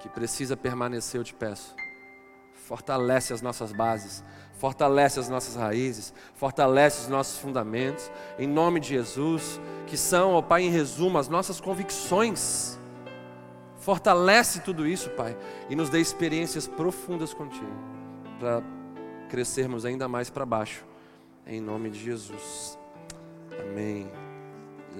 que 0.00 0.08
precisa 0.08 0.56
permanecer, 0.56 1.20
eu 1.20 1.24
te 1.24 1.34
peço. 1.34 1.76
Fortalece 2.70 3.32
as 3.32 3.42
nossas 3.42 3.72
bases, 3.72 4.22
fortalece 4.54 5.18
as 5.18 5.28
nossas 5.28 5.56
raízes, 5.56 6.14
fortalece 6.36 7.00
os 7.00 7.08
nossos 7.08 7.36
fundamentos, 7.36 8.08
em 8.38 8.46
nome 8.46 8.78
de 8.78 8.90
Jesus, 8.90 9.60
que 9.88 9.96
são, 9.96 10.34
ó 10.34 10.40
Pai, 10.40 10.62
em 10.62 10.70
resumo, 10.70 11.18
as 11.18 11.28
nossas 11.28 11.60
convicções. 11.60 12.78
Fortalece 13.80 14.60
tudo 14.60 14.86
isso, 14.86 15.10
Pai, 15.10 15.36
e 15.68 15.74
nos 15.74 15.90
dê 15.90 16.00
experiências 16.00 16.68
profundas 16.68 17.34
contigo, 17.34 17.74
para 18.38 18.62
crescermos 19.28 19.84
ainda 19.84 20.06
mais 20.06 20.30
para 20.30 20.46
baixo, 20.46 20.86
em 21.44 21.60
nome 21.60 21.90
de 21.90 21.98
Jesus. 21.98 22.78
Amém. 23.60 24.08